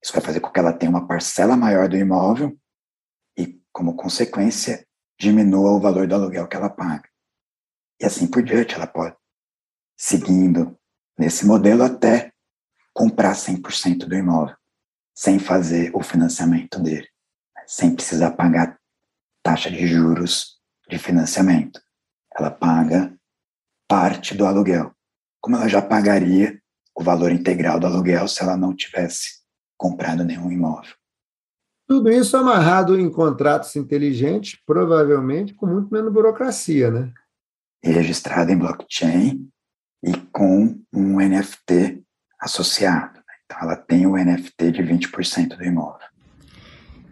Isso 0.03 0.11
vai 0.11 0.21
fazer 0.21 0.39
com 0.39 0.49
que 0.49 0.59
ela 0.59 0.73
tenha 0.73 0.89
uma 0.89 1.07
parcela 1.07 1.55
maior 1.55 1.87
do 1.87 1.95
imóvel 1.95 2.57
e, 3.37 3.61
como 3.71 3.95
consequência, 3.95 4.85
diminua 5.19 5.71
o 5.71 5.79
valor 5.79 6.07
do 6.07 6.15
aluguel 6.15 6.47
que 6.47 6.55
ela 6.55 6.69
paga. 6.69 7.09
E 7.99 8.05
assim 8.05 8.27
por 8.27 8.43
diante, 8.43 8.75
ela 8.75 8.87
pode, 8.87 9.15
seguindo 9.97 10.77
nesse 11.17 11.45
modelo, 11.45 11.83
até 11.83 12.31
comprar 12.93 13.33
100% 13.33 14.05
do 14.05 14.15
imóvel, 14.15 14.55
sem 15.15 15.39
fazer 15.39 15.91
o 15.95 16.03
financiamento 16.03 16.79
dele, 16.81 17.07
sem 17.65 17.95
precisar 17.95 18.31
pagar 18.31 18.79
taxa 19.41 19.69
de 19.69 19.87
juros 19.87 20.59
de 20.89 20.97
financiamento. 20.97 21.81
Ela 22.35 22.51
paga 22.51 23.15
parte 23.87 24.35
do 24.35 24.45
aluguel 24.45 24.93
como 25.43 25.57
ela 25.57 25.67
já 25.67 25.81
pagaria 25.81 26.57
o 26.95 27.03
valor 27.03 27.29
integral 27.29 27.77
do 27.77 27.85
aluguel 27.85 28.29
se 28.29 28.41
ela 28.41 28.55
não 28.55 28.73
tivesse 28.73 29.41
comprado 29.75 30.23
nenhum 30.23 30.49
imóvel. 30.49 30.95
Tudo 31.87 32.09
isso 32.09 32.37
amarrado 32.37 32.99
em 32.99 33.09
contratos 33.09 33.75
inteligentes, 33.75 34.59
provavelmente 34.65 35.53
com 35.53 35.65
muito 35.65 35.91
menos 35.91 36.11
burocracia, 36.11 36.89
né? 36.89 37.11
E 37.83 37.89
registrado 37.89 38.51
em 38.51 38.57
blockchain 38.57 39.47
e 40.03 40.13
com 40.31 40.79
um 40.93 41.17
NFT 41.19 42.01
associado. 42.39 43.15
Né? 43.15 43.33
Então, 43.45 43.57
ela 43.61 43.75
tem 43.75 44.05
o 44.07 44.15
NFT 44.15 44.71
de 44.71 44.83
20% 44.83 45.57
do 45.57 45.63
imóvel. 45.63 46.07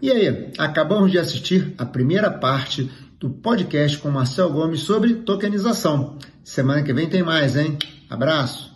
E 0.02 0.10
aí, 0.10 0.52
acabamos 0.58 1.12
de 1.12 1.20
assistir 1.20 1.76
a 1.78 1.86
primeira 1.86 2.32
parte 2.32 2.90
do 3.20 3.30
podcast 3.30 4.00
com 4.00 4.10
Marcel 4.10 4.52
Gomes 4.52 4.82
sobre 4.82 5.16
tokenização. 5.16 6.18
Semana 6.44 6.82
que 6.82 6.92
vem 6.92 7.08
tem 7.08 7.22
mais, 7.22 7.56
hein? 7.56 7.78
Abraço! 8.10 8.72